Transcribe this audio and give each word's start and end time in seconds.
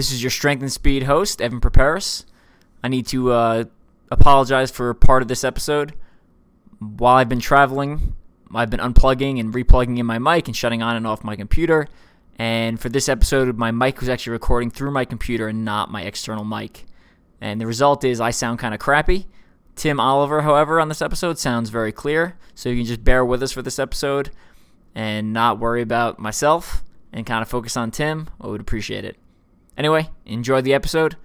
This 0.00 0.12
is 0.12 0.22
your 0.22 0.30
Strength 0.30 0.62
and 0.62 0.72
Speed 0.72 1.02
host, 1.02 1.42
Evan 1.42 1.60
Perperis. 1.60 2.24
I 2.82 2.88
need 2.88 3.06
to 3.08 3.32
uh, 3.32 3.64
apologize 4.10 4.70
for 4.70 4.94
part 4.94 5.20
of 5.20 5.28
this 5.28 5.44
episode. 5.44 5.92
While 6.78 7.16
I've 7.16 7.28
been 7.28 7.38
traveling, 7.38 8.14
I've 8.54 8.70
been 8.70 8.80
unplugging 8.80 9.38
and 9.38 9.52
replugging 9.52 9.98
in 9.98 10.06
my 10.06 10.18
mic 10.18 10.46
and 10.48 10.56
shutting 10.56 10.80
on 10.80 10.96
and 10.96 11.06
off 11.06 11.22
my 11.22 11.36
computer. 11.36 11.86
And 12.38 12.80
for 12.80 12.88
this 12.88 13.10
episode, 13.10 13.58
my 13.58 13.72
mic 13.72 14.00
was 14.00 14.08
actually 14.08 14.30
recording 14.30 14.70
through 14.70 14.90
my 14.90 15.04
computer 15.04 15.48
and 15.48 15.66
not 15.66 15.90
my 15.90 16.00
external 16.00 16.46
mic. 16.46 16.86
And 17.38 17.60
the 17.60 17.66
result 17.66 18.02
is 18.02 18.22
I 18.22 18.30
sound 18.30 18.58
kind 18.58 18.72
of 18.72 18.80
crappy. 18.80 19.26
Tim 19.76 20.00
Oliver, 20.00 20.40
however, 20.40 20.80
on 20.80 20.88
this 20.88 21.02
episode 21.02 21.36
sounds 21.36 21.68
very 21.68 21.92
clear. 21.92 22.38
So 22.54 22.70
you 22.70 22.76
can 22.76 22.86
just 22.86 23.04
bear 23.04 23.22
with 23.22 23.42
us 23.42 23.52
for 23.52 23.60
this 23.60 23.78
episode 23.78 24.30
and 24.94 25.34
not 25.34 25.58
worry 25.58 25.82
about 25.82 26.18
myself 26.18 26.82
and 27.12 27.26
kind 27.26 27.42
of 27.42 27.50
focus 27.50 27.76
on 27.76 27.90
Tim. 27.90 28.30
I 28.40 28.46
would 28.46 28.62
appreciate 28.62 29.04
it. 29.04 29.18
Anyway, 29.80 30.10
enjoy 30.26 30.60
the 30.60 30.74
episode. 30.74 31.16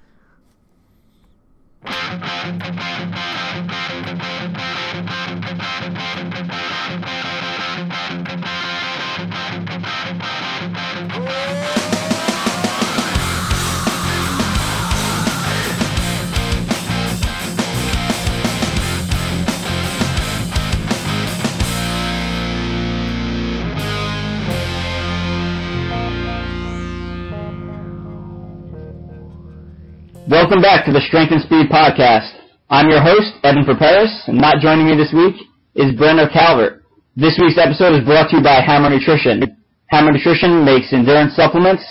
Welcome 30.25 30.57
back 30.57 30.89
to 30.89 30.91
the 30.91 31.05
Strength 31.05 31.37
and 31.37 31.43
Speed 31.45 31.69
Podcast. 31.69 32.33
I'm 32.73 32.89
your 32.89 32.97
host, 32.97 33.37
Evan 33.45 33.61
Perperis, 33.61 34.09
and 34.25 34.41
not 34.41 34.57
joining 34.57 34.89
me 34.89 34.97
this 34.97 35.13
week 35.13 35.37
is 35.77 35.93
Brenna 35.93 36.25
Calvert. 36.33 36.81
This 37.13 37.37
week's 37.37 37.61
episode 37.61 37.93
is 37.93 38.01
brought 38.01 38.33
to 38.33 38.37
you 38.37 38.41
by 38.41 38.57
Hammer 38.57 38.89
Nutrition. 38.89 39.45
Hammer 39.93 40.17
Nutrition 40.17 40.65
makes 40.65 40.89
endurance 40.89 41.37
supplements 41.37 41.85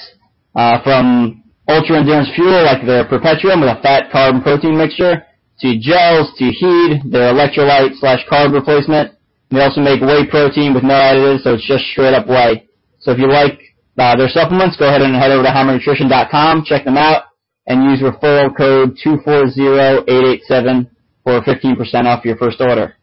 uh, 0.59 0.83
from 0.83 1.47
ultra 1.71 2.03
endurance 2.03 2.27
fuel 2.35 2.59
like 2.67 2.83
their 2.83 3.07
Perpetuum 3.07 3.63
with 3.63 3.71
a 3.71 3.79
fat 3.87 4.11
carb 4.11 4.43
protein 4.43 4.75
mixture 4.75 5.23
to 5.63 5.79
gels 5.79 6.35
to 6.35 6.51
Heed, 6.51 7.07
their 7.07 7.31
electrolyte 7.31 7.95
slash 8.03 8.27
carb 8.27 8.51
replacement. 8.51 9.15
They 9.55 9.63
also 9.63 9.79
make 9.79 10.03
whey 10.03 10.27
protein 10.27 10.75
with 10.75 10.83
no 10.83 10.99
additives, 10.99 11.47
so 11.47 11.55
it's 11.55 11.71
just 11.71 11.87
straight 11.95 12.19
up 12.19 12.27
whey. 12.27 12.67
So 12.99 13.13
if 13.13 13.19
you 13.23 13.31
like 13.31 13.63
uh, 13.95 14.19
their 14.19 14.29
supplements, 14.29 14.75
go 14.75 14.91
ahead 14.91 15.03
and 15.03 15.15
head 15.15 15.31
over 15.31 15.47
to 15.47 15.55
hammernutrition.com, 15.55 16.65
check 16.67 16.83
them 16.83 16.99
out 16.99 17.24
and 17.67 17.91
use 17.91 18.01
referral 18.01 18.55
code 18.57 18.97
240887 19.03 20.91
for 21.25 21.41
15% 21.41 22.05
off 22.05 22.25
your 22.25 22.37
first 22.37 22.61
order. 22.61 22.95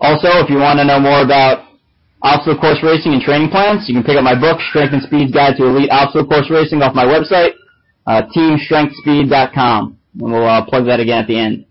Also, 0.00 0.28
if 0.42 0.50
you 0.50 0.56
want 0.56 0.78
to 0.78 0.84
know 0.84 0.98
more 0.98 1.22
about 1.22 1.68
obstacle 2.22 2.58
course 2.58 2.80
racing 2.82 3.12
and 3.12 3.22
training 3.22 3.50
plans, 3.50 3.84
you 3.86 3.94
can 3.94 4.02
pick 4.02 4.16
up 4.16 4.24
my 4.24 4.38
book, 4.38 4.60
Strength 4.70 4.92
and 4.94 5.02
Speed's 5.02 5.32
Guide 5.32 5.56
to 5.56 5.64
Elite 5.64 5.90
Obstacle 5.90 6.26
Course 6.26 6.50
Racing 6.50 6.82
off 6.82 6.94
my 6.94 7.04
website, 7.04 7.52
uh, 8.06 8.22
teamstrengthspeed.com. 8.34 9.98
And 10.20 10.32
we'll 10.32 10.46
uh, 10.46 10.64
plug 10.64 10.86
that 10.86 11.00
again 11.00 11.18
at 11.22 11.28
the 11.28 11.38
end. 11.38 11.66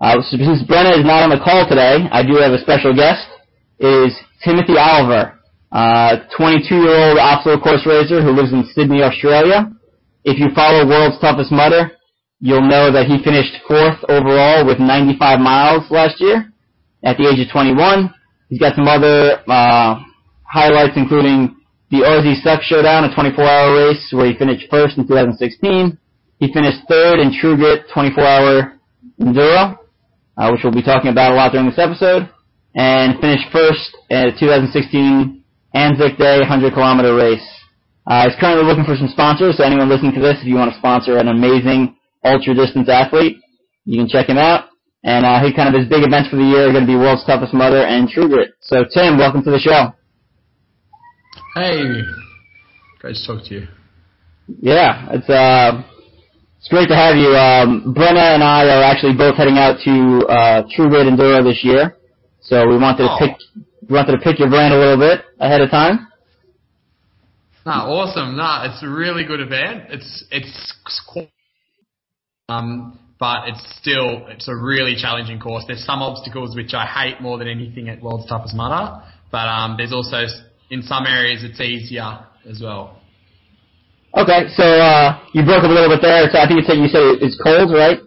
Uh, 0.00 0.20
since 0.22 0.62
Brenna 0.64 0.96
is 0.98 1.04
not 1.04 1.24
on 1.24 1.30
the 1.30 1.40
call 1.42 1.68
today, 1.68 2.04
I 2.12 2.22
do 2.22 2.36
have 2.36 2.52
a 2.52 2.60
special 2.60 2.94
guest. 2.94 3.26
It 3.78 4.08
is 4.08 4.12
Timothy 4.44 4.76
Oliver, 4.76 5.40
uh, 5.72 6.24
22-year-old 6.38 7.18
obstacle 7.18 7.60
course 7.60 7.84
racer 7.86 8.22
who 8.22 8.32
lives 8.32 8.52
in 8.52 8.64
Sydney, 8.74 9.02
Australia. 9.02 9.72
If 10.26 10.42
you 10.42 10.50
follow 10.56 10.82
World's 10.82 11.20
Toughest 11.20 11.52
Mudder, 11.52 11.92
you'll 12.40 12.66
know 12.66 12.90
that 12.90 13.06
he 13.06 13.22
finished 13.22 13.62
fourth 13.68 14.02
overall 14.10 14.66
with 14.66 14.82
95 14.82 15.38
miles 15.38 15.86
last 15.88 16.18
year 16.18 16.52
at 17.04 17.16
the 17.16 17.30
age 17.30 17.38
of 17.46 17.52
21. 17.52 18.12
He's 18.50 18.58
got 18.58 18.74
some 18.74 18.88
other 18.90 19.38
uh, 19.46 20.02
highlights, 20.42 20.98
including 20.98 21.54
the 21.92 22.02
Aussie 22.02 22.42
Suck 22.42 22.60
Showdown, 22.62 23.04
a 23.04 23.14
24-hour 23.14 23.70
race 23.78 24.02
where 24.10 24.26
he 24.26 24.34
finished 24.36 24.66
first 24.68 24.98
in 24.98 25.06
2016. 25.06 25.96
He 26.40 26.52
finished 26.52 26.82
third 26.88 27.20
in 27.20 27.30
True 27.30 27.54
Grit 27.54 27.86
24-hour 27.94 28.80
enduro, 29.22 29.78
uh, 30.36 30.50
which 30.50 30.62
we'll 30.64 30.74
be 30.74 30.82
talking 30.82 31.12
about 31.12 31.30
a 31.30 31.36
lot 31.36 31.52
during 31.52 31.70
this 31.70 31.78
episode, 31.78 32.28
and 32.74 33.20
finished 33.20 33.46
first 33.52 33.96
at 34.10 34.34
2016 34.42 35.40
Anzac 35.72 36.18
Day 36.18 36.42
100-kilometer 36.42 37.14
race. 37.14 37.46
Uh, 38.06 38.28
he's 38.28 38.38
currently 38.38 38.64
looking 38.64 38.84
for 38.84 38.94
some 38.96 39.08
sponsors, 39.08 39.56
so 39.56 39.64
anyone 39.64 39.88
listening 39.88 40.14
to 40.14 40.20
this, 40.20 40.38
if 40.40 40.46
you 40.46 40.54
want 40.54 40.70
to 40.70 40.78
sponsor 40.78 41.18
an 41.18 41.28
amazing 41.28 41.96
ultra 42.24 42.54
distance 42.54 42.88
athlete, 42.88 43.38
you 43.84 43.98
can 43.98 44.08
check 44.08 44.28
him 44.28 44.38
out. 44.38 44.66
And 45.02 45.24
uh, 45.26 45.42
he 45.42 45.52
kind 45.54 45.68
of 45.72 45.78
his 45.78 45.88
big 45.88 46.02
events 46.04 46.30
for 46.30 46.36
the 46.36 46.42
year 46.44 46.68
are 46.68 46.72
going 46.72 46.86
to 46.86 46.90
be 46.90 46.96
World's 46.96 47.24
Toughest 47.26 47.54
Mudder 47.54 47.82
and 47.82 48.08
True 48.08 48.28
Grit. 48.28 48.50
So 48.60 48.84
Tim, 48.92 49.18
welcome 49.18 49.42
to 49.44 49.50
the 49.50 49.58
show. 49.58 49.94
Hey, 51.54 51.82
great 53.00 53.16
to 53.16 53.26
talk 53.26 53.44
to 53.48 53.54
you. 53.54 53.66
Yeah, 54.60 55.08
it's 55.10 55.28
uh, 55.28 55.82
it's 56.58 56.68
great 56.68 56.88
to 56.88 56.96
have 56.96 57.16
you. 57.16 57.28
Um, 57.34 57.94
Brenna 57.96 58.34
and 58.34 58.42
I 58.42 58.66
are 58.66 58.82
actually 58.82 59.14
both 59.14 59.36
heading 59.36 59.58
out 59.58 59.78
to 59.84 60.26
uh, 60.28 60.62
True 60.74 60.88
Grit 60.88 61.06
Enduro 61.06 61.42
this 61.42 61.62
year, 61.64 61.96
so 62.40 62.66
we 62.68 62.76
wanted 62.76 63.04
to 63.04 63.10
Oh. 63.10 63.18
pick 63.18 63.36
we 63.88 63.94
wanted 63.94 64.12
to 64.12 64.18
pick 64.18 64.38
your 64.38 64.48
brain 64.50 64.72
a 64.72 64.76
little 64.78 64.98
bit 64.98 65.24
ahead 65.38 65.60
of 65.60 65.70
time. 65.70 66.08
Nah, 67.66 67.90
awesome. 67.90 68.36
No, 68.36 68.62
it's 68.62 68.80
a 68.84 68.88
really 68.88 69.24
good 69.24 69.40
event. 69.40 69.90
It's 69.90 70.24
it's 70.30 70.72
um, 72.48 72.96
but 73.18 73.48
it's 73.48 73.76
still 73.80 74.28
it's 74.28 74.46
a 74.46 74.54
really 74.54 74.94
challenging 74.94 75.40
course. 75.40 75.64
There's 75.66 75.84
some 75.84 76.00
obstacles 76.00 76.54
which 76.54 76.74
I 76.74 76.86
hate 76.86 77.20
more 77.20 77.38
than 77.38 77.48
anything 77.48 77.88
at 77.88 78.00
World's 78.00 78.28
Toughest 78.28 78.54
Mudder, 78.54 79.02
but 79.32 79.48
um, 79.48 79.74
there's 79.76 79.92
also 79.92 80.26
in 80.70 80.82
some 80.82 81.06
areas 81.06 81.42
it's 81.42 81.60
easier 81.60 82.26
as 82.48 82.60
well. 82.62 83.00
Okay, 84.16 84.46
so 84.54 84.62
uh, 84.62 85.20
you 85.34 85.44
broke 85.44 85.64
up 85.64 85.70
a 85.70 85.74
little 85.74 85.90
bit 85.90 86.02
there. 86.02 86.30
So 86.30 86.38
I 86.38 86.46
think 86.46 86.60
you 86.60 86.66
said 86.66 86.78
you 86.78 86.86
said 86.86 87.18
it's 87.20 87.36
cold, 87.42 87.72
right? 87.72 87.98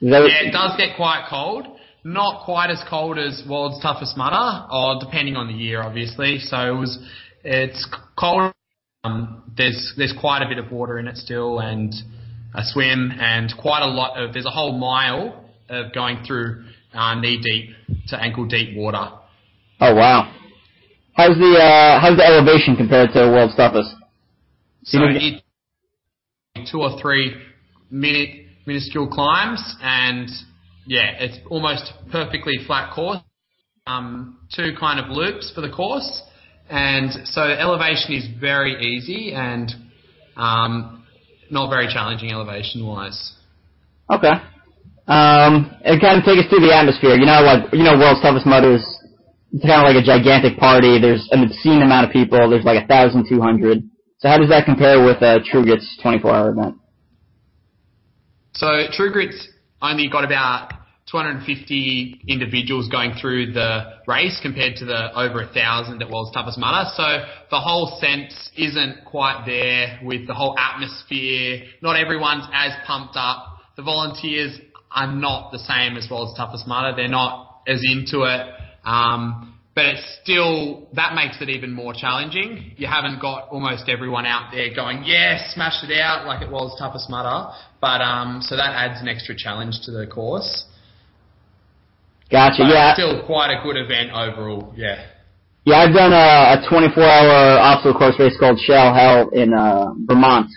Yeah, 0.00 0.48
it 0.48 0.52
does 0.52 0.78
get 0.78 0.96
quite 0.96 1.26
cold. 1.28 1.66
Not 2.04 2.46
quite 2.46 2.70
as 2.70 2.82
cold 2.88 3.18
as 3.18 3.42
World's 3.46 3.82
Toughest 3.82 4.16
Mudder, 4.16 4.66
or 4.72 4.98
depending 4.98 5.36
on 5.36 5.48
the 5.48 5.52
year, 5.52 5.82
obviously. 5.82 6.38
So 6.38 6.56
it 6.56 6.78
was, 6.78 6.98
it's 7.44 7.88
cold. 8.18 8.52
Um, 9.04 9.50
there's 9.56 9.94
there's 9.96 10.14
quite 10.18 10.42
a 10.42 10.48
bit 10.48 10.58
of 10.58 10.70
water 10.70 10.98
in 10.98 11.08
it 11.08 11.16
still, 11.16 11.60
and 11.60 11.92
a 12.54 12.62
swim, 12.64 13.12
and 13.18 13.52
quite 13.60 13.82
a 13.82 13.86
lot 13.86 14.16
of. 14.16 14.32
There's 14.32 14.46
a 14.46 14.50
whole 14.50 14.78
mile 14.78 15.44
of 15.68 15.92
going 15.92 16.22
through 16.26 16.64
uh, 16.92 17.14
knee 17.14 17.40
deep 17.42 17.98
to 18.08 18.22
ankle 18.22 18.46
deep 18.46 18.76
water. 18.76 19.10
Oh 19.80 19.94
wow. 19.94 20.34
How's 21.14 21.36
the 21.36 21.56
uh, 21.58 22.00
how's 22.00 22.16
the 22.16 22.24
elevation 22.24 22.76
compared 22.76 23.12
to 23.12 23.20
World's 23.20 23.56
Toughest? 23.56 23.94
So 24.84 24.98
it, 25.02 25.42
two 26.70 26.80
or 26.80 27.00
three 27.00 27.34
minute 27.90 28.46
minuscule 28.66 29.08
climbs, 29.08 29.76
and 29.82 30.28
yeah, 30.86 31.12
it's 31.18 31.38
almost 31.50 31.92
perfectly 32.10 32.54
flat 32.66 32.94
course. 32.94 33.18
Um, 33.86 34.38
two 34.54 34.72
kind 34.78 35.00
of 35.00 35.10
loops 35.10 35.52
for 35.54 35.62
the 35.62 35.70
course, 35.70 36.22
and 36.70 37.26
so 37.26 37.42
elevation 37.42 38.14
is 38.14 38.28
very 38.40 38.80
easy 38.80 39.32
and 39.34 39.72
um, 40.36 41.04
not 41.50 41.68
very 41.68 41.88
challenging 41.92 42.30
elevation 42.30 42.86
wise. 42.86 43.34
Okay. 44.10 44.32
Um, 45.08 45.74
and 45.84 46.00
kind 46.00 46.18
of 46.18 46.24
take 46.24 46.38
us 46.38 46.46
through 46.48 46.60
the 46.60 46.74
atmosphere. 46.74 47.16
You 47.16 47.26
know, 47.26 47.42
like 47.42 47.72
you 47.72 47.82
know, 47.82 47.98
World's 47.98 48.22
Toughest 48.22 48.46
Mudder 48.46 48.76
is 48.76 48.86
it's 49.52 49.66
kind 49.66 49.82
of 49.82 49.92
like 49.92 49.98
a 50.00 50.06
gigantic 50.06 50.56
party. 50.58 51.00
There's 51.00 51.26
an 51.32 51.42
obscene 51.42 51.82
amount 51.82 52.06
of 52.06 52.12
people. 52.12 52.38
There's 52.48 52.64
like 52.64 52.84
a 52.84 52.86
thousand 52.86 53.26
two 53.28 53.40
hundred. 53.40 53.82
So 54.18 54.28
how 54.28 54.38
does 54.38 54.50
that 54.50 54.64
compare 54.64 55.04
with 55.04 55.22
uh, 55.22 55.38
True 55.50 55.64
Grit's 55.64 55.98
24-hour 56.04 56.50
event? 56.50 56.76
So 58.52 58.66
True 58.92 59.10
Grit's 59.10 59.48
only 59.80 60.10
got 60.10 60.24
about 60.24 60.74
250 61.10 62.22
individuals 62.28 62.88
going 62.88 63.14
through 63.20 63.52
the 63.52 63.98
race 64.06 64.38
compared 64.42 64.76
to 64.76 64.84
the 64.84 65.18
over 65.18 65.42
a 65.42 65.52
thousand 65.52 65.98
that 65.98 66.08
World's 66.08 66.32
Toughest 66.32 66.58
Mudder. 66.58 66.88
So 66.94 67.24
the 67.50 67.58
whole 67.58 67.98
sense 68.00 68.50
isn't 68.56 69.04
quite 69.06 69.44
there 69.44 70.00
with 70.04 70.26
the 70.26 70.34
whole 70.34 70.56
atmosphere. 70.58 71.64
Not 71.82 71.96
everyone's 71.96 72.44
as 72.52 72.72
pumped 72.86 73.16
up. 73.16 73.58
The 73.76 73.82
volunteers 73.82 74.58
are 74.92 75.12
not 75.12 75.52
the 75.52 75.58
same 75.58 75.96
as 75.96 76.06
well 76.10 76.20
World's 76.20 76.38
Toughest 76.38 76.66
Mudder. 76.66 76.94
They're 76.96 77.08
not 77.08 77.62
as 77.66 77.80
into 77.84 78.22
it. 78.22 78.46
Um, 78.84 79.54
but 79.74 79.84
it's 79.86 80.18
still, 80.22 80.88
that 80.94 81.14
makes 81.14 81.40
it 81.40 81.48
even 81.48 81.72
more 81.72 81.94
challenging. 81.94 82.74
You 82.76 82.86
haven't 82.86 83.20
got 83.20 83.48
almost 83.50 83.88
everyone 83.88 84.26
out 84.26 84.50
there 84.52 84.74
going, 84.74 85.04
yes, 85.04 85.54
smash 85.54 85.82
it 85.84 85.98
out 85.98 86.26
like 86.26 86.42
it 86.42 86.50
was 86.50 86.76
Toughest 86.78 87.08
Mudder. 87.08 87.52
But, 87.80 88.00
um, 88.00 88.42
so 88.42 88.56
that 88.56 88.74
adds 88.74 89.00
an 89.00 89.08
extra 89.08 89.34
challenge 89.36 89.76
to 89.84 89.92
the 89.92 90.06
course. 90.06 90.66
Gotcha. 92.30 92.62
But 92.62 92.70
yeah. 92.70 92.94
still 92.94 93.26
quite 93.26 93.50
a 93.50 93.62
good 93.62 93.76
event 93.76 94.12
overall, 94.12 94.72
yeah. 94.76 95.06
Yeah, 95.64 95.84
I've 95.84 95.92
done 95.94 96.12
a, 96.12 96.56
a 96.56 96.68
24-hour 96.70 97.58
obstacle 97.60 97.98
course 97.98 98.16
race 98.18 98.36
called 98.40 98.58
Shell 98.58 98.94
Hell 98.94 99.28
in 99.30 99.52
uh, 99.52 99.92
Vermont, 100.06 100.48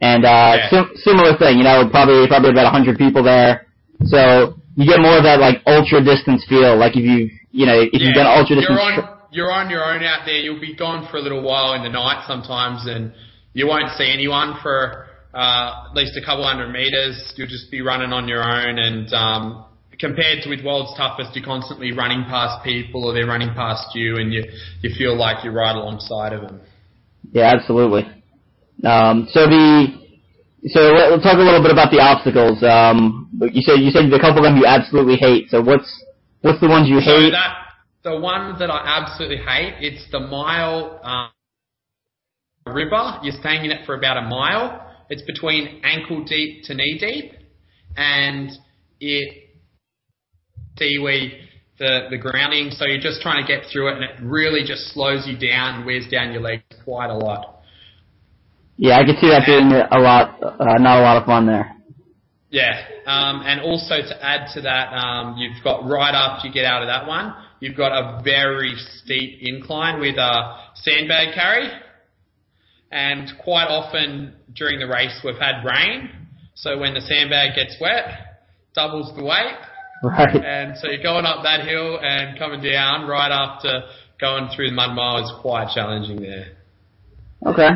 and 0.00 0.24
uh, 0.24 0.28
Yeah. 0.28 0.70
sim- 0.70 0.92
similar 0.96 1.36
thing. 1.36 1.58
You 1.58 1.64
know, 1.64 1.88
probably 1.90 2.28
probably 2.28 2.50
about 2.50 2.70
100 2.72 2.96
people 2.96 3.24
there. 3.24 3.66
So 4.04 4.54
you 4.76 4.86
get 4.86 5.00
more 5.00 5.16
of 5.18 5.24
that 5.24 5.40
like 5.40 5.62
ultra 5.66 6.04
distance 6.04 6.44
feel. 6.48 6.76
Like 6.76 6.96
if 6.96 7.02
you 7.02 7.30
you 7.50 7.66
know 7.66 7.80
if 7.80 8.00
you've 8.00 8.14
done 8.14 8.26
ultra 8.26 8.56
distance. 8.56 8.78
You're 8.78 9.02
on, 9.02 9.18
you're 9.32 9.52
on 9.52 9.70
your 9.70 9.84
own 9.84 10.04
out 10.04 10.22
there. 10.26 10.36
You'll 10.36 10.60
be 10.60 10.74
gone 10.76 11.08
for 11.10 11.16
a 11.16 11.20
little 11.20 11.42
while 11.42 11.72
in 11.74 11.82
the 11.82 11.88
night 11.90 12.24
sometimes, 12.28 12.86
and 12.86 13.12
you 13.52 13.66
won't 13.66 13.90
see 13.98 14.08
anyone 14.12 14.54
for 14.62 15.06
uh, 15.34 15.86
at 15.90 15.94
least 15.96 16.16
a 16.16 16.24
couple 16.24 16.44
hundred 16.44 16.70
meters. 16.72 17.34
You'll 17.36 17.48
just 17.48 17.70
be 17.70 17.80
running 17.82 18.12
on 18.12 18.28
your 18.28 18.44
own, 18.44 18.78
and 18.78 19.12
um, 19.12 19.64
compared 19.98 20.42
to 20.44 20.50
with 20.50 20.64
World's 20.64 20.96
Toughest, 20.96 21.34
you're 21.36 21.44
constantly 21.44 21.92
running 21.92 22.24
past 22.24 22.64
people, 22.64 23.04
or 23.04 23.14
they're 23.14 23.26
running 23.26 23.54
past 23.54 23.94
you, 23.94 24.16
and 24.16 24.32
you 24.32 24.44
you 24.82 24.90
feel 24.96 25.16
like 25.16 25.44
you're 25.44 25.52
right 25.54 25.74
alongside 25.76 26.32
of 26.32 26.42
them. 26.42 26.60
Yeah, 27.32 27.52
absolutely. 27.54 28.02
Um, 28.84 29.26
so 29.30 29.46
the 29.46 29.86
so 30.68 30.80
let- 30.92 31.10
let's 31.12 31.22
talk 31.22 31.36
a 31.38 31.42
little 31.42 31.62
bit 31.62 31.70
about 31.72 31.90
the 31.90 32.00
obstacles. 32.00 32.62
Um, 32.62 33.28
you 33.52 33.62
said 33.62 33.80
you 33.80 33.90
said 33.90 34.12
a 34.12 34.18
couple 34.20 34.38
of 34.38 34.44
them 34.44 34.56
you 34.56 34.66
absolutely 34.66 35.16
hate. 35.16 35.50
So 35.50 35.60
what's 35.62 35.90
what's 36.42 36.60
the 36.60 36.68
ones 36.68 36.88
you 36.88 37.00
So 37.00 37.00
hate? 37.00 37.30
that 37.30 37.56
the 38.02 38.18
one 38.18 38.58
that 38.58 38.70
I 38.70 38.82
absolutely 39.00 39.38
hate, 39.38 39.74
it's 39.80 40.10
the 40.10 40.20
mile 40.20 41.00
uh, 41.04 41.28
river. 42.72 43.18
You're 43.22 43.38
staying 43.40 43.64
in 43.64 43.70
it 43.70 43.86
for 43.86 43.94
about 43.94 44.16
a 44.16 44.22
mile. 44.22 44.82
It's 45.08 45.22
between 45.22 45.80
ankle 45.84 46.24
deep 46.24 46.64
to 46.64 46.74
knee 46.74 46.98
deep, 46.98 47.32
and 47.96 48.50
it 49.00 49.45
seaweed 50.78 51.46
the 51.78 52.08
the 52.10 52.18
grounding. 52.18 52.70
So 52.70 52.86
you're 52.86 53.00
just 53.00 53.20
trying 53.20 53.44
to 53.44 53.46
get 53.46 53.64
through 53.70 53.88
it, 53.88 53.94
and 53.94 54.04
it 54.04 54.16
really 54.22 54.64
just 54.66 54.92
slows 54.92 55.26
you 55.26 55.36
down, 55.36 55.76
and 55.76 55.86
wears 55.86 56.06
down 56.08 56.32
your 56.32 56.42
legs 56.42 56.62
quite 56.84 57.10
a 57.10 57.16
lot. 57.16 57.60
yeah, 58.76 58.98
I 58.98 59.04
can 59.04 59.16
see 59.20 59.28
that 59.28 59.44
being 59.46 59.72
a 59.72 59.98
lot, 59.98 60.42
uh, 60.42 60.78
not 60.78 60.98
a 60.98 61.02
lot 61.02 61.16
of 61.16 61.24
fun 61.26 61.46
there. 61.46 61.72
Yeah, 62.50 62.80
um, 63.06 63.42
and 63.44 63.60
also 63.60 63.96
to 63.96 64.24
add 64.24 64.48
to 64.54 64.60
that, 64.62 64.92
um, 64.92 65.36
you've 65.36 65.62
got 65.64 65.84
right 65.86 66.14
after 66.14 66.46
you 66.46 66.54
get 66.54 66.64
out 66.64 66.82
of 66.82 66.88
that 66.88 67.06
one, 67.06 67.34
you've 67.60 67.76
got 67.76 67.92
a 67.92 68.22
very 68.22 68.74
steep 69.02 69.40
incline 69.42 70.00
with 70.00 70.16
a 70.16 70.70
sandbag 70.74 71.34
carry, 71.34 71.68
and 72.90 73.28
quite 73.42 73.66
often 73.66 74.34
during 74.54 74.78
the 74.78 74.86
race 74.86 75.20
we've 75.24 75.36
had 75.36 75.64
rain, 75.64 76.08
so 76.54 76.78
when 76.78 76.94
the 76.94 77.00
sandbag 77.00 77.56
gets 77.56 77.76
wet, 77.80 78.38
doubles 78.74 79.14
the 79.16 79.24
weight, 79.24 79.56
Right. 80.02 80.36
and 80.36 80.76
so 80.78 80.88
you're 80.88 81.02
going 81.02 81.24
up 81.24 81.42
that 81.42 81.66
hill 81.66 81.98
and 82.02 82.38
coming 82.38 82.62
down 82.62 83.08
right 83.08 83.32
after 83.32 83.82
going 84.20 84.48
through 84.54 84.70
the 84.70 84.74
mud 84.74 84.94
mile 84.94 85.24
is 85.24 85.32
quite 85.40 85.68
challenging 85.74 86.20
there. 86.20 86.56
Okay. 87.46 87.68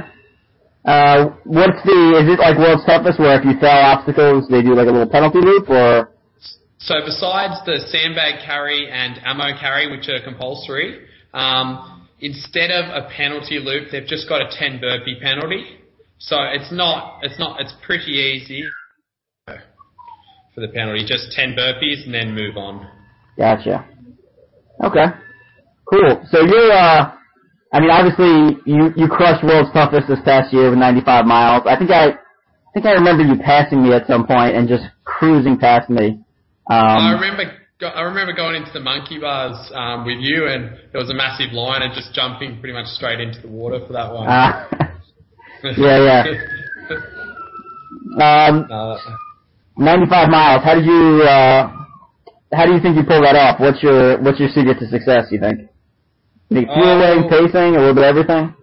Uh, 0.84 1.36
what's 1.44 1.82
the? 1.84 2.20
Is 2.20 2.28
it 2.32 2.38
like 2.40 2.56
world's 2.56 2.84
toughest, 2.86 3.18
where 3.18 3.38
if 3.38 3.44
you 3.44 3.58
fail 3.60 3.84
obstacles, 3.84 4.48
they 4.48 4.62
do 4.62 4.74
like 4.74 4.88
a 4.88 4.90
little 4.90 5.08
penalty 5.08 5.38
loop, 5.40 5.68
or? 5.68 6.10
So 6.78 6.94
besides 7.04 7.60
the 7.66 7.84
sandbag 7.88 8.44
carry 8.44 8.88
and 8.90 9.20
ammo 9.24 9.52
carry, 9.60 9.90
which 9.90 10.08
are 10.08 10.24
compulsory, 10.24 11.04
um, 11.34 12.08
instead 12.20 12.70
of 12.70 12.88
a 12.88 13.10
penalty 13.14 13.58
loop, 13.58 13.88
they've 13.92 14.06
just 14.06 14.26
got 14.26 14.40
a 14.40 14.48
10 14.50 14.80
burpee 14.80 15.20
penalty. 15.20 15.76
So 16.18 16.36
it's 16.40 16.72
not, 16.72 17.20
it's 17.22 17.38
not, 17.38 17.60
it's 17.60 17.74
pretty 17.84 18.12
easy 18.12 18.64
for 20.54 20.60
the 20.60 20.68
penalty. 20.68 21.04
Just 21.06 21.32
10 21.32 21.54
burpees 21.56 22.04
and 22.04 22.14
then 22.14 22.34
move 22.34 22.56
on. 22.56 22.86
Gotcha. 23.36 23.86
Okay. 24.84 25.06
Cool. 25.90 26.22
So 26.30 26.40
you're, 26.44 26.72
uh, 26.72 27.12
I 27.72 27.80
mean, 27.80 27.90
obviously 27.90 28.58
you 28.66 28.90
you 28.96 29.08
crushed 29.08 29.44
world's 29.44 29.72
toughest 29.72 30.08
this 30.08 30.18
past 30.24 30.52
year 30.52 30.70
with 30.70 30.78
95 30.78 31.24
miles. 31.26 31.62
I 31.66 31.76
think 31.78 31.90
I, 31.90 32.08
I 32.10 32.72
think 32.74 32.86
I 32.86 32.92
remember 32.92 33.22
you 33.24 33.38
passing 33.42 33.82
me 33.82 33.92
at 33.92 34.06
some 34.06 34.26
point 34.26 34.56
and 34.56 34.68
just 34.68 34.84
cruising 35.04 35.58
past 35.58 35.90
me. 35.90 36.20
I 36.68 37.14
Um, 37.14 37.20
remember, 37.20 37.52
I 37.82 38.02
remember 38.02 38.32
going 38.32 38.54
into 38.56 38.70
the 38.72 38.80
monkey 38.80 39.18
bars 39.18 39.56
um, 39.74 40.04
with 40.04 40.18
you, 40.20 40.46
and 40.46 40.70
there 40.92 41.00
was 41.00 41.10
a 41.10 41.14
massive 41.14 41.52
line, 41.52 41.82
and 41.82 41.92
just 41.94 42.14
jumping 42.14 42.60
pretty 42.60 42.74
much 42.74 42.86
straight 42.86 43.20
into 43.20 43.40
the 43.40 43.48
water 43.48 43.80
for 43.86 43.92
that 43.92 44.12
one. 44.12 44.28
uh, 44.28 44.66
yeah, 45.76 46.24
um, 48.48 48.66
Uh, 48.70 48.96
95 49.80 50.28
miles. 50.28 50.62
How 50.62 50.74
did 50.74 50.84
you, 50.84 51.22
uh, 51.24 51.72
how 52.52 52.66
do 52.66 52.72
you 52.72 52.80
think 52.80 52.96
you 52.96 53.04
pull 53.04 53.22
that 53.22 53.34
off? 53.34 53.58
What's 53.58 53.82
your 53.82 54.20
what's 54.20 54.38
your 54.38 54.50
secret 54.50 54.78
to 54.78 54.86
success? 54.86 55.26
You 55.32 55.40
think? 55.40 55.60
You 56.50 56.56
think 56.60 56.68
fueling, 56.68 57.24
Oh. 57.24 57.28
pacing, 57.30 57.76
a 57.76 57.80
little 57.80 57.94
bit 57.94 58.04
of 58.04 58.10
everything? 58.16 58.54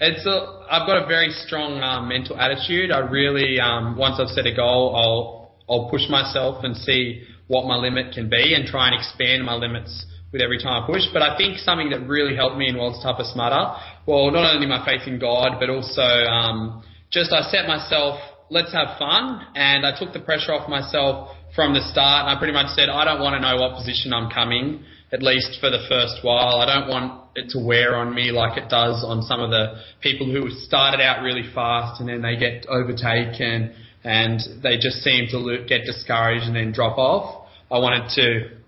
It's 0.00 0.24
a, 0.26 0.64
I've 0.70 0.86
got 0.86 1.04
a 1.04 1.06
very 1.06 1.30
strong 1.30 1.80
um, 1.82 2.08
mental 2.08 2.38
attitude. 2.40 2.90
I 2.90 2.98
really, 2.98 3.60
um, 3.60 3.96
once 3.96 4.18
I've 4.18 4.28
set 4.28 4.46
a 4.46 4.54
goal, 4.54 4.96
I'll 4.96 5.44
I'll 5.68 5.88
push 5.90 6.08
myself 6.08 6.64
and 6.64 6.76
see 6.76 7.22
what 7.46 7.66
my 7.66 7.76
limit 7.76 8.14
can 8.14 8.28
be 8.30 8.54
and 8.54 8.66
try 8.66 8.88
and 8.88 8.94
expand 8.96 9.44
my 9.44 9.54
limits 9.54 10.06
with 10.32 10.40
every 10.40 10.58
time 10.58 10.82
I 10.82 10.86
push. 10.86 11.02
But 11.12 11.22
I 11.22 11.36
think 11.36 11.58
something 11.58 11.90
that 11.90 12.08
really 12.08 12.34
helped 12.34 12.56
me 12.56 12.68
in 12.68 12.76
World's 12.76 13.02
Toughest 13.02 13.36
Mudder, 13.36 13.76
well, 14.06 14.30
not 14.30 14.54
only 14.54 14.66
my 14.66 14.84
faith 14.84 15.06
in 15.06 15.18
God, 15.18 15.56
but 15.60 15.70
also 15.70 16.02
um, 16.02 16.82
just 17.10 17.32
I 17.32 17.42
set 17.50 17.66
myself, 17.66 18.18
let's 18.54 18.72
have 18.72 18.96
fun, 18.98 19.44
and 19.56 19.84
I 19.84 19.98
took 19.98 20.12
the 20.12 20.20
pressure 20.20 20.52
off 20.52 20.70
myself 20.70 21.36
from 21.56 21.74
the 21.74 21.82
start. 21.90 22.24
And 22.24 22.30
I 22.30 22.38
pretty 22.38 22.54
much 22.54 22.70
said, 22.78 22.88
I 22.88 23.04
don't 23.04 23.20
want 23.20 23.34
to 23.34 23.42
know 23.42 23.60
what 23.60 23.74
position 23.76 24.14
I'm 24.14 24.30
coming 24.30 24.84
at 25.12 25.22
least 25.22 25.58
for 25.60 25.70
the 25.70 25.84
first 25.88 26.22
while. 26.22 26.62
I 26.62 26.66
don't 26.66 26.88
want 26.88 27.22
it 27.36 27.50
to 27.50 27.58
wear 27.58 27.96
on 27.96 28.14
me 28.14 28.30
like 28.30 28.56
it 28.56 28.68
does 28.68 29.04
on 29.06 29.22
some 29.22 29.40
of 29.40 29.50
the 29.50 29.82
people 30.00 30.30
who 30.30 30.50
started 30.50 31.00
out 31.00 31.22
really 31.22 31.44
fast 31.54 32.00
and 32.00 32.08
then 32.08 32.22
they 32.22 32.36
get 32.36 32.66
overtaken 32.66 33.74
and 34.02 34.40
they 34.62 34.76
just 34.76 35.02
seem 35.02 35.26
to 35.30 35.64
get 35.68 35.84
discouraged 35.84 36.46
and 36.46 36.56
then 36.56 36.72
drop 36.72 36.98
off. 36.98 37.46
I 37.70 37.78
wanted 37.78 38.10
to 38.16 38.58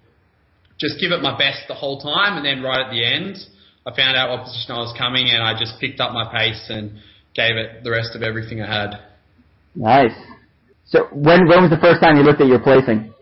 just 0.78 1.00
give 1.00 1.10
it 1.10 1.22
my 1.22 1.36
best 1.38 1.66
the 1.68 1.74
whole 1.74 1.98
time 2.00 2.36
and 2.36 2.44
then 2.44 2.62
right 2.62 2.86
at 2.86 2.90
the 2.90 3.02
end 3.04 3.38
I 3.86 3.94
found 3.94 4.16
out 4.16 4.30
what 4.30 4.44
position 4.44 4.70
I 4.70 4.78
was 4.78 4.94
coming 4.98 5.30
and 5.30 5.42
I 5.42 5.58
just 5.58 5.80
picked 5.80 6.00
up 6.00 6.12
my 6.12 6.30
pace 6.30 6.66
and 6.68 6.98
gave 7.34 7.56
it 7.56 7.82
the 7.82 7.90
rest 7.90 8.14
of 8.14 8.22
everything 8.22 8.62
I 8.62 8.66
had. 8.66 9.00
Nice. 9.76 10.16
So 10.86 11.08
when 11.12 11.46
when 11.46 11.62
was 11.62 11.70
the 11.70 11.80
first 11.80 12.00
time 12.02 12.16
you 12.16 12.22
looked 12.22 12.40
at 12.40 12.46
your 12.46 12.60
placing? 12.60 13.12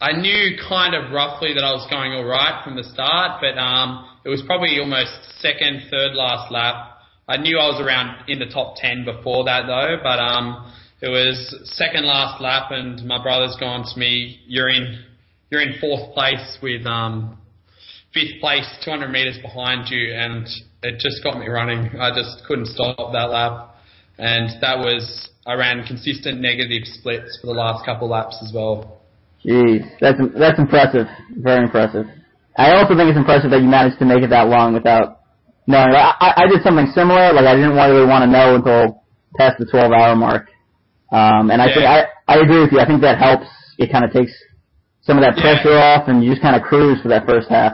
I 0.00 0.12
knew 0.18 0.58
kind 0.68 0.94
of 0.96 1.12
roughly 1.12 1.54
that 1.54 1.62
I 1.62 1.70
was 1.70 1.86
going 1.88 2.12
all 2.12 2.24
right 2.24 2.64
from 2.64 2.74
the 2.74 2.82
start, 2.82 3.40
but 3.40 3.56
um, 3.56 4.08
it 4.24 4.28
was 4.28 4.42
probably 4.46 4.80
almost 4.80 5.14
second, 5.38 5.82
third 5.90 6.14
last 6.14 6.50
lap. 6.50 6.98
I 7.28 7.36
knew 7.36 7.56
I 7.56 7.68
was 7.68 7.80
around 7.80 8.28
in 8.28 8.40
the 8.40 8.46
top 8.46 8.74
ten 8.76 9.04
before 9.04 9.44
that 9.44 9.66
though, 9.66 9.98
but 10.02 10.18
um, 10.18 10.72
it 11.00 11.08
was 11.08 11.36
second 11.76 12.06
last 12.06 12.40
lap, 12.40 12.70
and 12.70 13.04
my 13.06 13.22
brother's 13.22 13.56
gone 13.60 13.84
to 13.84 13.98
me. 13.98 14.40
You're 14.46 14.70
in, 14.70 15.04
you're 15.50 15.62
in 15.62 15.78
fourth 15.80 16.14
place 16.14 16.58
with 16.62 16.86
um, 16.86 17.38
fifth 18.14 18.40
place, 18.40 18.66
200 18.84 19.08
meters 19.08 19.38
behind 19.42 19.88
you, 19.88 20.14
and 20.14 20.46
it 20.82 20.98
just 20.98 21.22
got 21.22 21.38
me 21.38 21.48
running. 21.48 21.98
I 21.98 22.10
just 22.10 22.44
couldn't 22.46 22.66
stop 22.66 23.12
that 23.12 23.30
lap, 23.30 23.71
and 24.22 24.50
that 24.62 24.78
was 24.78 25.28
I 25.44 25.54
ran 25.54 25.84
consistent 25.84 26.40
negative 26.40 26.86
splits 26.86 27.38
for 27.40 27.48
the 27.48 27.58
last 27.58 27.84
couple 27.84 28.08
laps 28.08 28.38
as 28.40 28.52
well. 28.54 29.02
Jeez, 29.44 29.82
that's 30.00 30.18
that's 30.38 30.58
impressive. 30.58 31.06
Very 31.36 31.64
impressive. 31.64 32.06
I 32.56 32.72
also 32.78 32.94
think 32.94 33.10
it's 33.10 33.18
impressive 33.18 33.50
that 33.50 33.60
you 33.60 33.68
managed 33.68 33.98
to 33.98 34.04
make 34.06 34.22
it 34.22 34.30
that 34.30 34.46
long 34.46 34.74
without 34.74 35.20
knowing. 35.66 35.90
I, 35.94 36.46
I 36.46 36.46
did 36.46 36.62
something 36.62 36.86
similar. 36.94 37.32
Like 37.32 37.46
I 37.46 37.56
didn't 37.56 37.74
really 37.74 38.06
want 38.06 38.22
to 38.22 38.30
know 38.30 38.54
until 38.54 39.02
past 39.36 39.58
the 39.58 39.66
12 39.66 39.90
hour 39.90 40.14
mark. 40.14 40.46
Um, 41.10 41.50
and 41.50 41.60
I 41.60 41.66
think 41.66 41.84
I 41.84 42.06
I 42.28 42.38
agree 42.38 42.60
with 42.62 42.70
you. 42.72 42.78
I 42.78 42.86
think 42.86 43.02
that 43.02 43.18
helps. 43.18 43.46
It 43.78 43.90
kind 43.90 44.04
of 44.04 44.12
takes 44.12 44.30
some 45.02 45.18
of 45.18 45.24
that 45.24 45.34
Yeah. 45.36 45.42
pressure 45.42 45.74
off, 45.76 46.06
and 46.06 46.22
you 46.22 46.30
just 46.30 46.42
kind 46.42 46.54
of 46.54 46.62
cruise 46.62 47.02
for 47.02 47.08
that 47.08 47.26
first 47.26 47.48
half 47.50 47.72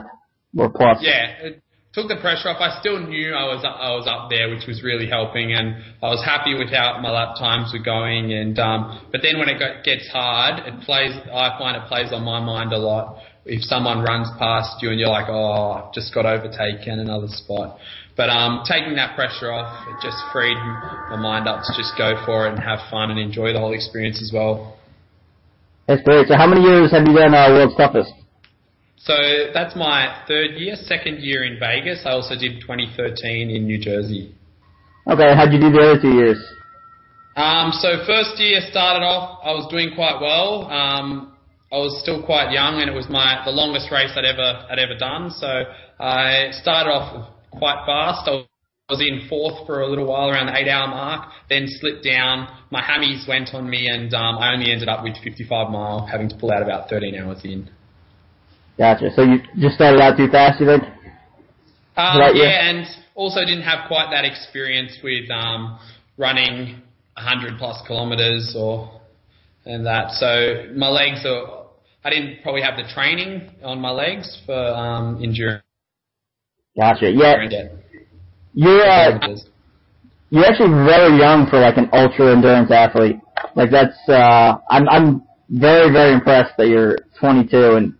or 0.57 0.69
plus. 0.69 0.97
Yeah, 1.01 1.29
it 1.45 1.61
took 1.93 2.07
the 2.07 2.17
pressure 2.21 2.49
off. 2.49 2.61
I 2.61 2.79
still 2.79 2.99
knew 2.99 3.33
I 3.33 3.45
was 3.49 3.65
I 3.65 3.89
was 3.97 4.05
up 4.05 4.29
there, 4.29 4.49
which 4.49 4.67
was 4.67 4.83
really 4.83 5.09
helping, 5.09 5.53
and 5.53 5.81
I 6.01 6.13
was 6.13 6.21
happy 6.23 6.53
with 6.53 6.69
how 6.69 7.01
my 7.01 7.09
lap 7.09 7.37
times 7.37 7.73
were 7.73 7.83
going. 7.83 8.33
And 8.33 8.57
um, 8.59 9.07
but 9.11 9.21
then 9.21 9.39
when 9.39 9.49
it 9.49 9.57
gets 9.83 10.07
hard, 10.11 10.61
it 10.65 10.81
plays. 10.85 11.17
I 11.33 11.57
find 11.57 11.75
it 11.75 11.87
plays 11.89 12.13
on 12.13 12.23
my 12.23 12.39
mind 12.39 12.73
a 12.73 12.77
lot. 12.77 13.17
If 13.45 13.63
someone 13.63 14.03
runs 14.03 14.29
past 14.37 14.77
you 14.83 14.91
and 14.91 14.99
you're 14.99 15.09
like, 15.09 15.25
oh, 15.27 15.71
I've 15.71 15.93
just 15.93 16.13
got 16.13 16.25
overtaken 16.25 16.99
another 16.99 17.27
spot. 17.27 17.79
But 18.15 18.29
um, 18.29 18.61
taking 18.67 18.93
that 18.95 19.15
pressure 19.15 19.49
off, 19.49 19.87
it 19.87 19.95
just 20.05 20.17
freed 20.31 20.57
my 21.09 21.15
mind 21.15 21.47
up 21.47 21.63
to 21.63 21.71
just 21.73 21.97
go 21.97 22.19
for 22.25 22.45
it 22.45 22.53
and 22.53 22.59
have 22.59 22.79
fun 22.91 23.09
and 23.09 23.19
enjoy 23.19 23.53
the 23.53 23.59
whole 23.59 23.73
experience 23.73 24.21
as 24.21 24.29
well. 24.31 24.77
That's 25.87 26.03
great. 26.03 26.27
So 26.27 26.35
how 26.35 26.45
many 26.45 26.61
years 26.61 26.91
have 26.91 27.07
you 27.07 27.15
done 27.15 27.33
uh, 27.33 27.49
World's 27.49 27.75
Toughest? 27.75 28.18
So 28.99 29.15
that's 29.53 29.75
my 29.75 30.23
third 30.27 30.55
year, 30.57 30.75
second 30.75 31.23
year 31.23 31.45
in 31.45 31.57
Vegas. 31.57 32.03
I 32.05 32.11
also 32.11 32.35
did 32.35 32.59
2013 32.59 33.49
in 33.49 33.65
New 33.65 33.79
Jersey. 33.79 34.35
Okay, 35.09 35.33
how'd 35.33 35.53
you 35.53 35.59
do 35.59 35.71
the 35.71 35.79
other 35.79 36.01
two 36.01 36.11
years? 36.11 36.37
Um, 37.37 37.71
so 37.71 38.03
first 38.05 38.37
year 38.37 38.59
started 38.69 39.05
off, 39.05 39.39
I 39.43 39.51
was 39.51 39.71
doing 39.71 39.95
quite 39.95 40.19
well. 40.19 40.67
Um, 40.67 41.31
I 41.71 41.77
was 41.77 41.97
still 42.01 42.21
quite 42.25 42.51
young, 42.51 42.81
and 42.81 42.89
it 42.89 42.93
was 42.93 43.07
my 43.09 43.41
the 43.45 43.51
longest 43.51 43.91
race 43.91 44.11
I'd 44.15 44.25
ever 44.25 44.67
I'd 44.69 44.79
ever 44.79 44.97
done. 44.97 45.31
So 45.31 45.47
I 45.99 46.49
started 46.51 46.89
off 46.89 47.29
quite 47.51 47.85
fast. 47.85 48.27
I 48.27 48.43
was 48.89 48.99
in 48.99 49.29
fourth 49.29 49.65
for 49.65 49.81
a 49.81 49.87
little 49.87 50.07
while 50.07 50.29
around 50.29 50.47
the 50.47 50.57
eight 50.57 50.67
hour 50.67 50.87
mark, 50.87 51.29
then 51.47 51.67
slipped 51.67 52.03
down. 52.03 52.49
My 52.71 52.81
hammies 52.81 53.27
went 53.29 53.53
on 53.53 53.69
me, 53.69 53.87
and 53.87 54.13
um, 54.13 54.39
I 54.39 54.51
only 54.51 54.71
ended 54.71 54.89
up 54.89 55.03
with 55.03 55.15
55 55.23 55.69
mile, 55.69 56.05
having 56.11 56.27
to 56.27 56.35
pull 56.35 56.51
out 56.51 56.63
about 56.63 56.89
13 56.89 57.15
hours 57.15 57.39
in. 57.45 57.69
Gotcha. 58.79 59.11
So 59.13 59.23
you 59.23 59.39
just 59.57 59.75
started 59.75 59.99
out 59.99 60.15
too 60.15 60.29
fast, 60.29 60.61
you 60.61 60.65
think? 60.65 60.83
Um, 61.97 62.31
yeah. 62.33 62.69
and 62.69 62.87
also 63.13 63.41
didn't 63.41 63.63
have 63.63 63.89
quite 63.89 64.09
that 64.11 64.23
experience 64.23 64.97
with 65.03 65.29
um, 65.29 65.77
running 66.17 66.81
100 67.15 67.59
plus 67.59 67.85
kilometers 67.85 68.55
or 68.57 69.01
and 69.65 69.85
that. 69.85 70.11
So 70.11 70.71
my 70.75 70.87
legs 70.87 71.25
are. 71.25 71.59
I 72.05 72.09
didn't 72.09 72.41
probably 72.41 72.61
have 72.61 72.77
the 72.77 72.89
training 72.93 73.51
on 73.61 73.81
my 73.81 73.91
legs 73.91 74.41
for 74.45 74.55
um, 74.55 75.21
endurance. 75.21 75.61
Gotcha. 76.77 77.11
Yeah, 77.11 77.35
you're 78.53 78.81
uh, 78.81 79.35
you're 80.29 80.45
actually 80.45 80.85
very 80.85 81.19
young 81.19 81.47
for 81.49 81.59
like 81.59 81.75
an 81.75 81.89
ultra 81.91 82.31
endurance 82.31 82.71
athlete. 82.71 83.17
Like 83.55 83.71
that's 83.71 83.97
uh, 84.07 84.59
I'm 84.69 84.87
I'm 84.87 85.23
very 85.49 85.91
very 85.91 86.13
impressed 86.13 86.55
that 86.57 86.69
you're 86.69 86.99
22 87.19 87.75
and 87.75 87.98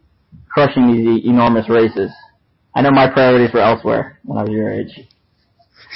crushing 0.59 0.91
these 0.91 1.25
enormous 1.25 1.69
races. 1.69 2.11
I 2.75 2.81
know 2.81 2.91
my 2.91 3.09
priorities 3.09 3.53
were 3.53 3.61
elsewhere 3.61 4.19
when 4.23 4.37
I 4.37 4.43
was 4.43 4.51
your 4.51 4.71
age. 4.71 4.91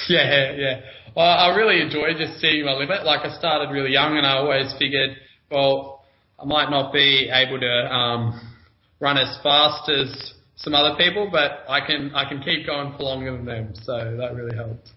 Yeah, 0.08 0.52
yeah. 0.56 0.80
Well, 1.14 1.24
I 1.24 1.54
really 1.54 1.80
enjoyed 1.80 2.16
just 2.18 2.40
seeing 2.40 2.64
my 2.64 2.72
limit. 2.72 3.04
Like 3.04 3.20
I 3.24 3.30
started 3.38 3.70
really 3.70 3.92
young, 3.92 4.18
and 4.18 4.26
I 4.26 4.38
always 4.38 4.74
figured, 4.76 5.10
well, 5.52 6.02
I 6.40 6.44
might 6.44 6.68
not 6.68 6.92
be 6.92 7.30
able 7.32 7.60
to 7.60 7.94
um, 7.94 8.56
run 8.98 9.16
as 9.16 9.38
fast 9.44 9.88
as 9.88 10.34
some 10.56 10.74
other 10.74 10.96
people, 10.96 11.28
but 11.30 11.62
I 11.68 11.78
can 11.86 12.10
I 12.12 12.28
can 12.28 12.42
keep 12.42 12.66
going 12.66 12.92
for 12.96 13.04
longer 13.04 13.36
than 13.36 13.44
them. 13.44 13.72
So 13.84 14.16
that 14.18 14.34
really 14.34 14.56
helped. 14.56 14.90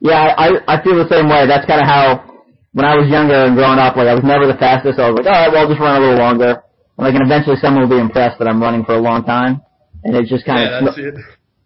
Yeah, 0.00 0.34
I 0.36 0.58
I 0.66 0.80
I 0.80 0.82
feel 0.82 0.96
the 0.96 1.08
same 1.08 1.28
way. 1.28 1.46
That's 1.46 1.66
kind 1.66 1.80
of 1.80 1.86
how 1.86 2.42
when 2.72 2.84
I 2.84 2.96
was 2.96 3.08
younger 3.08 3.46
and 3.46 3.54
growing 3.54 3.78
up, 3.78 3.94
like 3.94 4.08
I 4.08 4.14
was 4.14 4.24
never 4.24 4.48
the 4.50 4.58
fastest. 4.58 4.96
So 4.98 5.04
I 5.04 5.10
was 5.10 5.22
like, 5.22 5.30
all 5.30 5.38
right, 5.38 5.52
well, 5.52 5.62
I'll 5.62 5.68
just 5.70 5.80
run 5.80 5.96
a 5.96 6.00
little 6.02 6.18
longer. 6.18 6.62
Like, 6.98 7.14
and 7.14 7.22
eventually 7.24 7.56
someone 7.60 7.82
will 7.88 7.96
be 7.96 8.00
impressed 8.00 8.38
that 8.38 8.48
I'm 8.48 8.60
running 8.60 8.84
for 8.84 8.94
a 8.94 9.00
long 9.00 9.24
time. 9.24 9.62
And 10.04 10.16
it 10.16 10.26
just 10.26 10.44
kind 10.44 10.60
Yeah, 10.60 10.78
of 10.78 10.84
that's 10.84 10.98
it. 10.98 11.14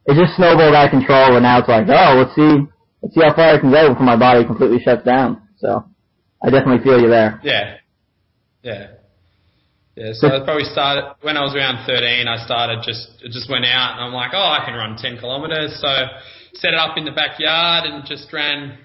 it 0.07 0.15
just 0.19 0.37
snowballed 0.37 0.75
out 0.75 0.87
of 0.87 0.91
control. 0.91 1.35
And 1.35 1.43
now 1.43 1.59
it's 1.59 1.69
like, 1.69 1.87
oh, 1.89 2.23
let's 2.23 2.35
see 2.35 2.67
let's 3.03 3.15
see 3.15 3.21
how 3.23 3.35
far 3.35 3.55
I 3.55 3.61
can 3.61 3.71
go 3.71 3.91
before 3.91 4.07
my 4.07 4.17
body 4.17 4.45
completely 4.45 4.81
shuts 4.83 5.05
down. 5.05 5.43
So 5.59 5.85
I 6.43 6.51
definitely 6.51 6.83
feel 6.83 7.01
you 7.01 7.09
there. 7.09 7.41
Yeah. 7.43 7.77
Yeah. 8.63 8.87
Yeah, 9.97 10.11
so 10.13 10.27
I 10.27 10.43
probably 10.43 10.65
started 10.65 11.15
when 11.23 11.37
I 11.37 11.43
was 11.43 11.55
around 11.55 11.87
13. 11.87 12.27
I 12.27 12.45
started 12.45 12.83
just 12.83 13.23
it 13.23 13.31
just 13.31 13.49
went 13.49 13.65
out, 13.65 13.95
and 13.95 14.03
I'm 14.05 14.13
like, 14.13 14.33
oh, 14.35 14.43
I 14.43 14.65
can 14.65 14.75
run 14.75 14.97
10 14.99 15.19
kilometers. 15.19 15.79
So 15.81 15.87
set 16.55 16.73
it 16.75 16.79
up 16.81 16.97
in 16.99 17.05
the 17.05 17.13
backyard 17.13 17.85
and 17.87 18.05
just 18.05 18.33
ran 18.33 18.77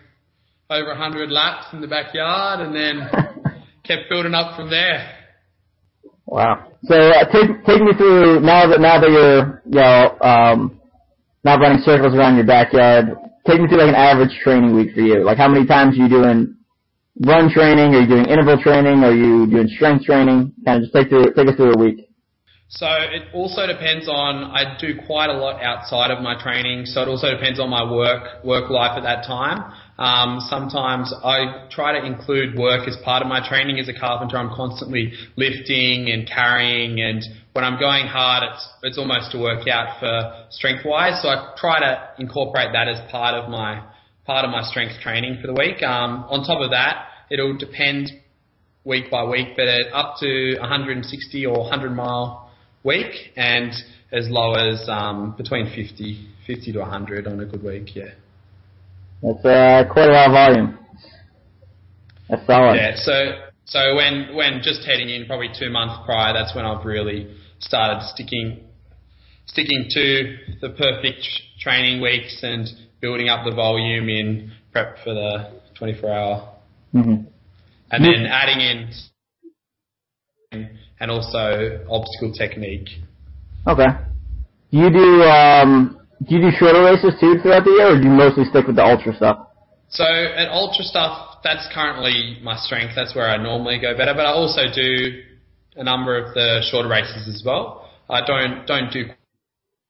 over 0.69 0.89
100 0.89 1.31
laps 1.31 1.65
in 1.73 1.81
the 1.81 1.87
backyard, 1.87 2.59
and 2.59 2.75
then 2.75 3.09
kept 3.83 4.03
building 4.07 4.35
up 4.35 4.55
from 4.55 4.69
there. 4.69 5.18
Wow. 6.29 6.67
So 6.85 6.93
uh, 6.93 7.25
take 7.33 7.65
take 7.65 7.81
me 7.81 7.91
through 7.97 8.41
now 8.41 8.69
that 8.69 8.79
now 8.79 9.01
that 9.01 9.09
you're 9.09 9.61
you 9.65 9.81
know 9.81 10.17
um, 10.21 10.79
not 11.43 11.59
running 11.59 11.81
circles 11.81 12.13
around 12.13 12.35
your 12.35 12.45
backyard. 12.45 13.17
Take 13.47 13.61
me 13.61 13.67
through 13.67 13.79
like 13.79 13.89
an 13.89 13.95
average 13.95 14.37
training 14.43 14.75
week 14.75 14.93
for 14.93 15.01
you. 15.01 15.25
Like 15.25 15.37
how 15.37 15.47
many 15.47 15.65
times 15.65 15.97
are 15.97 16.03
you 16.03 16.09
doing 16.09 16.55
run 17.25 17.49
training? 17.49 17.95
Are 17.95 18.01
you 18.01 18.07
doing 18.07 18.25
interval 18.25 18.61
training? 18.61 19.03
Are 19.03 19.15
you 19.15 19.49
doing 19.49 19.67
strength 19.69 20.05
training? 20.05 20.53
Kind 20.65 20.77
of 20.77 20.83
just 20.83 20.93
take 20.93 21.09
through 21.09 21.33
take 21.33 21.47
us 21.47 21.55
through 21.55 21.73
a 21.73 21.79
week. 21.79 22.05
So 22.69 22.85
it 22.85 23.33
also 23.33 23.65
depends 23.65 24.07
on 24.07 24.53
I 24.53 24.77
do 24.77 24.93
quite 25.07 25.31
a 25.31 25.33
lot 25.33 25.63
outside 25.63 26.11
of 26.11 26.21
my 26.21 26.39
training, 26.39 26.85
so 26.85 27.01
it 27.01 27.07
also 27.07 27.31
depends 27.31 27.59
on 27.59 27.71
my 27.71 27.81
work 27.81 28.45
work 28.45 28.69
life 28.69 28.95
at 28.95 29.01
that 29.01 29.25
time. 29.25 29.73
Um, 29.99 30.39
sometimes 30.47 31.13
I 31.25 31.67
try 31.69 31.99
to 31.99 32.05
include 32.05 32.57
work 32.57 32.87
as 32.87 32.95
part 33.03 33.21
of 33.21 33.27
my 33.27 33.45
training 33.45 33.79
as 33.79 33.89
a 33.89 33.93
carpenter. 33.93 34.37
I'm 34.37 34.55
constantly 34.55 35.11
lifting 35.35 36.09
and 36.09 36.25
carrying, 36.25 37.01
and 37.01 37.21
when 37.51 37.65
I'm 37.65 37.77
going 37.77 38.07
hard, 38.07 38.43
it's 38.49 38.67
it's 38.81 38.97
almost 38.97 39.33
to 39.33 39.39
work 39.39 39.67
out 39.67 39.99
for 39.99 40.45
strength 40.51 40.85
wise. 40.85 41.21
So 41.21 41.27
I 41.27 41.53
try 41.57 41.81
to 41.81 42.11
incorporate 42.17 42.69
that 42.71 42.87
as 42.87 43.11
part 43.11 43.35
of 43.35 43.49
my 43.49 43.83
part 44.25 44.45
of 44.45 44.51
my 44.51 44.63
strength 44.63 45.01
training 45.01 45.39
for 45.41 45.47
the 45.47 45.53
week. 45.53 45.83
Um, 45.83 46.23
on 46.29 46.45
top 46.45 46.61
of 46.61 46.71
that, 46.71 47.07
it'll 47.29 47.57
depend 47.57 48.09
week 48.85 49.11
by 49.11 49.25
week, 49.25 49.49
but 49.57 49.67
up 49.91 50.15
to 50.21 50.55
160 50.59 51.45
or 51.45 51.59
100 51.59 51.89
mile 51.91 52.49
week 52.85 53.33
and 53.35 53.73
as 54.13 54.27
low 54.29 54.53
as 54.53 54.87
um, 54.87 55.35
between 55.35 55.65
50, 55.75 56.25
50 56.47 56.71
to 56.71 56.79
100 56.79 57.27
on 57.27 57.41
a 57.41 57.45
good 57.45 57.63
week. 57.63 57.95
Yeah. 57.95 58.11
That's 59.21 59.45
uh, 59.45 59.83
quite 59.91 60.09
a 60.09 60.13
lot 60.13 60.27
of 60.27 60.31
volume. 60.31 60.79
That's 62.29 62.45
solid. 62.45 62.75
Yeah. 62.75 62.95
So 62.95 63.49
so 63.65 63.95
when 63.95 64.35
when 64.35 64.61
just 64.63 64.85
heading 64.85 65.09
in 65.09 65.25
probably 65.25 65.49
two 65.57 65.69
months 65.69 65.95
prior, 66.05 66.33
that's 66.33 66.55
when 66.55 66.65
I've 66.65 66.85
really 66.85 67.35
started 67.59 68.03
sticking 68.07 68.61
sticking 69.45 69.85
to 69.89 70.37
the 70.61 70.69
perfect 70.69 71.27
training 71.59 72.01
weeks 72.01 72.39
and 72.43 72.67
building 73.01 73.29
up 73.29 73.45
the 73.45 73.53
volume 73.53 74.07
in 74.09 74.51
prep 74.71 74.97
for 75.03 75.13
the 75.13 75.59
24 75.77 76.11
hour, 76.11 76.53
hmm 76.91 77.15
and 77.91 78.05
then 78.05 78.27
adding 78.27 78.59
in 78.61 78.91
and 80.99 81.11
also 81.11 81.85
obstacle 81.89 82.31
technique. 82.33 82.87
Okay. 83.67 83.87
You 84.69 84.89
do 84.89 85.23
um 85.23 85.98
do 86.27 86.35
you 86.35 86.41
do 86.41 86.51
shorter 86.57 86.83
races 86.83 87.13
too 87.19 87.39
throughout 87.41 87.63
the 87.63 87.71
year, 87.71 87.95
or 87.95 87.97
do 87.97 88.03
you 88.03 88.13
mostly 88.13 88.45
stick 88.45 88.67
with 88.67 88.75
the 88.75 88.83
ultra 88.83 89.15
stuff? 89.15 89.47
So 89.89 90.03
at 90.03 90.49
ultra 90.49 90.83
stuff, 90.83 91.37
that's 91.43 91.67
currently 91.73 92.37
my 92.43 92.55
strength. 92.57 92.93
That's 92.95 93.15
where 93.15 93.27
I 93.29 93.37
normally 93.37 93.79
go 93.79 93.95
better. 93.97 94.13
But 94.13 94.25
I 94.25 94.31
also 94.31 94.61
do 94.73 95.23
a 95.75 95.83
number 95.83 96.17
of 96.17 96.33
the 96.33 96.61
shorter 96.69 96.89
races 96.89 97.27
as 97.27 97.41
well. 97.45 97.89
I 98.09 98.25
don't 98.25 98.65
don't 98.67 98.91
do. 98.91 99.05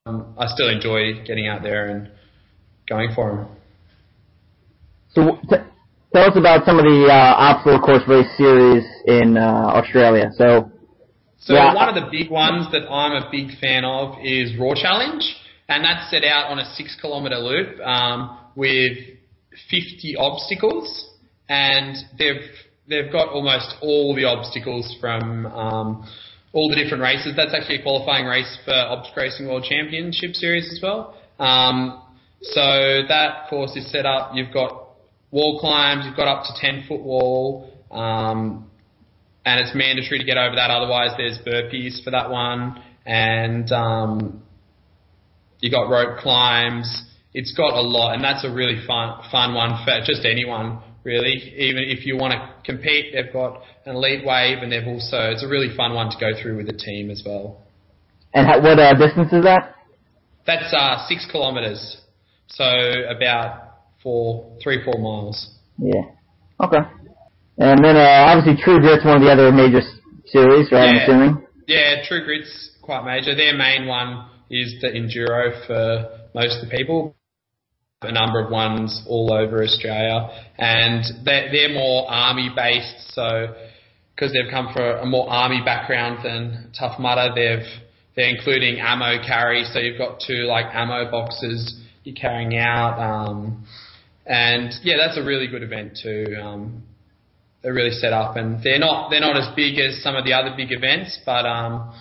Um, 0.06 0.34
I 0.38 0.46
still 0.48 0.70
enjoy 0.70 1.24
getting 1.26 1.48
out 1.48 1.64
there 1.64 1.88
and 1.88 2.10
going 2.88 3.10
for 3.14 3.36
them. 3.36 3.48
So 5.10 5.38
t- 5.50 5.64
tell 6.14 6.24
us 6.30 6.38
about 6.38 6.66
some 6.66 6.78
of 6.78 6.86
the 6.86 7.08
uh, 7.10 7.14
obstacle 7.14 7.80
course 7.80 8.04
race 8.08 8.28
series 8.38 8.84
in 9.06 9.38
uh, 9.38 9.42
Australia. 9.76 10.30
So 10.38 10.72
So 11.40 11.54
Yeah. 11.54 11.74
one 11.74 11.90
of 11.90 11.96
the 11.96 12.10
big 12.12 12.30
ones 12.30 12.68
that 12.72 12.90
I'm 12.92 13.14
a 13.24 13.30
big 13.32 13.58
fan 13.60 13.84
of 13.86 14.18
is 14.24 14.56
Raw 14.58 14.74
Challenge, 14.76 15.24
and 15.70 15.86
that's 15.86 16.10
set 16.12 16.24
out 16.26 16.52
on 16.52 16.60
a 16.60 16.66
six 16.76 16.98
kilometre 17.00 17.38
loop 17.38 17.80
um, 17.82 18.38
with 18.56 18.98
50 19.70 20.16
obstacles, 20.18 21.10
and 21.48 21.96
they've 22.18 22.50
they've 22.88 23.12
got 23.12 23.30
almost 23.30 23.76
all 23.82 24.16
the 24.16 24.26
obstacles 24.26 24.98
from 25.00 25.46
um, 25.46 26.10
all 26.54 26.70
the 26.70 26.76
different 26.76 27.04
races. 27.04 27.34
That's 27.38 27.54
actually 27.54 27.78
a 27.78 27.84
qualifying 27.84 28.26
race 28.26 28.58
for 28.66 28.74
Obstacle 28.74 29.24
Racing 29.24 29.48
World 29.48 29.64
Championship 29.64 30.34
Series 30.34 30.72
as 30.74 30.80
well. 30.82 31.16
Um, 31.38 32.04
so 32.42 33.04
that 33.08 33.48
course 33.50 33.76
is 33.76 33.92
set 33.92 34.06
up. 34.06 34.32
You've 34.34 34.54
got 34.54 34.88
wall 35.32 35.60
climbs. 35.60 36.06
You've 36.06 36.16
got 36.18 36.28
up 36.28 36.44
to 36.46 36.54
10 36.60 36.86
foot 36.88 37.02
wall. 37.02 37.72
Um, 37.92 38.70
and 39.46 39.60
it's 39.60 39.76
mandatory 39.76 40.20
to 40.20 40.26
get 40.26 40.38
over 40.38 40.56
that. 40.56 40.70
Otherwise, 40.72 41.12
there's 41.18 41.38
burpees 41.40 42.04
for 42.04 42.12
that 42.12 42.30
one, 42.30 42.82
and 43.06 43.72
um, 43.72 44.44
you 45.60 45.70
got 45.72 45.90
rope 45.90 46.20
climbs. 46.20 47.04
It's 47.34 47.54
got 47.56 47.74
a 47.74 47.82
lot, 47.82 48.16
and 48.16 48.24
that's 48.24 48.44
a 48.46 48.52
really 48.52 48.82
fun 48.88 49.22
fun 49.32 49.54
one 49.54 49.84
for 49.86 50.00
just 50.06 50.26
anyone 50.26 50.82
really. 51.04 51.34
Even 51.58 51.84
if 51.84 52.06
you 52.06 52.18
want 52.18 52.34
to 52.34 52.40
compete, 52.66 53.14
they've 53.14 53.32
got 53.32 53.62
an 53.86 53.96
elite 53.96 54.26
wave, 54.26 54.60
and 54.60 54.72
they've 54.72 54.88
also 54.88 55.32
it's 55.32 55.44
a 55.44 55.48
really 55.48 55.76
fun 55.76 55.94
one 55.94 56.10
to 56.10 56.18
go 56.20 56.32
through 56.42 56.58
with 56.58 56.70
a 56.70 56.74
team 56.78 57.10
as 57.12 57.24
well. 57.26 57.62
and 58.34 58.48
how, 58.48 58.62
what 58.62 58.80
uh, 58.80 58.94
distance 58.96 59.32
is 59.32 59.44
that? 59.44 59.76
That's 60.48 60.74
uh, 60.74 61.06
six 61.08 61.28
kilometres, 61.32 62.02
so 62.48 62.66
about 63.16 63.78
four, 64.02 64.58
three, 64.64 64.84
four 64.84 65.00
miles. 65.00 65.54
Yeah. 65.78 66.02
Okay. 66.60 66.80
And 67.58 67.84
then 67.84 67.96
uh, 67.96 68.26
obviously 68.34 68.62
True 68.64 68.80
Grit's 68.80 69.06
one 69.06 69.18
of 69.18 69.22
the 69.22 69.30
other 69.32 69.52
major 69.52 69.82
series, 70.26 70.72
right? 70.72 70.90
I'm 70.90 70.96
Yeah. 70.96 71.04
assuming. 71.04 71.46
Yeah, 71.68 71.96
True 72.08 72.24
Grit's 72.26 72.72
quite 72.82 73.06
major. 73.06 73.36
Their 73.36 73.56
main 73.56 73.86
one 73.86 74.26
is 74.50 74.76
the 74.82 74.88
enduro 74.88 75.66
for 75.68 76.20
most 76.34 76.62
of 76.64 76.70
the 76.70 76.76
people. 76.76 77.16
A 78.02 78.12
number 78.12 78.40
of 78.40 78.50
ones 78.50 79.04
all 79.08 79.34
over 79.34 79.62
Australia, 79.62 80.30
and 80.58 81.04
they're, 81.26 81.52
they're 81.52 81.74
more 81.74 82.10
army 82.10 82.50
based. 82.56 83.14
So 83.14 83.54
because 84.16 84.32
they've 84.34 84.50
come 84.50 84.72
from 84.74 85.00
a 85.00 85.06
more 85.06 85.30
army 85.30 85.62
background 85.66 86.20
than 86.24 86.72
Tough 86.78 86.98
Mudder, 86.98 87.34
they've 87.36 87.68
they're 88.16 88.30
including 88.30 88.80
ammo 88.80 89.22
carry. 89.26 89.64
So 89.66 89.80
you've 89.80 89.98
got 89.98 90.22
two 90.26 90.44
like 90.46 90.68
ammo 90.74 91.10
boxes 91.12 91.80
you're 92.04 92.16
carrying 92.16 92.58
out, 92.58 93.00
um, 93.00 93.66
and 94.26 94.74
yeah, 94.84 94.96
that's 94.98 95.18
a 95.18 95.24
really 95.24 95.48
good 95.48 95.64
event 95.64 96.00
too. 96.02 96.36
Um, 96.42 96.84
they're 97.62 97.74
really 97.74 97.92
set 97.92 98.14
up, 98.14 98.36
and 98.36 98.64
they're 98.64 98.80
not 98.80 99.10
they're 99.10 99.20
not 99.20 99.38
as 99.38 99.54
big 99.56 99.78
as 99.80 100.02
some 100.02 100.16
of 100.16 100.26
the 100.26 100.34
other 100.34 100.54
big 100.56 100.72
events, 100.72 101.20
but 101.26 101.46
um, 101.46 101.94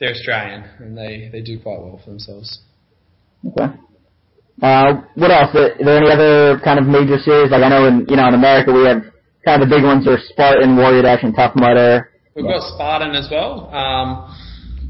they're 0.00 0.10
Australian 0.12 0.64
and 0.78 0.96
they, 0.96 1.28
they 1.30 1.42
do 1.42 1.60
quite 1.60 1.78
well 1.78 2.00
for 2.02 2.10
themselves. 2.10 2.60
Okay. 3.46 3.66
Uh, 4.62 5.02
what 5.14 5.30
else? 5.30 5.54
Are 5.54 5.76
there 5.78 5.98
any 5.98 6.10
other 6.10 6.60
kind 6.64 6.78
of 6.78 6.86
major 6.86 7.18
series? 7.18 7.50
Like 7.50 7.62
I 7.62 7.68
know 7.68 7.86
in 7.86 8.06
you 8.08 8.16
know 8.16 8.28
in 8.28 8.34
America 8.34 8.72
we 8.72 8.84
have 8.84 9.02
kind 9.44 9.62
of 9.62 9.68
the 9.68 9.74
big 9.74 9.84
ones 9.84 10.06
are 10.08 10.18
Spartan, 10.28 10.76
Warrior 10.76 11.02
Dash, 11.02 11.22
and 11.22 11.34
Tough 11.34 11.52
Mudder. 11.56 12.10
We've 12.34 12.44
got 12.44 12.60
Spartan 12.74 13.14
as 13.14 13.28
well. 13.30 13.72
Um, 13.72 14.36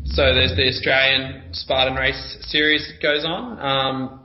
so 0.05 0.35
there's 0.35 0.57
the 0.57 0.67
Australian 0.67 1.53
Spartan 1.53 1.95
race 1.95 2.39
series 2.43 2.87
that 2.89 3.01
goes 3.01 3.25
on. 3.25 3.59
Um, 3.61 4.21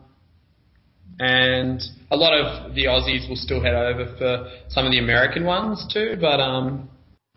and 1.20 1.82
a 2.12 2.18
lot 2.18 2.34
of 2.34 2.74
the 2.74 2.86
Aussies 2.86 3.30
will 3.30 3.36
still 3.36 3.62
head 3.62 3.75
over 3.75 4.15
for 4.18 4.51
some 4.70 4.86
of 4.86 4.92
the 4.92 5.00
American 5.00 5.46
ones 5.46 5.86
too, 5.94 6.18
but 6.20 6.39
um, 6.39 6.89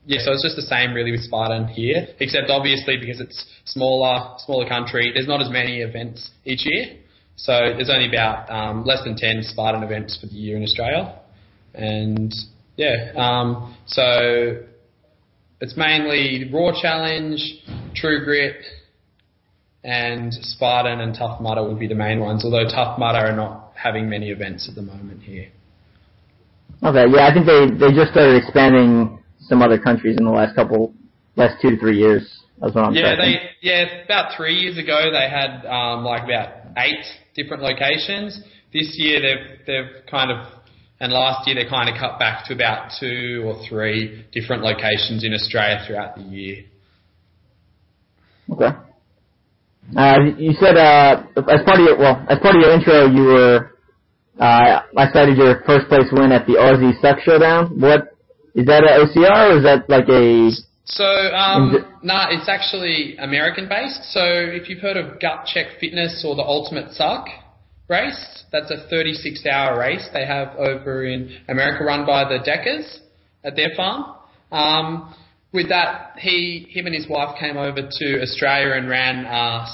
yeah, 0.08 0.20
so 0.24 0.32
it's 0.32 0.42
just 0.42 0.56
the 0.56 0.62
same 0.62 0.94
really 0.94 1.12
with 1.12 1.20
Spartan 1.20 1.68
here, 1.68 2.08
except 2.18 2.48
obviously 2.48 2.96
because 2.96 3.20
it's 3.20 3.44
smaller, 3.66 4.36
smaller 4.38 4.66
country, 4.66 5.12
there's 5.14 5.28
not 5.28 5.42
as 5.42 5.50
many 5.50 5.82
events 5.82 6.30
each 6.46 6.64
year. 6.64 6.96
So 7.36 7.52
there's 7.52 7.90
only 7.90 8.08
about 8.08 8.50
um, 8.50 8.84
less 8.86 9.04
than 9.04 9.16
10 9.16 9.42
Spartan 9.42 9.82
events 9.82 10.18
for 10.18 10.26
the 10.26 10.32
year 10.32 10.56
in 10.56 10.62
Australia. 10.62 11.20
And 11.74 12.34
yeah, 12.76 13.12
um, 13.16 13.76
so 13.86 14.62
it's 15.60 15.76
mainly 15.76 16.50
Raw 16.54 16.72
Challenge, 16.80 17.38
True 17.94 18.24
Grit, 18.24 18.64
and 19.84 20.32
Spartan 20.32 21.00
and 21.00 21.14
Tough 21.14 21.38
Mudder 21.42 21.68
would 21.68 21.78
be 21.78 21.86
the 21.86 21.94
main 21.94 22.20
ones, 22.20 22.46
although 22.46 22.64
Tough 22.64 22.98
Mudder 22.98 23.26
are 23.26 23.36
not 23.36 23.72
having 23.74 24.08
many 24.08 24.30
events 24.30 24.70
at 24.70 24.74
the 24.74 24.82
moment 24.82 25.20
here. 25.20 25.50
Okay, 26.82 27.04
yeah, 27.14 27.28
I 27.28 27.34
think 27.34 27.44
they, 27.44 27.66
they 27.78 27.92
just 27.92 28.12
started 28.12 28.42
expanding 28.42 29.17
some 29.48 29.62
other 29.62 29.78
countries 29.78 30.16
in 30.18 30.24
the 30.24 30.30
last 30.30 30.54
couple, 30.54 30.94
last 31.36 31.60
two 31.60 31.70
to 31.70 31.78
three 31.78 31.98
years. 31.98 32.42
That's 32.60 32.74
what 32.74 32.84
I'm 32.84 32.94
yeah, 32.94 33.14
tracking. 33.14 33.34
they 33.34 33.68
yeah 33.68 34.04
about 34.04 34.36
three 34.36 34.54
years 34.54 34.78
ago 34.78 35.10
they 35.12 35.28
had 35.30 35.64
um, 35.66 36.04
like 36.04 36.24
about 36.24 36.54
eight 36.76 37.04
different 37.34 37.62
locations. 37.62 38.40
This 38.72 38.94
year 38.98 39.20
they've 39.20 39.66
they've 39.66 40.06
kind 40.10 40.30
of 40.30 40.46
and 41.00 41.12
last 41.12 41.46
year 41.46 41.54
they 41.54 41.68
kind 41.68 41.88
of 41.88 41.96
cut 41.98 42.18
back 42.18 42.44
to 42.46 42.54
about 42.54 42.90
two 42.98 43.44
or 43.46 43.62
three 43.68 44.26
different 44.32 44.62
locations 44.62 45.24
in 45.24 45.32
Australia 45.32 45.84
throughout 45.86 46.16
the 46.16 46.22
year. 46.22 46.64
Okay. 48.50 48.76
Uh, 49.96 50.18
you 50.36 50.52
said 50.60 50.76
uh, 50.76 51.22
as 51.36 51.62
part 51.64 51.78
of 51.78 51.86
your 51.86 51.98
well, 51.98 52.26
as 52.28 52.38
part 52.40 52.56
of 52.56 52.60
your 52.60 52.72
intro, 52.72 53.06
you 53.06 53.22
were 53.22 53.70
uh, 54.40 54.82
I 54.96 55.12
cited 55.12 55.38
your 55.38 55.62
first 55.64 55.88
place 55.88 56.06
win 56.12 56.32
at 56.32 56.46
the 56.46 56.54
Aussie 56.54 57.00
Suck 57.00 57.20
Showdown. 57.20 57.80
What 57.80 58.17
is 58.58 58.66
that? 58.66 58.82
An 58.82 59.06
OCR 59.06 59.50
or 59.50 59.56
is 59.58 59.62
that 59.62 59.88
like 59.88 60.08
a? 60.08 60.50
So, 60.84 61.04
um, 61.04 61.84
nah, 62.02 62.26
it's 62.30 62.48
actually 62.48 63.16
American 63.18 63.68
based. 63.68 64.12
So, 64.12 64.20
if 64.24 64.68
you've 64.68 64.80
heard 64.80 64.96
of 64.96 65.20
Gut 65.20 65.46
Check 65.46 65.78
Fitness 65.78 66.24
or 66.26 66.34
the 66.34 66.42
Ultimate 66.42 66.92
Suck 66.92 67.26
race, 67.88 68.44
that's 68.50 68.70
a 68.70 68.88
36 68.90 69.46
hour 69.46 69.78
race 69.78 70.08
they 70.12 70.26
have 70.26 70.56
over 70.56 71.04
in 71.04 71.38
America 71.48 71.84
run 71.84 72.04
by 72.04 72.24
the 72.24 72.42
Deckers 72.44 73.00
at 73.44 73.54
their 73.54 73.70
farm. 73.76 74.14
Um, 74.50 75.14
with 75.52 75.68
that, 75.68 76.14
he, 76.18 76.66
him 76.70 76.86
and 76.86 76.94
his 76.94 77.08
wife 77.08 77.38
came 77.38 77.56
over 77.56 77.80
to 77.80 78.22
Australia 78.22 78.74
and 78.74 78.88
ran 78.88 79.24
uh, 79.24 79.66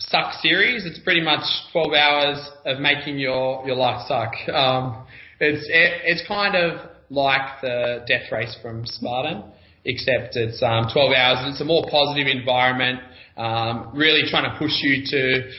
Suck 0.00 0.34
series. 0.40 0.86
It's 0.86 1.00
pretty 1.00 1.20
much 1.20 1.42
12 1.72 1.92
hours 1.92 2.50
of 2.64 2.78
making 2.78 3.18
your, 3.18 3.66
your 3.66 3.74
life 3.74 4.06
suck. 4.06 4.32
Um, 4.52 5.04
it's, 5.40 5.66
it, 5.68 6.02
it's 6.04 6.26
kind 6.26 6.54
of 6.54 6.87
like 7.10 7.60
the 7.62 8.04
death 8.06 8.30
race 8.30 8.56
from 8.60 8.84
Spartan, 8.86 9.44
except 9.84 10.36
it's 10.36 10.62
um, 10.62 10.86
12 10.92 11.12
hours. 11.12 11.38
and 11.40 11.52
It's 11.52 11.60
a 11.60 11.64
more 11.64 11.84
positive 11.90 12.26
environment, 12.26 13.00
um, 13.36 13.90
really 13.94 14.22
trying 14.28 14.50
to 14.50 14.58
push 14.58 14.72
you 14.82 15.04
to 15.06 15.50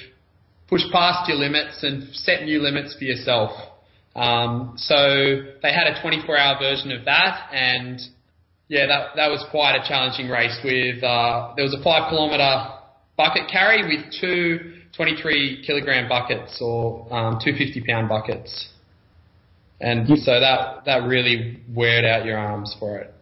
push 0.67 0.81
past 0.91 1.27
your 1.27 1.37
limits 1.37 1.83
and 1.83 2.13
set 2.13 2.43
new 2.43 2.61
limits 2.61 2.95
for 2.97 3.03
yourself. 3.03 3.51
Um, 4.15 4.73
so 4.75 4.95
they 5.61 5.73
had 5.73 5.87
a 5.87 6.01
24-hour 6.03 6.59
version 6.59 6.91
of 6.91 7.05
that, 7.05 7.49
and 7.53 7.99
yeah, 8.67 8.85
that 8.85 9.15
that 9.15 9.29
was 9.29 9.43
quite 9.49 9.75
a 9.75 9.87
challenging 9.87 10.29
race. 10.29 10.57
With 10.63 11.03
uh, 11.03 11.53
there 11.55 11.65
was 11.65 11.73
a 11.73 11.83
five 11.83 12.09
kilometre 12.09 12.75
bucket 13.17 13.49
carry 13.51 13.83
with 13.83 14.13
two 14.21 14.75
23 14.95 15.63
kilogram 15.65 16.09
buckets 16.09 16.59
or 16.61 17.11
um, 17.13 17.39
two 17.43 17.51
50 17.51 17.83
pound 17.87 18.09
buckets, 18.09 18.69
and 19.81 20.07
so 20.07 20.39
that 20.39 20.85
that 20.85 21.03
really 21.07 21.59
weared 21.73 22.05
out 22.05 22.25
your 22.25 22.37
arms 22.37 22.75
for 22.79 22.97
it. 22.97 23.13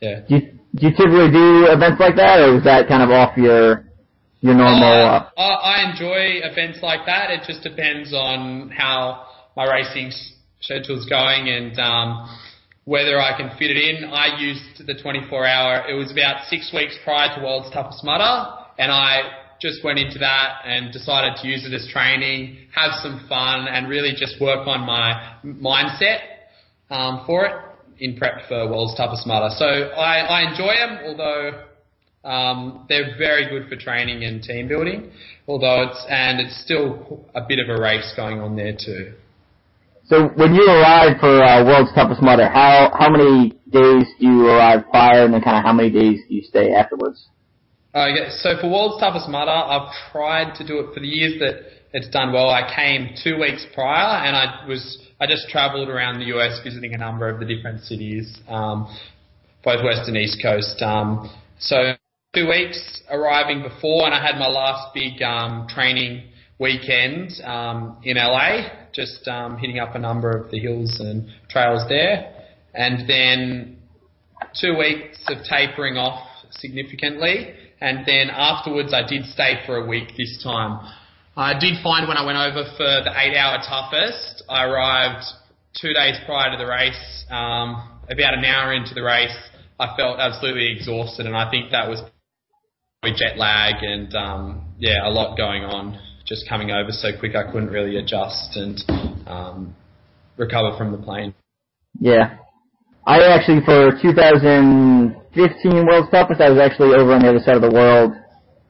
Yeah. 0.00 0.20
Do 0.28 0.34
you, 0.36 0.40
do 0.74 0.86
you 0.86 0.90
typically 0.90 1.30
do 1.30 1.66
events 1.70 2.00
like 2.00 2.16
that, 2.16 2.40
or 2.40 2.56
is 2.58 2.64
that 2.64 2.88
kind 2.88 3.02
of 3.02 3.10
off 3.10 3.36
your 3.36 3.84
your 4.40 4.54
normal? 4.54 4.82
Uh, 4.82 5.30
Uh, 5.36 5.40
I, 5.40 5.76
I 5.84 5.90
enjoy 5.90 6.40
events 6.44 6.80
like 6.82 7.06
that. 7.06 7.30
It 7.30 7.42
just 7.46 7.62
depends 7.62 8.12
on 8.12 8.70
how 8.70 9.26
my 9.56 9.64
racing 9.70 10.06
s- 10.08 10.32
schedule's 10.60 11.06
going 11.06 11.48
and 11.48 11.78
um, 11.78 12.28
whether 12.84 13.20
I 13.20 13.36
can 13.36 13.50
fit 13.58 13.70
it 13.70 13.76
in. 13.76 14.04
I 14.10 14.40
used 14.40 14.84
the 14.86 14.94
24 15.00 15.46
hour. 15.46 15.84
It 15.88 15.94
was 15.94 16.10
about 16.10 16.46
six 16.48 16.72
weeks 16.74 16.96
prior 17.04 17.34
to 17.36 17.44
World's 17.44 17.70
Toughest 17.72 18.02
Mudder, 18.02 18.54
and 18.78 18.90
I 18.90 19.41
just 19.62 19.84
went 19.84 19.98
into 19.98 20.18
that 20.18 20.62
and 20.66 20.92
decided 20.92 21.36
to 21.40 21.46
use 21.46 21.64
it 21.64 21.72
as 21.72 21.88
training, 21.92 22.58
have 22.74 22.90
some 23.00 23.24
fun, 23.28 23.68
and 23.68 23.88
really 23.88 24.12
just 24.16 24.40
work 24.40 24.66
on 24.66 24.80
my 24.80 25.36
mindset 25.44 26.18
um, 26.90 27.22
for 27.24 27.46
it 27.46 27.54
in 28.00 28.16
prep 28.16 28.48
for 28.48 28.68
World's 28.68 28.96
Toughest 28.96 29.24
Mudder. 29.24 29.50
So 29.56 29.64
I, 29.64 30.18
I 30.18 30.50
enjoy 30.50 30.74
them, 30.74 30.98
although 31.06 32.28
um, 32.28 32.86
they're 32.88 33.16
very 33.16 33.48
good 33.48 33.68
for 33.68 33.76
training 33.76 34.24
and 34.24 34.42
team 34.42 34.66
building. 34.66 35.12
Although 35.46 35.90
it's 35.90 36.06
and 36.08 36.40
it's 36.40 36.60
still 36.64 37.24
a 37.34 37.42
bit 37.46 37.60
of 37.60 37.68
a 37.68 37.80
race 37.80 38.12
going 38.16 38.40
on 38.40 38.56
there 38.56 38.76
too. 38.76 39.12
so 40.06 40.28
when 40.34 40.54
you 40.54 40.66
arrive 40.66 41.18
for 41.20 41.42
uh, 41.42 41.64
World's 41.64 41.92
Toughest 41.94 42.22
Mudder, 42.22 42.48
how 42.48 42.90
how 42.98 43.10
many 43.10 43.50
days 43.70 44.06
do 44.18 44.26
you 44.26 44.46
arrive 44.48 44.84
prior, 44.90 45.24
and 45.24 45.34
then 45.34 45.40
kind 45.40 45.56
of 45.56 45.64
how 45.64 45.72
many 45.72 45.90
days 45.90 46.20
do 46.28 46.34
you 46.34 46.42
stay 46.42 46.72
afterwards? 46.72 47.28
Uh, 47.94 48.30
so 48.30 48.56
for 48.58 48.70
World's 48.70 49.00
Toughest 49.00 49.28
Mudder, 49.28 49.50
I've 49.50 49.92
tried 50.12 50.54
to 50.56 50.66
do 50.66 50.80
it 50.80 50.94
for 50.94 51.00
the 51.00 51.06
years 51.06 51.38
that 51.40 51.60
it's 51.92 52.08
done 52.08 52.32
well. 52.32 52.48
I 52.48 52.74
came 52.74 53.14
two 53.22 53.38
weeks 53.38 53.66
prior, 53.74 54.24
and 54.24 54.34
I 54.34 54.66
was 54.66 54.98
I 55.20 55.26
just 55.26 55.48
travelled 55.50 55.90
around 55.90 56.18
the 56.18 56.26
US 56.36 56.58
visiting 56.64 56.94
a 56.94 56.98
number 56.98 57.28
of 57.28 57.38
the 57.38 57.44
different 57.44 57.82
cities, 57.82 58.40
um, 58.48 58.86
both 59.62 59.84
west 59.84 60.08
and 60.08 60.16
east 60.16 60.40
coast. 60.42 60.80
Um, 60.80 61.30
so 61.58 61.92
two 62.34 62.48
weeks 62.48 63.02
arriving 63.10 63.62
before, 63.62 64.06
and 64.06 64.14
I 64.14 64.26
had 64.26 64.38
my 64.38 64.48
last 64.48 64.94
big 64.94 65.20
um, 65.20 65.66
training 65.68 66.24
weekend 66.58 67.32
um, 67.44 67.98
in 68.04 68.16
LA, 68.16 68.68
just 68.94 69.28
um, 69.28 69.58
hitting 69.58 69.78
up 69.78 69.94
a 69.94 69.98
number 69.98 70.30
of 70.30 70.50
the 70.50 70.58
hills 70.58 70.98
and 70.98 71.28
trails 71.50 71.82
there, 71.90 72.32
and 72.72 73.06
then 73.06 73.76
two 74.58 74.78
weeks 74.78 75.18
of 75.28 75.44
tapering 75.44 75.98
off 75.98 76.26
significantly, 76.52 77.54
and 77.82 78.06
then 78.06 78.30
afterwards 78.30 78.94
I 78.94 79.02
did 79.06 79.26
stay 79.26 79.60
for 79.66 79.76
a 79.76 79.86
week 79.86 80.14
this 80.16 80.40
time. 80.42 80.88
I 81.36 81.58
did 81.58 81.82
find 81.82 82.06
when 82.06 82.16
I 82.16 82.24
went 82.24 82.38
over 82.38 82.64
for 82.76 82.92
the 83.02 83.12
eight 83.16 83.36
hour 83.36 83.58
toughest, 83.58 84.44
I 84.48 84.64
arrived 84.64 85.24
two 85.74 85.92
days 85.92 86.16
prior 86.24 86.52
to 86.52 86.56
the 86.56 86.66
race, 86.66 87.24
um, 87.30 88.00
about 88.08 88.34
an 88.34 88.44
hour 88.44 88.72
into 88.72 88.94
the 88.94 89.02
race, 89.02 89.36
I 89.80 89.96
felt 89.96 90.20
absolutely 90.20 90.70
exhausted, 90.76 91.26
and 91.26 91.36
I 91.36 91.50
think 91.50 91.72
that 91.72 91.88
was 91.88 92.00
jet 93.16 93.36
lag 93.36 93.82
and 93.82 94.14
um, 94.14 94.74
yeah, 94.78 95.06
a 95.06 95.10
lot 95.10 95.36
going 95.36 95.64
on. 95.64 95.98
Just 96.24 96.48
coming 96.48 96.70
over 96.70 96.92
so 96.92 97.08
quick, 97.18 97.34
I 97.34 97.50
couldn't 97.50 97.70
really 97.70 97.96
adjust 97.96 98.56
and 98.56 98.78
um, 99.26 99.74
recover 100.36 100.76
from 100.78 100.92
the 100.92 100.98
plane. 100.98 101.34
Yeah. 101.98 102.36
I 103.04 103.20
actually, 103.34 103.60
for 103.64 103.90
2015 104.00 105.86
World's 105.86 106.10
Toughest, 106.10 106.40
I 106.40 106.50
was 106.50 106.58
actually 106.60 106.94
over 106.94 107.12
on 107.14 107.22
the 107.22 107.30
other 107.30 107.40
side 107.40 107.56
of 107.56 107.62
the 107.62 107.70
world, 107.70 108.12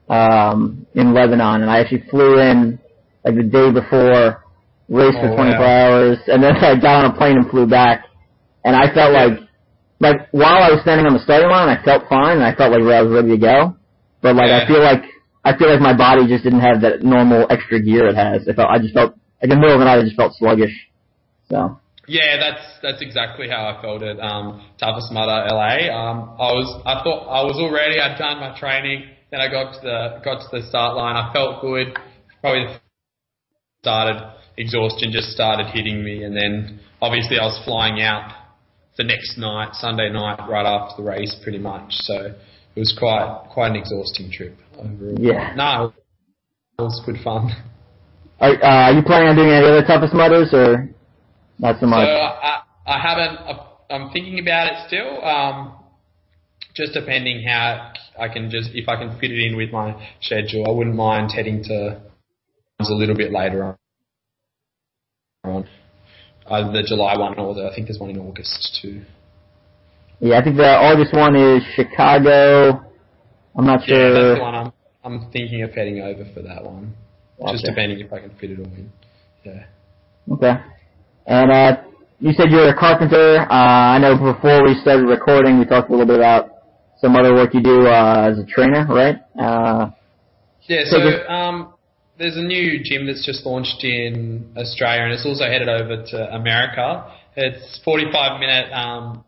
um, 0.09 0.87
in 0.95 1.13
Lebanon, 1.13 1.61
and 1.61 1.69
I 1.69 1.79
actually 1.79 2.03
flew 2.09 2.39
in, 2.39 2.79
like, 3.23 3.35
the 3.35 3.43
day 3.43 3.69
before, 3.71 4.43
raced 4.89 5.19
for 5.19 5.29
Oh, 5.29 5.35
24 5.35 5.59
wow. 5.59 5.65
hours, 5.65 6.17
and 6.27 6.41
then 6.43 6.55
I 6.57 6.75
got 6.75 7.05
on 7.05 7.11
a 7.11 7.13
plane 7.15 7.37
and 7.37 7.49
flew 7.49 7.67
back, 7.67 8.05
and 8.65 8.75
I 8.75 8.91
felt 8.93 9.13
like, 9.13 9.39
like, 9.99 10.27
while 10.31 10.63
I 10.63 10.71
was 10.71 10.81
standing 10.81 11.05
on 11.05 11.13
the 11.13 11.19
starting 11.23 11.49
line, 11.49 11.69
I 11.69 11.81
felt 11.83 12.09
fine, 12.09 12.37
and 12.37 12.43
I 12.43 12.55
felt 12.55 12.71
like 12.71 12.81
I 12.81 13.01
was 13.03 13.13
ready 13.13 13.29
to 13.29 13.37
go, 13.37 13.75
but, 14.21 14.35
like, 14.35 14.49
I 14.49 14.65
feel 14.67 14.81
like, 14.81 15.03
I 15.45 15.55
feel 15.57 15.69
like 15.69 15.79
my 15.81 15.93
body 15.95 16.25
just 16.27 16.43
didn't 16.43 16.61
have 16.61 16.81
that 16.81 17.03
normal 17.03 17.45
extra 17.51 17.79
gear 17.79 18.07
it 18.07 18.15
has. 18.15 18.47
It 18.47 18.55
felt, 18.55 18.69
I 18.69 18.79
just 18.79 18.93
felt, 18.95 19.11
like, 19.41 19.43
in 19.43 19.49
the 19.49 19.55
middle 19.57 19.73
of 19.73 19.79
the 19.79 19.85
night, 19.85 19.99
I 19.99 20.03
just 20.03 20.15
felt 20.15 20.33
sluggish, 20.35 20.73
so. 21.49 21.77
Yeah, 22.07 22.35
that's 22.37 22.63
that's 22.81 23.01
exactly 23.01 23.47
how 23.47 23.65
I 23.65 23.81
felt 23.81 24.03
at 24.03 24.19
um, 24.19 24.61
Toughest 24.77 25.11
Mudder 25.11 25.47
LA. 25.47 25.87
Um, 25.87 26.35
I 26.35 26.51
was 26.51 26.81
I 26.85 27.01
thought 27.03 27.27
I 27.31 27.43
was 27.43 27.55
all 27.55 27.71
ready. 27.71 27.99
I'd 27.99 28.17
done 28.17 28.39
my 28.39 28.57
training. 28.59 29.05
Then 29.31 29.39
I 29.39 29.49
got 29.49 29.73
to 29.73 29.79
the 29.81 30.21
got 30.23 30.41
to 30.41 30.47
the 30.51 30.67
start 30.67 30.97
line. 30.97 31.15
I 31.15 31.31
felt 31.31 31.61
good. 31.61 31.95
Probably 32.41 32.75
started 33.81 34.21
exhaustion 34.57 35.11
just 35.11 35.29
started 35.29 35.67
hitting 35.67 36.03
me, 36.03 36.23
and 36.23 36.35
then 36.35 36.81
obviously 37.01 37.39
I 37.39 37.45
was 37.45 37.59
flying 37.63 38.01
out 38.01 38.31
the 38.97 39.03
next 39.03 39.37
night, 39.37 39.73
Sunday 39.73 40.11
night, 40.11 40.39
right 40.49 40.65
after 40.65 41.01
the 41.01 41.09
race, 41.09 41.35
pretty 41.41 41.57
much. 41.57 41.87
So 41.89 42.35
it 42.75 42.79
was 42.79 42.93
quite 42.99 43.47
quite 43.49 43.71
an 43.71 43.75
exhausting 43.77 44.29
trip 44.29 44.57
overall. 44.77 45.15
Yeah. 45.17 45.53
No, 45.55 45.93
it 46.77 46.81
was 46.81 47.01
good 47.05 47.17
fun. 47.23 47.51
Are, 48.41 48.51
uh, 48.61 48.91
are 48.91 48.93
you 48.93 49.03
planning 49.03 49.29
on 49.29 49.35
doing 49.37 49.51
any 49.51 49.65
other 49.65 49.85
toughest 49.87 50.13
mudders 50.13 50.53
or 50.53 50.89
not 51.59 51.79
so 51.79 51.85
much? 51.87 52.05
So 52.05 52.11
I, 52.11 52.61
I 52.85 52.99
haven't. 52.99 53.59
I'm 53.89 54.11
thinking 54.11 54.39
about 54.39 54.67
it 54.73 54.87
still. 54.87 55.23
Um, 55.23 55.73
just 56.75 56.93
depending 56.93 57.43
how 57.47 57.91
I 58.19 58.27
can 58.27 58.49
just 58.49 58.71
if 58.73 58.89
I 58.89 58.95
can 58.97 59.17
fit 59.19 59.31
it 59.31 59.39
in 59.45 59.55
with 59.55 59.71
my 59.71 59.95
schedule. 60.21 60.65
I 60.67 60.71
wouldn't 60.71 60.95
mind 60.95 61.31
heading 61.31 61.63
to 61.65 62.01
a 62.79 62.93
little 62.93 63.15
bit 63.15 63.31
later 63.31 63.77
on. 65.43 65.67
Either 66.49 66.71
the 66.71 66.83
July 66.83 67.17
one 67.17 67.37
or 67.39 67.53
the 67.53 67.69
I 67.71 67.75
think 67.75 67.87
there's 67.87 67.99
one 67.99 68.09
in 68.09 68.19
August 68.19 68.79
too. 68.81 69.03
Yeah, 70.19 70.39
I 70.39 70.43
think 70.43 70.57
the 70.57 70.67
August 70.67 71.13
one 71.13 71.35
is 71.35 71.63
Chicago. 71.75 72.83
I'm 73.55 73.65
not 73.65 73.81
Yeah, 73.81 73.95
sure. 73.95 74.13
that's 74.13 74.39
the 74.39 74.43
one 74.43 74.55
I'm 74.55 74.73
I'm 75.03 75.31
thinking 75.31 75.63
of 75.63 75.71
heading 75.73 75.99
over 75.99 76.25
for 76.33 76.41
that 76.41 76.63
one. 76.63 76.93
Just 77.51 77.65
depending 77.65 77.99
if 77.99 78.11
I 78.13 78.19
can 78.19 78.31
fit 78.39 78.51
it 78.51 78.59
all 78.59 78.65
in. 78.65 78.91
Yeah. 79.43 79.65
Okay. 80.31 80.55
And 81.25 81.51
uh, 81.51 81.81
you 82.19 82.33
said 82.33 82.51
you're 82.51 82.69
a 82.69 82.77
carpenter. 82.77 83.39
Uh, 83.41 83.95
I 83.95 83.97
know 83.99 84.15
before 84.15 84.63
we 84.63 84.75
started 84.81 85.05
recording, 85.05 85.59
we 85.59 85.65
talked 85.65 85.89
a 85.89 85.91
little 85.91 86.05
bit 86.07 86.17
about 86.17 86.51
some 86.97 87.15
other 87.15 87.33
work 87.33 87.53
you 87.53 87.61
do 87.61 87.87
uh, 87.87 88.29
as 88.31 88.39
a 88.39 88.45
trainer, 88.45 88.85
right? 88.89 89.17
Uh, 89.39 89.91
Yeah, 90.67 90.83
So 90.85 90.97
so 90.99 91.27
um, 91.27 91.73
there's 92.17 92.37
a 92.37 92.43
new 92.43 92.83
gym 92.83 93.07
that's 93.07 93.25
just 93.25 93.45
launched 93.45 93.83
in 93.83 94.53
Australia, 94.57 95.03
and 95.03 95.13
it's 95.13 95.25
also 95.25 95.45
headed 95.45 95.69
over 95.69 96.03
to 96.11 96.35
America. 96.35 97.11
It's 97.35 97.81
45 97.83 98.39
minute 98.39 98.71
um, 98.71 99.23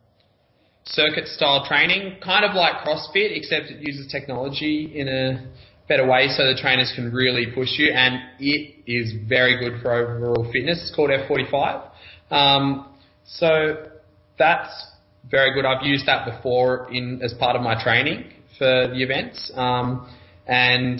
circuit 0.85 1.27
style 1.27 1.65
training, 1.65 2.17
kind 2.23 2.45
of 2.45 2.55
like 2.55 2.85
CrossFit, 2.85 3.35
except 3.35 3.71
it 3.71 3.79
uses 3.81 4.11
technology 4.11 4.91
in 4.95 5.07
a 5.07 5.47
better 5.87 6.07
way, 6.07 6.27
so 6.29 6.45
the 6.45 6.59
trainers 6.59 6.91
can 6.95 7.11
really 7.11 7.47
push 7.53 7.69
you, 7.77 7.91
and 7.91 8.19
it 8.39 8.75
is 8.87 9.13
very 9.27 9.59
good 9.59 9.81
for 9.81 9.93
overall 9.93 10.49
fitness. 10.51 10.81
It's 10.81 10.95
called 10.95 11.11
F45. 11.11 11.89
Um, 12.31 12.93
so 13.25 13.89
that's 14.37 14.87
very 15.29 15.53
good. 15.53 15.65
I've 15.65 15.85
used 15.85 16.07
that 16.07 16.25
before 16.25 16.91
in 16.91 17.21
as 17.21 17.33
part 17.33 17.55
of 17.55 17.61
my 17.61 17.81
training 17.81 18.31
for 18.57 18.87
the 18.87 19.01
events, 19.01 19.51
um, 19.55 20.09
and 20.47 20.99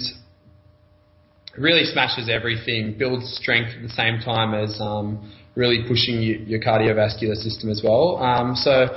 really 1.58 1.84
smashes 1.84 2.28
everything, 2.28 2.96
builds 2.98 3.36
strength 3.40 3.70
at 3.76 3.82
the 3.82 3.88
same 3.88 4.20
time 4.20 4.54
as 4.54 4.78
um, 4.80 5.32
really 5.54 5.84
pushing 5.88 6.20
you, 6.20 6.34
your 6.46 6.60
cardiovascular 6.60 7.34
system 7.34 7.70
as 7.70 7.80
well. 7.82 8.18
Um, 8.18 8.54
so 8.54 8.88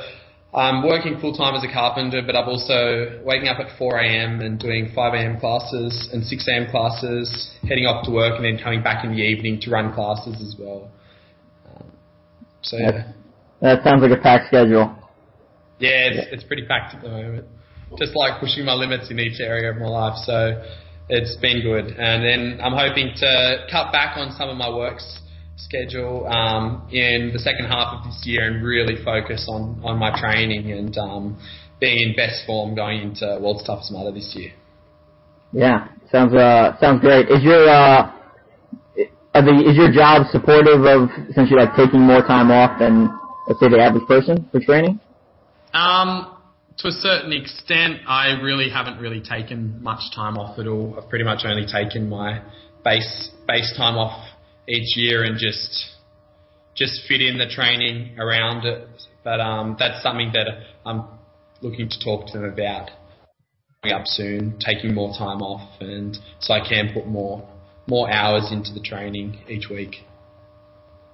I'm 0.53 0.81
working 0.83 1.19
full 1.19 1.33
time 1.33 1.53
as 1.55 1.63
a 1.63 1.71
carpenter, 1.71 2.23
but 2.25 2.35
I'm 2.35 2.49
also 2.49 3.21
waking 3.23 3.49
up 3.49 3.59
at 3.59 3.77
4 3.77 3.99
a.m. 3.99 4.41
and 4.41 4.59
doing 4.59 4.91
5 4.95 5.13
a.m. 5.13 5.39
classes 5.39 6.09
and 6.11 6.25
6 6.25 6.47
a.m. 6.47 6.71
classes, 6.71 7.51
heading 7.67 7.85
off 7.85 8.05
to 8.05 8.11
work 8.11 8.33
and 8.35 8.43
then 8.43 8.57
coming 8.61 8.81
back 8.81 9.05
in 9.05 9.11
the 9.11 9.21
evening 9.21 9.61
to 9.61 9.69
run 9.69 9.93
classes 9.93 10.41
as 10.41 10.55
well. 10.57 10.89
Um, 11.67 11.91
so 12.63 12.77
yeah. 12.77 13.11
that 13.61 13.83
sounds 13.83 14.01
like 14.01 14.17
a 14.17 14.21
packed 14.21 14.47
schedule. 14.47 14.95
Yeah, 15.77 16.09
it's, 16.09 16.27
it's 16.31 16.43
pretty 16.43 16.65
packed 16.65 16.95
at 16.95 17.03
the 17.03 17.09
moment. 17.09 17.45
Just 17.97 18.15
like 18.15 18.39
pushing 18.39 18.65
my 18.65 18.73
limits 18.73 19.11
in 19.11 19.19
each 19.19 19.39
area 19.39 19.69
of 19.69 19.77
my 19.77 19.87
life, 19.87 20.17
so 20.25 20.63
it's 21.09 21.35
been 21.37 21.61
good. 21.61 21.93
And 21.93 22.23
then 22.23 22.59
I'm 22.61 22.73
hoping 22.73 23.13
to 23.17 23.65
cut 23.71 23.91
back 23.91 24.17
on 24.17 24.31
some 24.31 24.49
of 24.49 24.57
my 24.57 24.69
works 24.69 25.18
schedule 25.59 26.27
um, 26.27 26.87
in 26.91 27.31
the 27.33 27.39
second 27.39 27.67
half 27.67 27.99
of 27.99 28.03
this 28.05 28.21
year 28.25 28.47
and 28.47 28.63
really 28.63 29.03
focus 29.03 29.45
on, 29.49 29.79
on 29.83 29.97
my 29.97 30.17
training 30.19 30.71
and 30.71 30.97
um, 30.97 31.39
being 31.79 32.09
in 32.09 32.15
best 32.15 32.45
form 32.45 32.75
going 32.75 33.01
into 33.01 33.37
World's 33.41 33.63
Toughest 33.65 33.91
Mudder 33.91 34.11
this 34.11 34.33
year. 34.35 34.51
Yeah, 35.51 35.87
sounds 36.11 36.33
uh 36.33 36.77
sounds 36.79 37.01
great. 37.01 37.27
Is 37.29 37.41
your 37.43 37.67
uh 37.67 38.11
are 39.33 39.41
the 39.41 39.53
is 39.67 39.75
your 39.75 39.91
job 39.91 40.27
supportive 40.31 40.85
of 40.85 41.09
essentially 41.29 41.59
like 41.59 41.75
taking 41.75 42.01
more 42.01 42.21
time 42.21 42.51
off 42.51 42.79
than 42.79 43.09
let's 43.47 43.59
say 43.59 43.69
the 43.69 43.79
average 43.79 44.05
person 44.07 44.47
for 44.51 44.59
training? 44.59 44.99
Um, 45.73 46.35
to 46.77 46.87
a 46.87 46.91
certain 46.91 47.33
extent, 47.33 48.01
I 48.07 48.39
really 48.41 48.69
haven't 48.69 48.99
really 48.99 49.21
taken 49.21 49.81
much 49.81 50.13
time 50.15 50.37
off 50.37 50.59
at 50.59 50.67
all. 50.67 50.95
I've 50.97 51.09
pretty 51.09 51.25
much 51.25 51.41
only 51.45 51.65
taken 51.65 52.09
my 52.09 52.41
base 52.83 53.31
base 53.47 53.73
time 53.75 53.97
off 53.97 54.28
each 54.69 54.95
year 54.95 55.23
and 55.23 55.37
just 55.37 55.85
just 56.75 57.01
fit 57.07 57.21
in 57.21 57.37
the 57.37 57.47
training 57.47 58.17
around 58.17 58.65
it. 58.65 58.87
But 59.23 59.41
um, 59.41 59.75
that's 59.77 60.01
something 60.01 60.31
that 60.33 60.47
I'm 60.85 61.05
looking 61.61 61.89
to 61.89 61.99
talk 61.99 62.27
to 62.27 62.39
them 62.39 62.45
about 62.45 62.89
coming 63.81 63.95
up 63.95 64.05
soon, 64.05 64.57
taking 64.59 64.93
more 64.93 65.09
time 65.17 65.41
off, 65.41 65.81
and 65.81 66.17
so 66.39 66.53
I 66.53 66.67
can 66.67 66.93
put 66.93 67.07
more 67.07 67.47
more 67.87 68.11
hours 68.11 68.51
into 68.51 68.71
the 68.73 68.81
training 68.81 69.39
each 69.49 69.69
week. 69.69 69.95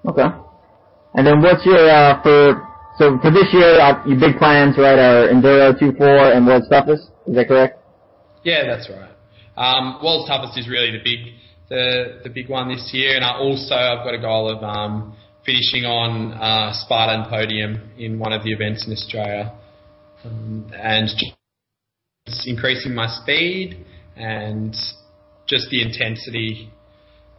Okay. 0.06 0.28
And 1.16 1.26
then 1.26 1.42
what's 1.42 1.66
your 1.66 1.90
uh 1.90 2.22
for 2.22 2.68
so 2.98 3.18
for 3.22 3.32
this 3.32 3.48
year 3.54 3.80
uh, 3.80 4.06
your 4.06 4.20
big 4.20 4.38
plans 4.38 4.78
right 4.78 5.00
are 5.00 5.28
Enduro 5.30 5.78
two 5.80 5.94
four 5.98 6.32
and 6.32 6.46
World's 6.46 6.70
Toughest, 6.70 7.10
is 7.28 7.36
that 7.36 7.48
correct? 7.48 7.80
Yeah, 8.44 8.68
that's 8.68 8.90
right. 8.90 9.12
Um, 9.58 10.00
World's 10.04 10.30
Toughest 10.30 10.58
is 10.58 10.68
really 10.68 10.92
the 10.92 11.04
big 11.04 11.34
the 11.70 12.20
the 12.24 12.30
big 12.30 12.50
one 12.50 12.70
this 12.70 12.90
year, 12.94 13.16
and 13.16 13.24
I 13.24 13.38
also 13.38 13.76
I've 13.76 14.04
got 14.04 14.14
a 14.14 14.22
goal 14.22 14.50
of 14.50 14.64
um, 14.64 15.16
finishing 15.46 15.86
on 15.86 16.34
uh, 16.34 16.74
Spartan 16.74 17.26
podium 17.30 17.92
in 17.98 18.20
one 18.20 18.34
of 18.34 18.44
the 18.44 18.52
events 18.52 18.86
in 18.86 18.94
Australia, 18.94 19.54
um, 20.24 20.72
and 20.74 21.10
just 22.28 22.48
increasing 22.48 22.94
my 22.94 23.08
speed 23.22 23.86
and 24.16 24.76
just 25.48 25.70
the 25.70 25.82
intensity 25.82 26.72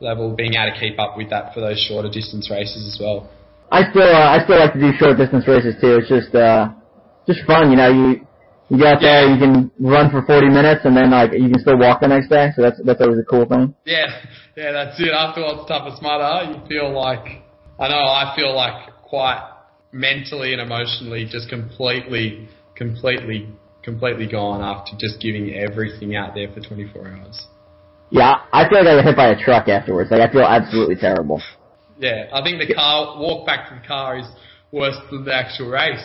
level, 0.00 0.34
being 0.34 0.54
able 0.54 0.74
to 0.74 0.80
keep 0.80 0.98
up 0.98 1.16
with 1.16 1.30
that 1.30 1.54
for 1.54 1.60
those 1.60 1.78
shorter 1.88 2.08
distance 2.08 2.50
races 2.50 2.86
as 2.86 3.00
well. 3.00 3.30
I 3.70 3.90
still 3.90 4.02
uh, 4.02 4.36
I 4.36 4.44
still 4.44 4.58
like 4.58 4.72
to 4.74 4.80
do 4.80 4.92
short 4.98 5.16
distance 5.16 5.46
races 5.48 5.74
too. 5.80 5.98
It's 5.98 6.08
just 6.08 6.34
uh 6.34 6.70
just 7.26 7.40
fun, 7.46 7.70
you 7.70 7.76
know, 7.76 7.90
you 7.90 8.25
you 8.68 8.79
get 8.79 8.94
out 8.94 9.00
there, 9.00 9.29
you 9.31 9.38
can 9.38 9.70
run 9.79 10.11
for 10.11 10.22
40 10.26 10.48
minutes 10.48 10.83
and 10.85 10.96
then 10.96 11.11
like 11.11 11.33
you 11.33 11.48
can 11.48 11.61
still 11.61 11.79
walk 11.79 12.00
the 12.00 12.09
next 12.09 12.29
day. 12.29 12.50
So 12.57 12.62
that's 12.62 12.81
that's 12.85 13.00
always 13.00 13.18
a 13.18 13.24
cool 13.24 13.46
thing. 13.46 13.74
Yeah, 13.85 14.07
yeah, 14.57 14.72
that's 14.72 14.98
it. 15.00 15.12
After 15.12 15.42
World's 15.42 15.68
Toughest 15.68 16.02
Mudder, 16.02 16.50
you 16.50 16.66
feel 16.66 16.92
like, 16.92 17.42
I 17.79 17.88
know, 17.88 18.02
I 18.02 18.33
feel 18.35 18.55
like 18.55 18.92
quite 19.05 19.40
mentally 19.92 20.52
and 20.52 20.61
emotionally 20.61 21.29
just 21.31 21.48
completely, 21.48 22.48
completely, 22.74 23.48
completely 23.83 24.26
gone 24.26 24.62
after 24.62 24.92
just 24.98 25.20
giving 25.20 25.55
everything 25.55 26.16
out 26.16 26.35
there 26.35 26.52
for 26.52 26.61
24 26.61 27.09
hours. 27.09 27.46
Yeah, 28.11 28.35
I 28.52 28.68
feel 28.68 28.79
like 28.79 28.88
I 28.88 28.96
got 28.96 29.05
hit 29.05 29.16
by 29.16 29.29
a 29.29 29.38
truck 29.38 29.68
afterwards. 29.68 30.11
Like 30.11 30.20
I 30.20 30.33
feel 30.33 30.42
absolutely 30.42 30.96
terrible. 30.96 31.40
Yeah, 31.98 32.29
I 32.33 32.42
think 32.42 32.59
the 32.59 32.74
car, 32.74 33.18
walk 33.18 33.46
back 33.46 33.68
to 33.68 33.81
the 33.81 33.87
car 33.87 34.18
is 34.18 34.26
worse 34.72 34.96
than 35.11 35.24
the 35.24 35.35
actual 35.35 35.70
race. 35.70 36.05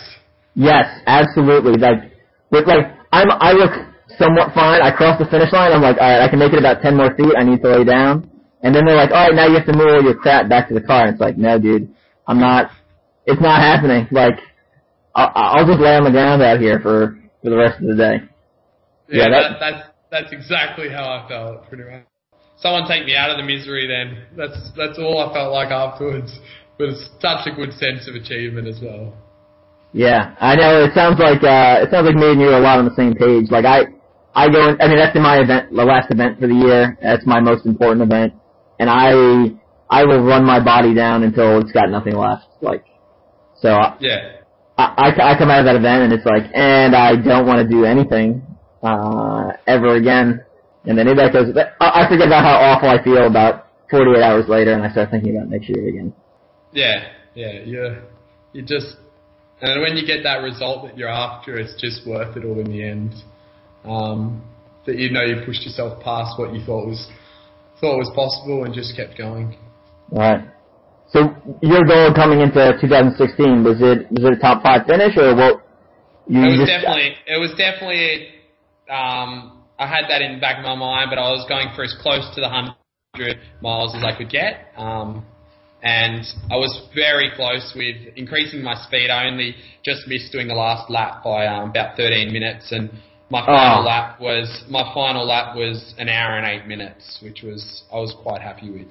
Yes, 0.55 0.85
absolutely. 1.05 1.73
Like 1.73 2.10
with 2.51 2.67
like 2.67 2.85
I'm 3.11 3.31
I 3.31 3.51
look 3.53 3.71
somewhat 4.19 4.53
fine. 4.53 4.81
I 4.81 4.91
cross 4.91 5.17
the 5.19 5.25
finish 5.25 5.51
line. 5.51 5.71
I'm 5.71 5.81
like, 5.81 5.97
all 5.99 6.07
right, 6.09 6.21
I 6.21 6.29
can 6.29 6.39
make 6.39 6.53
it 6.53 6.59
about 6.59 6.81
10 6.81 6.95
more 6.97 7.15
feet. 7.15 7.33
I 7.37 7.43
need 7.43 7.61
to 7.61 7.69
lay 7.69 7.83
down. 7.83 8.29
And 8.61 8.75
then 8.75 8.85
they're 8.85 8.95
like, 8.95 9.11
all 9.11 9.27
right, 9.27 9.33
now 9.35 9.47
you 9.47 9.55
have 9.55 9.65
to 9.65 9.73
move 9.73 9.87
all 9.87 10.03
your 10.03 10.15
crap 10.15 10.47
back 10.49 10.67
to 10.67 10.73
the 10.75 10.81
car. 10.81 11.07
And 11.07 11.11
it's 11.15 11.21
like, 11.21 11.37
no, 11.37 11.57
dude, 11.59 11.89
I'm 12.27 12.39
not. 12.39 12.69
It's 13.25 13.41
not 13.41 13.61
happening. 13.61 14.07
Like 14.11 14.37
I'll, 15.15 15.31
I'll 15.35 15.65
just 15.67 15.79
lay 15.79 15.95
on 15.95 16.03
the 16.03 16.11
ground 16.11 16.41
out 16.41 16.59
here 16.59 16.79
for 16.79 17.17
for 17.41 17.49
the 17.49 17.57
rest 17.57 17.81
of 17.81 17.87
the 17.87 17.95
day. 17.95 18.15
Yeah, 19.09 19.25
Yeah, 19.25 19.29
that- 19.29 19.59
that's 19.59 19.87
that's 20.11 20.33
exactly 20.33 20.89
how 20.89 21.05
I 21.07 21.25
felt, 21.29 21.67
pretty 21.69 21.85
much. 21.85 22.03
Someone 22.57 22.85
take 22.87 23.05
me 23.05 23.15
out 23.15 23.31
of 23.31 23.37
the 23.37 23.43
misery 23.43 23.87
then. 23.87 24.25
That's 24.37 24.71
that's 24.77 24.99
all 24.99 25.19
I 25.19 25.33
felt 25.33 25.51
like 25.53 25.71
afterwards. 25.71 26.31
But 26.77 26.89
it's 26.89 27.09
such 27.21 27.45
a 27.45 27.51
good 27.55 27.73
sense 27.73 28.07
of 28.07 28.15
achievement 28.15 28.67
as 28.67 28.79
well. 28.81 29.13
Yeah, 29.93 30.35
I 30.39 30.55
know. 30.55 30.83
It 30.85 30.93
sounds 30.95 31.19
like 31.19 31.43
uh, 31.43 31.83
it 31.83 31.91
sounds 31.91 32.05
like 32.07 32.15
me 32.15 32.31
and 32.31 32.39
you 32.39 32.47
are 32.47 32.59
a 32.59 32.63
lot 32.63 32.79
on 32.79 32.85
the 32.85 32.95
same 32.95 33.13
page. 33.13 33.51
Like 33.51 33.65
I, 33.65 33.91
I 34.33 34.47
go. 34.49 34.69
In, 34.69 34.81
I 34.81 34.87
mean, 34.87 34.97
that's 34.97 35.15
in 35.15 35.21
my 35.21 35.39
event, 35.39 35.75
the 35.75 35.83
last 35.83 36.09
event 36.11 36.39
for 36.39 36.47
the 36.47 36.55
year. 36.55 36.97
That's 37.01 37.25
my 37.25 37.39
most 37.39 37.65
important 37.65 38.01
event, 38.03 38.33
and 38.79 38.89
I, 38.89 39.11
I 39.89 40.05
will 40.05 40.23
run 40.23 40.45
my 40.45 40.63
body 40.63 40.93
down 40.95 41.23
until 41.23 41.59
it's 41.59 41.71
got 41.73 41.89
nothing 41.89 42.15
left. 42.15 42.45
Like, 42.61 42.85
so 43.59 43.69
I, 43.69 43.97
Yeah. 43.99 44.37
I, 44.77 45.11
I 45.19 45.31
I 45.33 45.37
come 45.37 45.49
out 45.49 45.59
of 45.59 45.65
that 45.65 45.75
event 45.75 46.03
and 46.03 46.13
it's 46.13 46.25
like, 46.25 46.43
and 46.53 46.95
I 46.95 47.17
don't 47.17 47.45
want 47.45 47.59
to 47.59 47.67
do 47.67 47.83
anything 47.83 48.41
uh, 48.81 49.51
ever 49.67 49.95
again. 49.95 50.43
And 50.85 50.97
then 50.97 51.05
that 51.15 51.33
goes. 51.33 51.53
I 51.81 52.05
I 52.05 52.09
forget 52.09 52.27
about 52.27 52.43
how 52.43 52.55
awful 52.55 52.89
I 52.89 53.03
feel 53.03 53.27
about 53.27 53.67
48 53.91 54.23
hours 54.23 54.45
later, 54.47 54.71
and 54.71 54.83
I 54.83 54.89
start 54.89 55.11
thinking 55.11 55.35
about 55.35 55.49
next 55.49 55.67
year 55.67 55.85
again. 55.89 56.13
Yeah, 56.71 57.11
yeah, 57.35 57.59
you 57.65 57.97
you 58.53 58.61
just 58.63 58.95
and 59.61 59.81
when 59.81 59.95
you 59.97 60.05
get 60.05 60.23
that 60.23 60.41
result 60.41 60.85
that 60.87 60.97
you're 60.97 61.09
after, 61.09 61.57
it's 61.57 61.79
just 61.79 62.07
worth 62.07 62.35
it 62.35 62.45
all 62.45 62.59
in 62.59 62.71
the 62.71 62.83
end. 62.83 63.13
Um, 63.85 64.43
that 64.85 64.97
you 64.97 65.11
know 65.11 65.23
you 65.23 65.45
pushed 65.45 65.63
yourself 65.63 66.01
past 66.03 66.39
what 66.39 66.53
you 66.53 66.63
thought 66.65 66.87
was 66.87 67.09
thought 67.79 67.97
was 67.97 68.11
possible 68.15 68.63
and 68.63 68.73
just 68.73 68.95
kept 68.95 69.17
going. 69.17 69.57
All 70.11 70.19
right. 70.19 70.45
So 71.09 71.35
your 71.61 71.83
goal 71.85 72.13
coming 72.13 72.41
into 72.41 72.77
2016 72.79 73.63
was 73.63 73.77
it 73.81 74.09
was 74.11 74.23
it 74.25 74.37
a 74.37 74.39
top 74.39 74.63
five 74.63 74.85
finish 74.87 75.17
or 75.17 75.35
what? 75.35 75.65
You 76.27 76.41
It 76.41 76.59
was 76.59 76.67
definitely 76.67 77.15
it 77.27 77.37
was 77.37 77.51
definitely 77.57 78.27
um, 78.89 79.63
I 79.77 79.87
had 79.87 80.09
that 80.09 80.21
in 80.21 80.35
the 80.35 80.41
back 80.41 80.57
of 80.57 80.65
my 80.65 80.75
mind, 80.75 81.09
but 81.09 81.19
I 81.19 81.29
was 81.29 81.45
going 81.49 81.67
for 81.75 81.83
as 81.83 81.93
close 82.01 82.25
to 82.35 82.41
the 82.41 82.49
hundred 82.49 82.75
100 83.17 83.39
miles 83.61 83.93
as 83.95 84.03
I 84.03 84.17
could 84.17 84.29
get. 84.29 84.71
Um, 84.77 85.25
and 85.83 86.25
I 86.51 86.55
was 86.57 86.87
very 86.93 87.31
close 87.35 87.73
with 87.75 87.95
increasing 88.15 88.61
my 88.61 88.75
speed. 88.85 89.09
I 89.09 89.27
only 89.27 89.55
just 89.83 90.07
missed 90.07 90.31
doing 90.31 90.47
the 90.47 90.53
last 90.53 90.89
lap 90.89 91.23
by 91.23 91.47
um, 91.47 91.69
about 91.71 91.97
13 91.97 92.31
minutes, 92.31 92.71
and 92.71 92.89
my 93.29 93.45
final 93.45 93.81
Oh. 93.81 93.85
lap 93.85 94.19
was 94.19 94.63
my 94.69 94.83
final 94.93 95.25
lap 95.25 95.55
was 95.55 95.95
an 95.97 96.09
hour 96.09 96.37
and 96.37 96.45
eight 96.45 96.67
minutes, 96.67 97.19
which 97.23 97.41
was 97.43 97.83
I 97.91 97.95
was 97.97 98.13
quite 98.21 98.41
happy 98.41 98.69
with. 98.69 98.87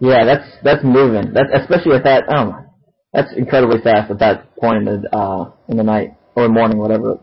Yeah, 0.00 0.24
that's 0.24 0.48
that's 0.62 0.84
moving. 0.84 1.32
That's 1.34 1.50
especially 1.52 1.96
at 1.96 2.04
that. 2.04 2.28
Um, 2.28 2.66
that's 3.12 3.32
incredibly 3.36 3.80
fast 3.80 4.10
at 4.10 4.18
that 4.20 4.54
point 4.56 4.78
in 4.78 4.84
the 5.02 5.16
uh 5.16 5.50
in 5.68 5.76
the 5.76 5.82
night 5.84 6.14
or 6.36 6.48
morning, 6.48 6.78
whatever. 6.78 7.18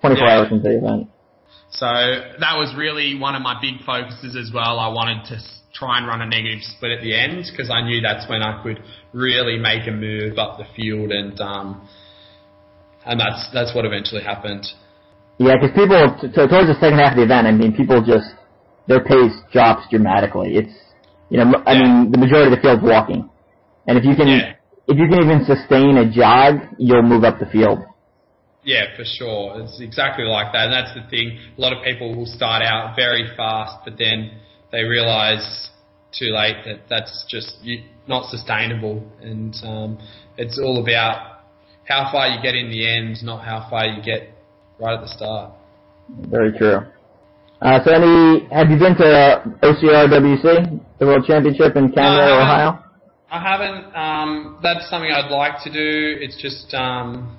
Twenty 0.00 0.16
four 0.16 0.26
Yeah. 0.28 0.38
hours 0.38 0.48
into 0.52 0.68
the 0.68 0.78
event. 0.78 1.08
So 1.70 1.86
that 1.86 2.58
was 2.58 2.74
really 2.76 3.18
one 3.18 3.34
of 3.34 3.42
my 3.42 3.60
big 3.60 3.84
focuses 3.86 4.36
as 4.36 4.50
well. 4.52 4.78
I 4.78 4.88
wanted 4.88 5.24
to 5.30 5.38
try 5.72 5.98
and 5.98 6.06
run 6.06 6.20
a 6.20 6.26
negative 6.26 6.62
split 6.62 6.92
at 6.92 7.02
the 7.02 7.14
end 7.14 7.46
because 7.50 7.70
I 7.70 7.82
knew 7.82 8.00
that's 8.00 8.28
when 8.28 8.42
I 8.42 8.60
could 8.62 8.82
really 9.12 9.56
make 9.58 9.86
a 9.86 9.92
move 9.92 10.38
up 10.38 10.58
the 10.58 10.66
field, 10.74 11.12
and 11.12 11.40
um, 11.40 11.88
and 13.06 13.20
that's 13.20 13.48
that's 13.54 13.74
what 13.74 13.84
eventually 13.84 14.22
happened. 14.22 14.66
Yeah, 15.38 15.54
because 15.56 15.70
people 15.74 16.10
towards 16.34 16.68
the 16.68 16.76
second 16.80 16.98
half 16.98 17.12
of 17.12 17.18
the 17.18 17.24
event, 17.24 17.46
I 17.46 17.52
mean, 17.52 17.74
people 17.74 18.02
just 18.02 18.34
their 18.88 19.04
pace 19.04 19.32
drops 19.52 19.86
dramatically. 19.90 20.56
It's 20.56 20.74
you 21.30 21.38
know, 21.38 21.62
I 21.66 21.72
Yeah. 21.74 21.82
mean, 21.82 22.10
the 22.10 22.18
majority 22.18 22.52
of 22.52 22.58
the 22.58 22.62
field's 22.62 22.82
walking, 22.82 23.30
and 23.86 23.96
if 23.96 24.04
you 24.04 24.16
can 24.16 24.26
Yeah. 24.26 24.54
if 24.88 24.98
you 24.98 25.06
can 25.08 25.22
even 25.22 25.44
sustain 25.46 25.96
a 25.98 26.10
jog, 26.10 26.60
you'll 26.78 27.02
move 27.06 27.22
up 27.22 27.38
the 27.38 27.46
field. 27.46 27.78
Yeah, 28.62 28.94
for 28.96 29.04
sure. 29.04 29.62
It's 29.62 29.80
exactly 29.80 30.24
like 30.24 30.52
that. 30.52 30.68
And 30.68 30.72
that's 30.72 30.94
the 30.94 31.08
thing. 31.08 31.38
A 31.56 31.60
lot 31.60 31.72
of 31.72 31.82
people 31.82 32.14
will 32.14 32.26
start 32.26 32.62
out 32.62 32.94
very 32.94 33.26
fast, 33.36 33.78
but 33.84 33.96
then 33.98 34.32
they 34.70 34.84
realize 34.84 35.70
too 36.12 36.26
late 36.26 36.56
that 36.64 36.80
that's 36.88 37.24
just 37.28 37.58
not 38.06 38.30
sustainable. 38.30 39.02
And 39.22 39.54
um, 39.64 39.98
it's 40.36 40.58
all 40.58 40.82
about 40.82 41.40
how 41.84 42.10
far 42.12 42.28
you 42.28 42.42
get 42.42 42.54
in 42.54 42.70
the 42.70 42.86
end, 42.86 43.22
not 43.22 43.44
how 43.44 43.66
far 43.70 43.86
you 43.86 44.02
get 44.02 44.28
right 44.78 44.94
at 44.94 45.00
the 45.00 45.08
start. 45.08 45.52
Very 46.28 46.52
true. 46.56 46.80
Uh, 47.62 47.78
so, 47.84 47.92
any 47.92 48.48
have 48.50 48.70
you 48.70 48.78
been 48.78 48.96
to 48.96 49.58
OCRWC, 49.62 50.80
the 50.98 51.06
World 51.06 51.24
Championship 51.26 51.76
in 51.76 51.92
Canada 51.92 52.26
No, 52.26 52.38
I 52.40 52.48
haven't. 52.48 52.74
Ohio? 52.74 52.84
I 53.30 53.38
haven't. 53.38 53.96
Um, 53.96 54.58
that's 54.62 54.88
something 54.88 55.10
I'd 55.10 55.30
like 55.30 55.62
to 55.64 55.70
do. 55.70 56.16
It's 56.20 56.40
just 56.40 56.72
um, 56.74 57.38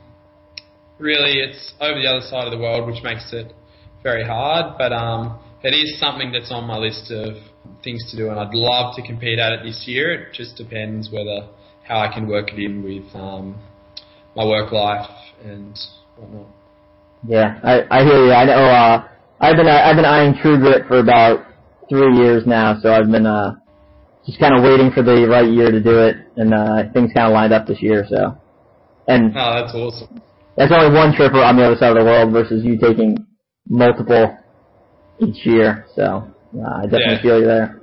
really 1.02 1.40
it's 1.40 1.74
over 1.82 2.00
the 2.00 2.08
other 2.08 2.22
side 2.22 2.46
of 2.46 2.52
the 2.52 2.60
world, 2.60 2.88
which 2.88 3.04
makes 3.04 3.34
it 3.34 3.54
very 4.04 4.24
hard. 4.24 4.78
But 4.78 4.94
um, 4.94 5.40
it 5.64 5.74
is 5.74 6.00
something 6.00 6.32
that's 6.32 6.52
on 6.52 6.66
my 6.66 6.78
list 6.78 7.12
of 7.12 7.36
things 7.84 8.10
to 8.12 8.18
do, 8.18 8.30
and 8.30 8.40
I'd 8.40 8.54
love 8.54 8.96
to 8.96 9.02
compete 9.02 9.40
at 9.40 9.52
it 9.54 9.60
this 9.64 9.84
year. 9.88 10.14
It 10.14 10.34
just 10.34 10.56
depends 10.56 11.10
whether 11.12 11.48
how 11.84 12.00
I 12.00 12.14
can 12.14 12.28
work 12.28 12.54
it 12.54 12.60
in 12.60 12.84
with 12.84 13.14
um, 13.16 13.60
my 14.36 14.46
work 14.46 14.72
life 14.72 15.10
and 15.44 15.78
whatnot. 16.18 16.48
Yeah, 17.28 17.60
I, 17.64 18.00
I 18.00 18.04
hear 18.04 18.26
you. 18.26 18.32
I 18.32 18.46
know. 18.46 18.66
Uh, 18.66 19.08
I've 19.40 19.56
been 19.56 19.68
I've 19.68 19.96
been 19.96 20.06
eyeing 20.06 20.36
True 20.42 20.60
Grit 20.60 20.88
for 20.88 21.00
about 21.00 21.46
three 21.90 22.16
years 22.18 22.44
now, 22.46 22.80
so 22.82 22.92
I've 22.92 23.12
been 23.12 23.26
uh, 23.26 23.56
just 24.26 24.40
kind 24.40 24.56
of 24.56 24.64
waiting 24.64 24.92
for 24.92 25.04
the 25.04 25.28
right 25.28 25.50
year 25.50 25.72
to 25.72 25.82
do 25.82 26.00
it, 26.00 26.16
and 26.38 26.54
uh, 26.54 26.84
things 26.94 27.12
kind 27.14 27.28
of 27.28 27.34
lined 27.34 27.54
up 27.54 27.68
this 27.68 27.82
year. 27.82 28.06
So, 28.10 28.38
and 29.08 29.36
Oh, 29.36 29.62
that's 29.62 29.76
awesome. 29.76 30.22
That's 30.62 30.72
only 30.72 30.94
one 30.94 31.14
trip 31.16 31.34
on 31.34 31.58
the 31.58 31.66
other 31.66 31.76
side 31.78 31.92
of 31.92 31.98
the 31.98 32.04
world 32.06 32.32
versus 32.32 32.64
you 32.64 32.78
taking 32.78 33.26
multiple 33.68 34.38
each 35.20 35.46
year. 35.46 35.86
So 35.96 36.04
uh, 36.56 36.70
I 36.78 36.84
definitely 36.84 37.14
Yeah. 37.18 37.22
feel 37.22 37.40
you 37.40 37.46
there. 37.46 37.82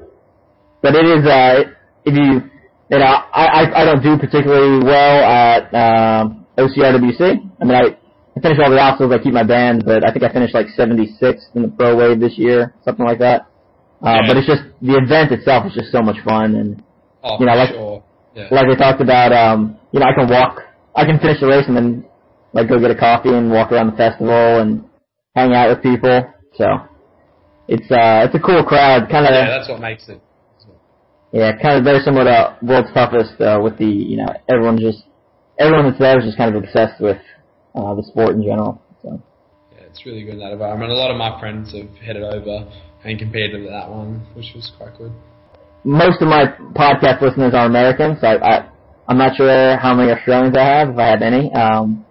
But 0.82 0.94
it 0.94 1.06
is 1.06 1.26
uh, 1.26 1.54
if 2.04 2.14
you 2.14 2.48
you 2.90 2.98
know 2.98 3.04
I 3.34 3.44
I, 3.60 3.82
I 3.82 3.84
don't 3.84 4.02
do 4.02 4.16
particularly 4.18 4.84
well 4.84 5.18
at 5.24 5.62
um, 5.74 6.46
OCRWC. 6.56 7.20
I 7.60 7.64
mean 7.64 7.74
I. 7.74 7.96
I 8.36 8.40
finish 8.40 8.58
all 8.62 8.70
the 8.70 8.78
obstacles, 8.78 9.10
I 9.12 9.18
keep 9.20 9.32
my 9.34 9.42
band, 9.42 9.82
but 9.84 10.06
I 10.06 10.12
think 10.12 10.22
I 10.22 10.32
finished 10.32 10.54
like 10.54 10.68
76th 10.78 11.56
in 11.56 11.62
the 11.62 11.68
pro 11.76 11.96
wave 11.96 12.20
this 12.20 12.38
year, 12.38 12.72
something 12.84 13.04
like 13.04 13.18
that. 13.18 13.48
Uh, 14.00 14.10
Yeah. 14.22 14.26
but 14.28 14.36
it's 14.36 14.46
just, 14.46 14.62
the 14.80 14.94
event 14.94 15.32
itself 15.32 15.66
is 15.66 15.74
just 15.74 15.90
so 15.90 16.02
much 16.02 16.20
fun 16.24 16.54
and 16.54 16.80
Oh, 17.24 17.34
You 17.40 17.46
know, 17.46 17.56
like- 17.56 17.70
sure. 17.74 18.04
Yeah. 18.36 18.46
like 18.52 18.66
I 18.70 18.76
talked 18.76 19.00
about, 19.00 19.32
um, 19.32 19.76
you 19.90 19.98
know, 19.98 20.06
I 20.06 20.12
can 20.14 20.28
walk, 20.30 20.62
I 20.94 21.04
can 21.04 21.18
finish 21.18 21.40
the 21.40 21.48
race 21.48 21.66
and 21.66 21.76
then 21.76 22.04
like 22.52 22.68
go 22.68 22.78
get 22.80 22.90
a 22.90 22.96
coffee 22.98 23.30
and 23.32 23.50
walk 23.50 23.72
around 23.72 23.90
the 23.92 23.96
festival 23.96 24.60
and 24.60 24.84
hang 25.34 25.54
out 25.54 25.68
with 25.70 25.82
people. 25.82 26.22
So 26.56 26.66
it's 27.68 27.90
uh, 27.90 28.24
it's 28.26 28.34
a 28.34 28.40
cool 28.40 28.64
crowd, 28.64 29.08
kind 29.10 29.26
of 29.26 29.32
yeah, 29.32 29.50
that's 29.58 29.68
what 29.68 29.80
makes 29.80 30.08
it. 30.08 30.20
yeah, 31.32 31.52
kind 31.60 31.78
of 31.78 31.84
very 31.84 32.00
similar 32.00 32.24
to 32.24 32.56
World's 32.62 32.92
Toughest 32.94 33.40
uh, 33.40 33.60
with 33.62 33.76
the 33.78 33.86
you 33.86 34.16
know 34.16 34.28
everyone 34.48 34.78
just 34.78 35.04
everyone 35.58 35.86
that's 35.86 35.98
there 35.98 36.18
is 36.18 36.24
just 36.24 36.38
kind 36.38 36.54
of 36.54 36.62
obsessed 36.64 37.00
with 37.00 37.18
uh, 37.74 37.94
the 37.94 38.02
sport 38.04 38.34
in 38.34 38.42
general. 38.42 38.80
So 39.02 39.20
Yeah, 39.72 39.84
it's 39.86 40.04
really 40.06 40.24
good 40.24 40.34
in 40.34 40.40
that 40.40 40.52
environment. 40.52 40.90
A 40.90 40.94
lot 40.94 41.10
of 41.10 41.16
my 41.18 41.38
friends 41.38 41.72
have 41.74 41.90
headed 41.98 42.22
over 42.22 42.66
and 43.04 43.18
competed 43.18 43.64
at 43.64 43.70
that 43.70 43.90
one, 43.90 44.26
which 44.34 44.52
was 44.56 44.72
quite 44.76 44.96
good. 44.98 45.12
most 45.84 46.20
of 46.22 46.28
my 46.28 46.46
podcast 46.74 47.20
listeners 47.22 47.54
are 47.54 47.66
Americans. 47.66 48.18
So 48.20 48.26
I, 48.26 48.34
I 48.40 48.68
I'm 49.06 49.18
not 49.18 49.36
sure 49.36 49.76
how 49.78 49.94
many 49.94 50.10
Australians 50.12 50.56
I 50.56 50.64
have, 50.64 50.88
if 50.90 50.98
I 50.98 51.06
have 51.08 51.22
any. 51.22 51.52
Um, 51.52 52.04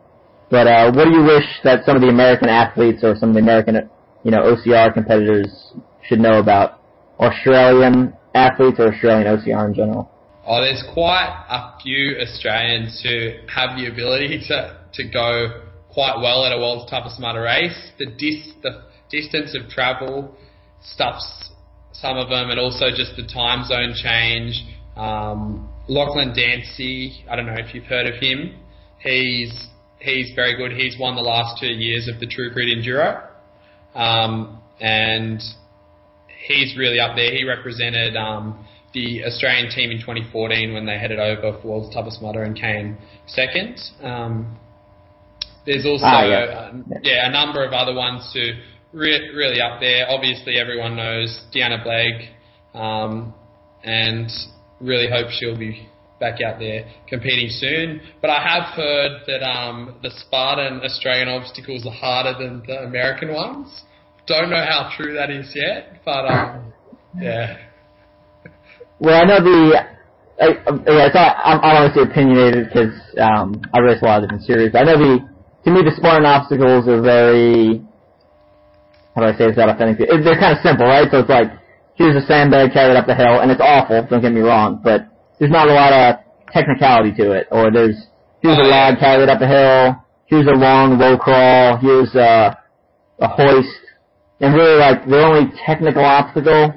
but 0.49 0.67
uh, 0.67 0.91
what 0.91 1.05
do 1.05 1.12
you 1.12 1.23
wish 1.23 1.45
that 1.63 1.86
some 1.86 1.95
of 1.95 2.01
the 2.01 2.10
American 2.10 2.49
athletes 2.49 3.03
or 3.03 3.15
some 3.15 3.29
of 3.29 3.36
the 3.36 3.41
American, 3.41 3.89
you 4.23 4.31
know, 4.31 4.55
OCR 4.55 4.93
competitors 4.93 5.73
should 6.03 6.19
know 6.19 6.39
about 6.39 6.81
Australian 7.19 8.13
athletes 8.33 8.79
or 8.79 8.93
Australian 8.93 9.27
OCR 9.27 9.67
in 9.67 9.73
general? 9.73 10.12
Oh, 10.45 10.62
there's 10.62 10.83
quite 10.93 11.45
a 11.49 11.81
few 11.81 12.17
Australians 12.21 13.01
who 13.03 13.31
have 13.53 13.77
the 13.77 13.88
ability 13.88 14.45
to, 14.47 14.79
to 14.93 15.03
go 15.10 15.63
quite 15.89 16.17
well 16.21 16.45
at 16.45 16.53
a 16.53 16.57
world's 16.57 16.89
toughest 16.89 17.19
mudder 17.19 17.41
race. 17.41 17.91
The 17.99 18.05
dis, 18.05 18.53
the 18.63 18.83
distance 19.10 19.57
of 19.60 19.69
travel 19.69 20.38
stuffs 20.81 21.47
some 22.01 22.17
of 22.17 22.29
them, 22.29 22.49
and 22.49 22.60
also 22.60 22.89
just 22.95 23.15
the 23.15 23.25
time 23.25 23.65
zone 23.65 23.93
change. 23.95 24.63
Um, 24.95 25.69
Lachlan 25.88 26.33
Dancy, 26.36 27.25
I 27.29 27.36
don't 27.36 27.45
know 27.45 27.55
if 27.57 27.73
you've 27.73 27.86
heard 27.86 28.05
of 28.05 28.21
him. 28.21 28.55
He's 28.99 29.67
he's 29.99 30.31
very 30.36 30.55
good. 30.55 30.71
He's 30.71 30.97
won 30.99 31.15
the 31.15 31.21
last 31.21 31.60
two 31.60 31.67
years 31.67 32.07
of 32.07 32.19
the 32.19 32.27
True 32.27 32.51
Grit 32.51 32.67
Enduro, 32.77 33.27
um, 33.95 34.62
and 34.79 35.41
he's 36.47 36.77
really 36.77 36.99
up 36.99 37.15
there. 37.15 37.31
He 37.31 37.43
represented 37.43 38.15
um, 38.15 38.65
the 38.93 39.23
Australian 39.25 39.69
team 39.69 39.91
in 39.91 39.99
2014 39.99 40.73
when 40.73 40.86
they 40.86 40.97
headed 40.97 41.19
over 41.19 41.60
for 41.62 41.67
World's 41.67 41.93
Toughest 41.93 42.21
Mudder 42.21 42.43
and 42.43 42.55
came 42.55 42.97
second. 43.27 43.79
Um, 44.01 44.57
there's 45.65 45.86
also 45.86 46.05
Ah, 46.05 46.23
yeah. 46.25 46.36
uh, 46.38 46.73
yeah 47.03 47.27
a 47.27 47.31
number 47.31 47.65
of 47.65 47.73
other 47.73 47.93
ones 47.93 48.29
who 48.33 48.51
re- 48.93 49.29
really 49.36 49.60
up 49.60 49.79
there. 49.81 50.05
Obviously, 50.10 50.57
everyone 50.57 50.95
knows 50.95 51.41
Deanna 51.53 51.83
Blegg, 51.83 52.29
um, 52.73 53.33
and 53.83 54.29
really 54.79 55.10
hope 55.10 55.27
she'll 55.31 55.57
be 55.57 55.88
back 56.19 56.41
out 56.41 56.60
there 56.60 56.86
competing 57.08 57.49
soon. 57.49 58.01
But 58.21 58.30
I 58.30 58.41
have 58.41 58.73
heard 58.75 59.21
that 59.27 59.43
um, 59.43 59.99
the 60.01 60.12
Spartan 60.12 60.82
Australian 60.82 61.30
obstacles 61.30 61.86
are 61.86 61.93
harder 61.93 62.38
than 62.38 62.63
the 62.65 62.84
American 62.84 63.34
ones. 63.34 63.84
Don't 64.27 64.49
know 64.49 64.63
how 64.63 64.91
true 64.97 65.13
that 65.13 65.30
is 65.30 65.51
yet, 65.56 66.01
but 66.03 66.25
um, 66.25 66.73
yeah. 67.19 67.58
Well, 68.99 69.15
I 69.15 69.25
know 69.25 69.39
the. 69.43 69.86
I, 70.39 70.47
yeah, 70.86 71.10
so 71.12 71.19
I, 71.19 71.53
I'm, 71.53 71.60
obviously 71.62 72.12
opinionated 72.12 72.67
because 72.67 72.93
um, 73.17 73.62
I 73.73 73.80
race 73.80 73.99
a 74.01 74.06
lot 74.06 74.21
of 74.21 74.30
different 74.30 74.43
series. 74.43 74.75
I 74.75 74.84
know 74.84 74.97
the. 74.97 75.30
To 75.65 75.71
me, 75.71 75.82
the 75.84 75.91
Spartan 75.95 76.25
obstacles 76.25 76.88
are 76.88 77.01
very. 77.01 77.82
How 79.15 79.21
do 79.21 79.27
I 79.27 79.32
say 79.34 79.47
this 79.47 79.56
without 79.58 79.69
offending 79.69 79.97
people? 79.97 80.21
They're 80.23 80.39
kind 80.39 80.58
of 80.58 80.62
simple, 80.62 80.86
right? 80.86 81.08
So 81.10 81.19
it's 81.19 81.30
like, 81.30 81.49
here's 81.95 82.15
a 82.15 82.25
sandbag 82.27 82.71
carried 82.71 82.95
up 82.95 83.08
the 83.08 83.15
hill, 83.15 83.41
and 83.41 83.49
it's 83.49 83.62
awful. 83.62 84.06
Don't 84.10 84.21
get 84.21 84.32
me 84.32 84.41
wrong, 84.41 84.80
but 84.84 85.10
there's 85.39 85.52
not 85.52 85.67
a 85.67 85.73
lot 85.73 85.93
of 85.93 86.15
technicality 86.52 87.13
to 87.17 87.32
it. 87.32 87.47
Or 87.52 87.71
there's 87.71 87.95
here's 88.41 88.58
a 88.58 88.63
log 88.63 89.00
carried 89.00 89.30
up 89.30 89.41
a 89.41 89.47
hill. 89.47 90.04
Here's 90.26 90.47
a 90.47 90.58
long 90.58 90.97
low 90.97 91.17
crawl. 91.17 91.78
Here's 91.78 92.13
a 92.15 92.58
a 93.19 93.28
hoist. 93.28 93.69
And 94.39 94.54
really, 94.54 94.80
like 94.80 95.06
the 95.08 95.23
only 95.23 95.52
technical 95.65 96.04
obstacle 96.06 96.73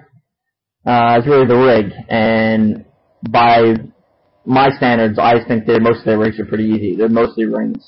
uh, 0.87 1.19
is 1.21 1.27
really 1.27 1.47
the 1.47 1.57
rig. 1.57 1.93
And 2.09 2.85
by 3.31 3.75
my 4.47 4.71
standards, 4.71 5.19
I 5.19 5.45
think 5.47 5.67
that 5.67 5.81
most 5.83 6.01
of 6.01 6.05
their 6.07 6.19
rigs 6.19 6.41
are 6.41 6.47
pretty 6.47 6.65
easy. 6.65 6.97
They're 6.97 7.09
mostly 7.09 7.45
rings. 7.45 7.87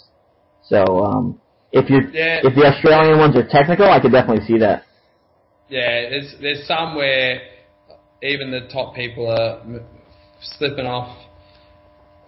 So 0.65 1.05
um, 1.05 1.41
if 1.73 1.89
you 1.89 2.01
Yeah. 2.13 2.41
if 2.45 2.55
the 2.55 2.67
Australian 2.67 3.19
ones 3.19 3.37
are 3.37 3.47
technical, 3.49 3.87
I 3.87 4.01
could 4.01 4.13
definitely 4.13 4.47
see 4.47 4.59
that. 4.59 4.85
Yeah, 5.69 6.11
there's 6.11 6.35
there's 6.41 6.67
some 6.67 6.95
where 6.97 7.41
even 8.23 8.51
the 8.51 8.69
top 8.73 8.95
people 8.95 9.27
are 9.27 9.61
slipping 10.43 10.87
off. 10.87 11.17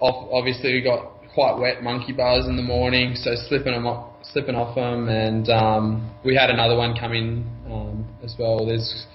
Off, 0.01 0.29
obviously, 0.33 0.75
we 0.75 0.83
got 0.83 1.15
quite 1.35 1.59
wet 1.59 1.83
monkey 1.83 2.13
bars 2.13 2.47
in 2.47 2.57
the 2.57 2.63
morning, 2.63 3.15
so 3.17 3.31
slipping 3.49 3.73
them 3.73 3.87
off, 3.87 4.15
slipping 4.33 4.55
off 4.55 4.75
them, 4.75 5.09
and 5.09 5.49
um, 5.49 6.15
we 6.25 6.35
had 6.35 6.51
another 6.51 6.77
one 6.77 6.95
come 6.99 7.13
in 7.13 7.45
um, 7.67 8.09
as 8.23 8.35
well. 8.39 8.65
There's 8.67 9.07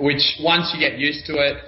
which 0.00 0.38
once 0.42 0.72
you 0.74 0.80
get 0.80 0.98
used 0.98 1.26
to 1.26 1.34
it, 1.34 1.62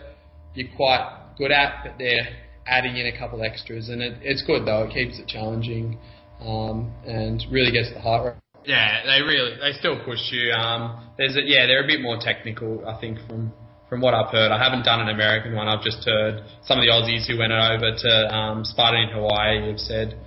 you're 0.55 0.75
quite 0.77 1.37
good 1.39 1.53
at. 1.53 1.85
But 1.85 1.99
they're 1.99 2.29
adding 2.67 2.97
in 2.97 3.07
a 3.07 3.19
couple 3.19 3.43
extras, 3.43 3.89
and 3.89 4.03
it, 4.03 4.19
it's 4.23 4.43
good 4.43 4.67
though. 4.67 4.85
It 4.85 4.95
keeps 4.95 5.19
it 5.19 5.29
challenging 5.29 5.99
um, 6.41 6.93
and 7.07 7.43
really 7.51 7.73
gets 7.73 7.93
the 7.93 8.01
heart 8.01 8.25
rate. 8.25 8.35
Yeah, 8.65 9.03
they 9.05 9.23
really 9.23 9.57
they 9.61 9.73
still 9.79 10.03
push 10.05 10.31
you. 10.31 10.53
Um, 10.53 11.11
there's 11.19 11.37
a, 11.37 11.41
yeah, 11.45 11.67
they're 11.67 11.85
a 11.85 11.87
bit 11.87 12.01
more 12.01 12.19
technical, 12.21 12.87
I 12.87 13.01
think, 13.01 13.19
from 13.29 13.53
from 13.93 14.01
what 14.01 14.15
I've 14.15 14.33
heard. 14.33 14.51
I 14.51 14.57
haven't 14.57 14.85
done 14.85 15.03
an 15.03 15.11
American 15.11 15.55
one. 15.55 15.69
I've 15.69 15.85
just 15.85 16.03
heard 16.07 16.43
some 16.65 16.79
of 16.79 16.83
the 16.83 16.89
Aussies 16.89 17.29
who 17.29 17.37
went 17.37 17.53
over 17.53 17.93
to 17.95 18.35
um, 18.35 18.65
Spartan 18.65 19.03
in 19.03 19.09
Hawaii 19.11 19.69
have 19.69 19.79
said 19.79 20.19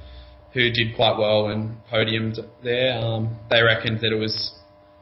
who 0.54 0.70
did 0.70 0.96
quite 0.96 1.18
well 1.18 1.48
and 1.48 1.76
podiumed 1.92 2.38
there. 2.64 2.94
Um, 3.00 3.40
they 3.50 3.64
reckoned 3.64 4.02
that 4.02 4.12
it 4.14 4.20
was 4.20 4.54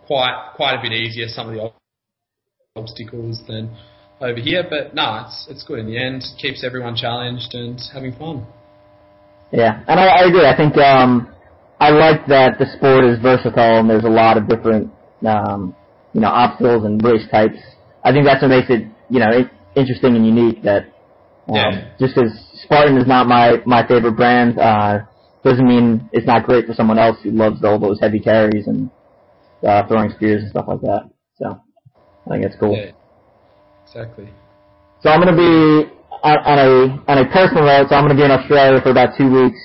quite 0.08 0.54
quite 0.56 0.80
a 0.80 0.82
bit 0.82 0.94
easier 0.94 1.28
some 1.28 1.50
of 1.50 1.56
the 1.56 1.74
obstacles 2.78 3.44
than 3.50 3.76
over 4.22 4.40
here. 4.40 4.64
But 4.64 4.96
no, 4.96 5.26
it's 5.26 5.46
it's 5.50 5.64
good 5.66 5.80
in 5.80 5.88
the 5.88 6.02
end. 6.02 6.24
Keeps 6.40 6.64
everyone 6.64 6.96
challenged 6.96 7.54
and 7.56 7.78
having 7.94 8.16
fun. 8.16 8.48
Yeah, 9.52 9.84
and 9.90 10.00
I, 10.00 10.24
I 10.24 10.28
agree. 10.30 10.48
I 10.48 10.56
think 10.56 10.78
um, 10.78 11.28
I 11.82 11.90
like 11.90 12.26
that 12.28 12.60
the 12.60 12.66
sport 12.78 13.04
is 13.04 13.20
versatile 13.20 13.82
and 13.82 13.90
there's 13.90 14.06
a 14.06 14.16
lot 14.24 14.38
of 14.38 14.48
different 14.48 14.90
um, 15.28 15.76
you 16.14 16.22
know 16.22 16.30
obstacles 16.30 16.86
and 16.86 17.04
race 17.04 17.28
types. 17.30 17.60
I 18.04 18.12
think 18.12 18.26
that's 18.26 18.42
what 18.42 18.50
makes 18.50 18.70
it 18.70 18.88
you 19.10 19.20
know 19.20 19.32
interesting 19.76 20.16
and 20.16 20.26
unique. 20.26 20.64
That 20.64 20.94
um, 21.48 21.56
yeah. 21.56 21.90
just 22.00 22.18
as 22.18 22.32
Spartan 22.64 22.98
is 22.98 23.08
not 23.08 23.28
my 23.28 23.62
my 23.66 23.86
favorite 23.88 24.16
brand, 24.16 24.60
uh, 24.60 25.00
doesn't 25.44 25.68
mean 25.68 26.10
it's 26.12 26.28
not 26.28 26.46
great 26.46 26.66
for 26.66 26.74
someone 26.74 26.98
else 26.98 27.18
who 27.24 27.32
loves 27.32 27.64
all 27.64 27.80
those 27.80 28.00
heavy 28.00 28.20
carries 28.20 28.68
and 28.68 28.90
uh, 29.66 29.86
throwing 29.88 30.12
spears 30.12 30.42
and 30.42 30.52
stuff 30.52 30.66
like 30.68 30.82
that. 30.82 31.10
So 31.36 31.60
I 32.26 32.30
think 32.30 32.46
it's 32.46 32.56
cool. 32.60 32.76
Yeah, 32.76 32.92
exactly. 33.86 34.30
So 35.02 35.10
I'm 35.10 35.22
going 35.22 35.36
to 35.36 35.38
be 35.38 35.92
on, 36.24 36.38
on 36.38 36.60
a 36.60 37.12
on 37.12 37.18
a 37.18 37.30
personal 37.32 37.66
note. 37.66 37.90
So 37.90 37.96
I'm 37.96 38.06
going 38.06 38.16
to 38.16 38.22
be 38.22 38.26
in 38.26 38.32
Australia 38.32 38.82
for 38.82 38.92
about 38.92 39.18
two 39.18 39.30
weeks, 39.30 39.60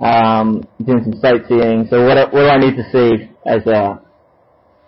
um, 0.00 0.62
doing 0.84 1.02
some 1.04 1.20
sightseeing. 1.20 1.88
So 1.90 2.04
what 2.04 2.32
what 2.32 2.42
do 2.42 2.48
I 2.48 2.58
need 2.58 2.76
to 2.76 2.84
see 2.92 3.30
as 3.46 3.66
a 3.66 4.00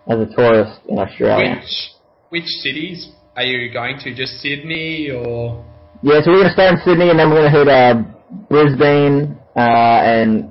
as 0.07 0.19
a 0.21 0.27
tourist 0.37 0.81
in 0.89 0.99
Australia? 0.99 1.57
Which 1.57 2.00
which 2.31 2.47
cities 2.63 3.11
are 3.37 3.43
you 3.43 3.73
going 3.73 3.99
to? 4.01 4.15
Just 4.15 4.41
Sydney 4.41 5.11
or? 5.11 5.65
Yeah, 6.03 6.21
so 6.23 6.31
we're 6.31 6.43
going 6.43 6.49
to 6.49 6.53
start 6.53 6.75
in 6.75 6.81
Sydney 6.85 7.11
and 7.11 7.19
then 7.19 7.31
we're 7.31 7.43
going 7.43 7.53
to 7.53 7.59
hit 7.59 7.69
uh, 7.69 8.03
Brisbane 8.49 9.39
uh, 9.57 9.61
and 9.61 10.51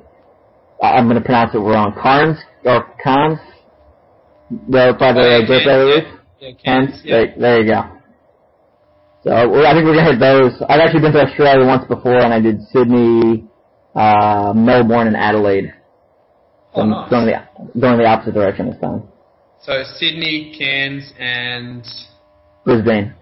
I'm 0.82 1.08
going 1.08 1.18
to 1.18 1.26
pronounce 1.26 1.56
it 1.56 1.60
wrong. 1.60 1.94
Cairns 2.02 2.38
or 2.64 2.86
Cairns 3.04 3.40
Well, 4.68 4.94
by 4.94 5.14
the 5.14 5.42
oh, 5.44 5.46
Great 5.48 5.66
Barrier 5.66 5.96
Reef. 5.96 6.20
Yeah, 6.40 6.52
Cairns. 6.64 7.02
Yeah. 7.04 7.16
There, 7.16 7.36
there 7.40 7.62
you 7.64 7.72
go. 7.72 8.00
So 9.24 9.32
I 9.32 9.74
think 9.74 9.84
we're 9.84 9.96
gonna 9.96 10.12
hit 10.12 10.20
those. 10.20 10.54
I've 10.70 10.80
actually 10.80 11.02
been 11.02 11.12
to 11.12 11.28
Australia 11.28 11.68
once 11.68 11.86
before, 11.86 12.24
and 12.24 12.34
I 12.34 12.40
did 12.40 12.62
Sydney, 12.72 13.44
uh, 13.94 14.54
Melbourne, 14.56 15.08
and 15.08 15.18
Adelaide. 15.18 15.74
So 16.74 16.80
oh, 16.80 16.82
I'm 16.84 16.90
nice. 16.90 17.10
going 17.10 17.26
the 17.26 17.80
going 17.80 17.98
the 17.98 18.06
opposite 18.06 18.34
direction 18.34 18.70
this 18.72 18.80
time. 18.80 19.04
So 19.62 19.84
Sydney, 19.98 20.56
Cairns, 20.58 21.12
and 21.20 21.84
Brisbane. 22.64 23.14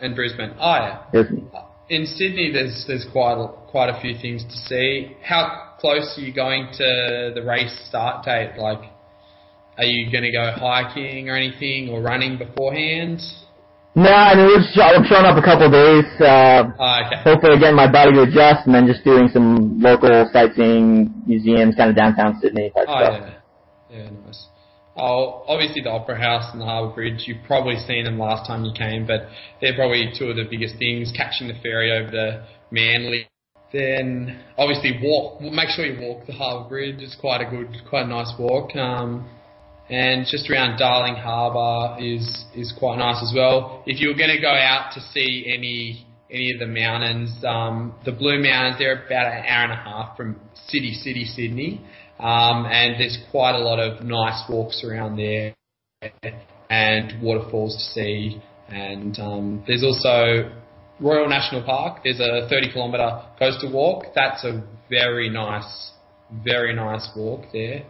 And 0.00 0.14
Brisbane. 0.14 0.52
Oh 0.58 0.74
yeah. 0.74 1.02
Brisbane. 1.10 1.50
In 1.88 2.06
Sydney, 2.06 2.50
there's 2.52 2.84
there's 2.86 3.06
quite 3.12 3.34
a, 3.34 3.48
quite 3.70 3.88
a 3.88 4.00
few 4.00 4.14
things 4.20 4.44
to 4.44 4.56
see. 4.68 5.16
How 5.22 5.74
close 5.78 6.14
are 6.18 6.20
you 6.20 6.34
going 6.34 6.68
to 6.72 7.32
the 7.34 7.42
race 7.42 7.74
start 7.88 8.24
date? 8.24 8.58
Like, 8.58 8.90
are 9.78 9.84
you 9.84 10.10
going 10.10 10.24
to 10.24 10.32
go 10.32 10.52
hiking 10.56 11.28
or 11.28 11.36
anything 11.36 11.88
or 11.90 12.02
running 12.02 12.38
beforehand? 12.38 13.20
No, 13.94 14.12
I 14.12 14.34
mean 14.36 14.46
we're 14.46 14.60
just, 14.60 14.78
I'm 14.78 15.04
showing 15.08 15.24
up 15.24 15.38
a 15.38 15.42
couple 15.42 15.66
of 15.66 15.72
days. 15.72 16.04
Uh, 16.20 16.68
oh, 16.78 17.00
okay. 17.06 17.22
Hopefully 17.24 17.58
getting 17.58 17.76
my 17.76 17.90
body 17.90 18.12
to 18.12 18.22
adjust, 18.22 18.66
and 18.66 18.74
then 18.74 18.86
just 18.86 19.02
doing 19.04 19.28
some 19.32 19.80
local 19.80 20.28
sightseeing, 20.34 21.14
museums, 21.26 21.74
kind 21.76 21.88
of 21.88 21.96
downtown 21.96 22.38
Sydney 22.42 22.70
type 22.76 22.84
oh, 22.88 23.00
stuff. 23.00 23.32
yeah, 23.88 23.96
yeah, 23.96 24.10
nice. 24.26 24.45
Oh, 24.96 25.44
obviously 25.46 25.82
the 25.82 25.90
Opera 25.90 26.18
House 26.18 26.48
and 26.52 26.60
the 26.60 26.64
Harbour 26.64 26.94
Bridge. 26.94 27.24
You've 27.26 27.44
probably 27.46 27.76
seen 27.86 28.04
them 28.04 28.18
last 28.18 28.46
time 28.46 28.64
you 28.64 28.72
came, 28.76 29.06
but 29.06 29.28
they're 29.60 29.74
probably 29.74 30.10
two 30.18 30.26
of 30.26 30.36
the 30.36 30.46
biggest 30.48 30.78
things. 30.78 31.12
Catching 31.14 31.48
the 31.48 31.54
ferry 31.62 31.92
over 31.92 32.10
the 32.10 32.44
Manly, 32.70 33.28
then 33.72 34.42
obviously 34.56 34.98
walk. 35.02 35.40
Make 35.40 35.68
sure 35.68 35.84
you 35.84 36.00
walk 36.00 36.26
the 36.26 36.32
Harbour 36.32 36.68
Bridge. 36.68 36.96
It's 37.00 37.14
quite 37.14 37.46
a 37.46 37.50
good, 37.50 37.68
quite 37.88 38.04
a 38.04 38.08
nice 38.08 38.32
walk. 38.38 38.74
Um, 38.74 39.28
and 39.88 40.26
just 40.28 40.50
around 40.50 40.78
Darling 40.78 41.14
Harbour 41.14 42.02
is 42.02 42.44
is 42.56 42.72
quite 42.78 42.96
nice 42.96 43.22
as 43.22 43.32
well. 43.34 43.82
If 43.86 44.00
you're 44.00 44.16
going 44.16 44.34
to 44.34 44.40
go 44.40 44.50
out 44.50 44.92
to 44.94 45.00
see 45.00 45.44
any 45.46 46.06
any 46.30 46.52
of 46.52 46.58
the 46.58 46.66
mountains, 46.66 47.30
um, 47.44 47.94
the 48.04 48.12
Blue 48.12 48.42
Mountains, 48.42 48.76
they're 48.78 49.04
about 49.06 49.26
an 49.26 49.44
hour 49.46 49.64
and 49.64 49.72
a 49.72 49.76
half 49.76 50.16
from 50.16 50.40
city 50.68 50.92
city 50.92 51.24
Sydney, 51.24 51.80
um, 52.18 52.66
and 52.66 53.00
there's 53.00 53.18
quite 53.30 53.54
a 53.54 53.58
lot 53.58 53.78
of 53.78 54.04
nice 54.04 54.42
walks 54.48 54.84
around 54.84 55.16
there 55.16 55.54
and 56.70 57.22
waterfalls 57.22 57.76
to 57.76 57.82
see. 58.00 58.42
And 58.68 59.18
um, 59.18 59.64
there's 59.66 59.84
also 59.84 60.50
Royal 61.00 61.28
National 61.28 61.62
Park. 61.62 62.02
There's 62.04 62.20
a 62.20 62.48
30 62.48 62.72
kilometre 62.72 63.22
coastal 63.38 63.72
walk. 63.72 64.06
That's 64.14 64.44
a 64.44 64.64
very 64.90 65.28
nice, 65.28 65.92
very 66.44 66.74
nice 66.74 67.08
walk 67.16 67.44
there 67.52 67.84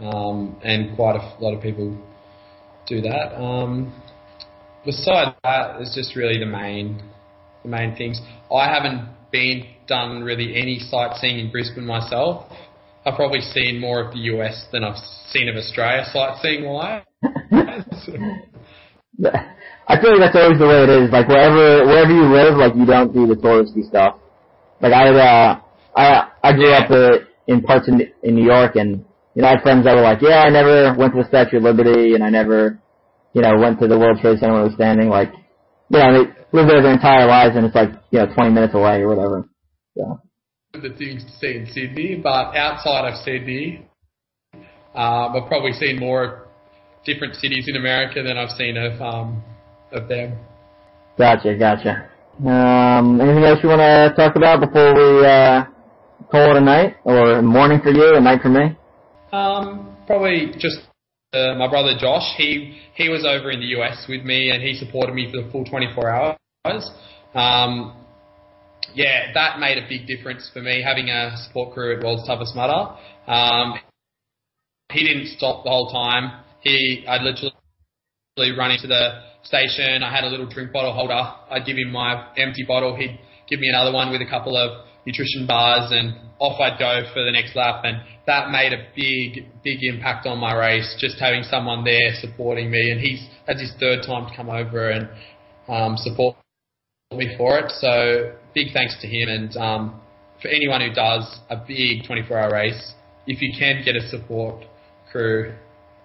um, 0.00 0.60
and 0.62 0.94
quite 0.96 1.16
a 1.16 1.42
lot 1.42 1.54
of 1.54 1.62
people 1.62 1.96
do 2.86 3.00
that. 3.02 3.36
Um, 3.36 3.92
besides 4.84 5.36
that, 5.44 5.80
it's 5.80 5.94
just 5.94 6.16
really 6.16 6.38
the 6.38 6.46
main 6.46 7.02
the 7.62 7.68
main 7.68 7.96
things. 7.96 8.20
I 8.54 8.72
haven't 8.72 9.08
been 9.32 9.66
done 9.86 10.22
really 10.22 10.56
any 10.56 10.78
sightseeing 10.78 11.38
in 11.38 11.50
Brisbane 11.50 11.84
myself. 11.84 12.50
I've 13.06 13.16
probably 13.16 13.40
seen 13.40 13.80
more 13.80 14.00
of 14.04 14.12
the 14.12 14.20
US 14.34 14.66
than 14.72 14.84
I've 14.84 14.98
seen 15.30 15.48
of 15.48 15.56
Australia 15.56 16.04
sightseeing 16.12 16.64
wise. 16.66 17.04
I 19.88 20.00
feel 20.00 20.12
like 20.18 20.32
that's 20.32 20.36
always 20.36 20.58
the 20.58 20.66
way 20.68 20.82
it 20.84 20.90
is. 20.90 21.10
Like 21.10 21.28
wherever 21.28 21.86
wherever 21.86 22.12
you 22.12 22.26
live, 22.28 22.56
like 22.56 22.74
you 22.76 22.86
don't 22.86 23.12
do 23.12 23.26
the 23.26 23.34
touristy 23.36 23.86
stuff. 23.88 24.16
Like 24.80 24.92
I 24.92 25.08
uh 25.10 25.60
I 25.96 26.28
I 26.44 26.52
grew 26.52 26.70
Yeah. 26.70 26.84
up 26.84 26.90
uh, 26.90 27.18
in 27.46 27.62
parts 27.62 27.88
in 27.88 28.00
in 28.22 28.34
New 28.36 28.44
York, 28.44 28.76
and 28.76 29.04
you 29.34 29.42
know 29.42 29.48
I 29.48 29.52
had 29.52 29.62
friends 29.62 29.84
that 29.84 29.94
were 29.96 30.02
like, 30.02 30.20
yeah, 30.22 30.42
I 30.42 30.50
never 30.50 30.94
went 30.96 31.14
to 31.14 31.22
the 31.22 31.28
Statue 31.28 31.58
of 31.58 31.62
Liberty, 31.64 32.14
and 32.14 32.22
I 32.22 32.30
never, 32.30 32.78
you 33.34 33.42
know, 33.42 33.56
went 33.58 33.80
to 33.80 33.88
the 33.88 33.98
World 33.98 34.18
Trade 34.20 34.38
Center 34.38 34.52
when 34.54 34.62
it 34.62 34.66
was 34.66 34.74
standing. 34.74 35.08
Like, 35.08 35.32
you 35.90 35.98
know, 35.98 36.12
they 36.12 36.30
live 36.52 36.68
there 36.68 36.82
their 36.82 36.92
entire 36.92 37.26
lives, 37.26 37.56
and 37.56 37.66
it's 37.66 37.74
like 37.74 37.90
you 38.10 38.20
know 38.20 38.32
20 38.32 38.50
minutes 38.50 38.74
away 38.74 39.00
or 39.02 39.08
whatever. 39.08 39.48
So 39.96 40.20
the 40.72 40.94
things 40.98 41.24
to 41.24 41.30
see 41.38 41.56
in 41.56 41.66
Sydney, 41.72 42.20
but 42.22 42.54
outside 42.54 43.10
of 43.10 43.16
Sydney, 43.24 43.88
um, 44.94 45.36
I've 45.36 45.48
probably 45.48 45.72
seen 45.72 45.98
more 45.98 46.46
different 47.04 47.36
cities 47.36 47.64
in 47.68 47.76
America 47.76 48.22
than 48.22 48.36
I've 48.36 48.50
seen 48.50 48.76
of 48.76 49.00
um, 49.00 49.42
of 49.92 50.08
them. 50.08 50.38
gotcha, 51.16 51.56
gotcha. 51.56 52.10
Um, 52.46 53.20
anything 53.20 53.44
else 53.44 53.60
you 53.62 53.70
want 53.70 53.80
to 53.80 54.12
talk 54.14 54.36
about 54.36 54.60
before 54.60 54.94
we 54.94 55.26
uh, 55.26 55.64
call 56.30 56.50
it 56.50 56.58
a 56.58 56.60
night, 56.60 56.96
or 57.04 57.40
morning 57.40 57.80
for 57.82 57.90
you, 57.90 58.14
a 58.14 58.20
night 58.20 58.42
for 58.42 58.50
me? 58.50 58.76
Um, 59.32 59.96
probably 60.06 60.52
just 60.58 60.80
uh, 61.32 61.54
my 61.54 61.68
brother 61.68 61.94
Josh. 61.98 62.34
He 62.36 62.78
he 62.94 63.08
was 63.08 63.24
over 63.24 63.50
in 63.50 63.60
the 63.60 63.80
US 63.80 64.04
with 64.06 64.22
me, 64.22 64.50
and 64.50 64.62
he 64.62 64.74
supported 64.74 65.14
me 65.14 65.32
for 65.32 65.42
the 65.42 65.50
full 65.50 65.64
24 65.64 66.10
hours. 66.10 66.90
Um, 67.34 67.94
yeah, 68.98 69.30
that 69.32 69.60
made 69.60 69.78
a 69.78 69.86
big 69.88 70.08
difference 70.08 70.50
for 70.52 70.60
me 70.60 70.82
having 70.82 71.08
a 71.08 71.36
support 71.46 71.72
crew 71.72 71.96
at 71.96 72.02
World's 72.02 72.26
Toughest 72.26 72.56
Mudder. 72.56 72.98
Um, 73.28 73.74
he 74.90 75.06
didn't 75.06 75.28
stop 75.38 75.62
the 75.62 75.70
whole 75.70 75.92
time. 75.92 76.42
He 76.62 77.04
I'd 77.06 77.22
literally 77.22 78.58
run 78.58 78.72
into 78.72 78.88
the 78.88 79.22
station. 79.44 80.02
I 80.02 80.12
had 80.12 80.24
a 80.24 80.26
little 80.26 80.48
drink 80.48 80.72
bottle 80.72 80.92
holder. 80.92 81.14
I'd 81.48 81.64
give 81.64 81.76
him 81.76 81.92
my 81.92 82.26
empty 82.36 82.64
bottle. 82.66 82.96
He'd 82.96 83.20
give 83.48 83.60
me 83.60 83.68
another 83.68 83.92
one 83.92 84.10
with 84.10 84.20
a 84.20 84.26
couple 84.28 84.56
of 84.56 84.84
nutrition 85.06 85.46
bars, 85.46 85.92
and 85.92 86.14
off 86.40 86.58
I'd 86.60 86.80
go 86.80 87.08
for 87.14 87.22
the 87.22 87.30
next 87.30 87.54
lap. 87.54 87.84
And 87.84 88.02
that 88.26 88.50
made 88.50 88.72
a 88.72 88.82
big, 88.96 89.46
big 89.62 89.78
impact 89.82 90.26
on 90.26 90.38
my 90.38 90.56
race. 90.56 90.96
Just 90.98 91.20
having 91.20 91.44
someone 91.44 91.84
there 91.84 92.18
supporting 92.20 92.68
me, 92.68 92.90
and 92.90 93.00
he's 93.00 93.24
that's 93.46 93.60
his 93.60 93.72
third 93.78 94.02
time 94.04 94.28
to 94.28 94.34
come 94.34 94.50
over 94.50 94.90
and 94.90 95.08
um, 95.68 95.96
support 95.96 96.34
me 97.12 97.34
for 97.38 97.58
it. 97.58 97.70
So 97.78 98.34
big 98.54 98.72
thanks 98.72 98.96
to 99.00 99.06
him, 99.06 99.28
and 99.28 99.56
um, 99.56 100.00
for 100.40 100.48
anyone 100.48 100.80
who 100.80 100.92
does 100.92 101.38
a 101.50 101.56
big 101.56 102.04
24-hour 102.04 102.52
race, 102.52 102.94
if 103.26 103.42
you 103.42 103.52
can 103.58 103.82
get 103.84 103.96
a 103.96 104.08
support 104.08 104.64
crew, 105.10 105.54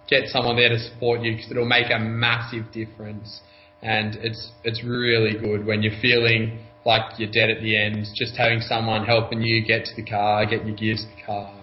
get 0.09 0.27
someone 0.27 0.55
there 0.55 0.69
to 0.69 0.79
support 0.79 1.21
you 1.21 1.35
because 1.35 1.51
it'll 1.51 1.65
make 1.65 1.91
a 1.91 1.99
massive 1.99 2.71
difference. 2.71 3.41
And 3.81 4.15
it's 4.15 4.51
it's 4.63 4.83
really 4.83 5.37
good 5.37 5.65
when 5.65 5.83
you're 5.83 5.99
feeling 6.01 6.59
like 6.85 7.17
you're 7.17 7.31
dead 7.31 7.49
at 7.49 7.61
the 7.61 7.77
end, 7.77 8.05
just 8.15 8.35
having 8.37 8.61
someone 8.61 9.05
helping 9.05 9.41
you 9.41 9.65
get 9.65 9.85
to 9.85 9.95
the 9.95 10.03
car, 10.03 10.45
get 10.45 10.65
your 10.65 10.75
gears 10.75 11.05
to 11.05 11.15
the 11.15 11.21
car, 11.25 11.53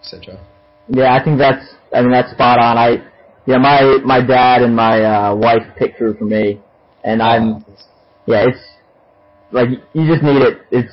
etc. 0.00 0.44
Yeah, 0.88 1.14
I 1.14 1.22
think 1.22 1.38
that's. 1.38 1.64
I 1.92 2.02
mean, 2.02 2.10
that's 2.10 2.30
spot 2.32 2.58
on. 2.58 2.76
I, 2.76 3.04
yeah, 3.46 3.58
my 3.58 3.98
my 4.04 4.24
dad 4.24 4.62
and 4.62 4.74
my 4.74 5.02
uh, 5.02 5.34
wife 5.34 5.62
picked 5.78 5.98
through 5.98 6.14
for 6.14 6.24
me. 6.24 6.60
and 7.04 7.22
I'm 7.22 7.64
yeah, 8.26 8.46
it's 8.48 8.58
like 9.52 9.68
you 9.92 10.06
just 10.06 10.22
need 10.22 10.42
it. 10.42 10.58
It's 10.70 10.92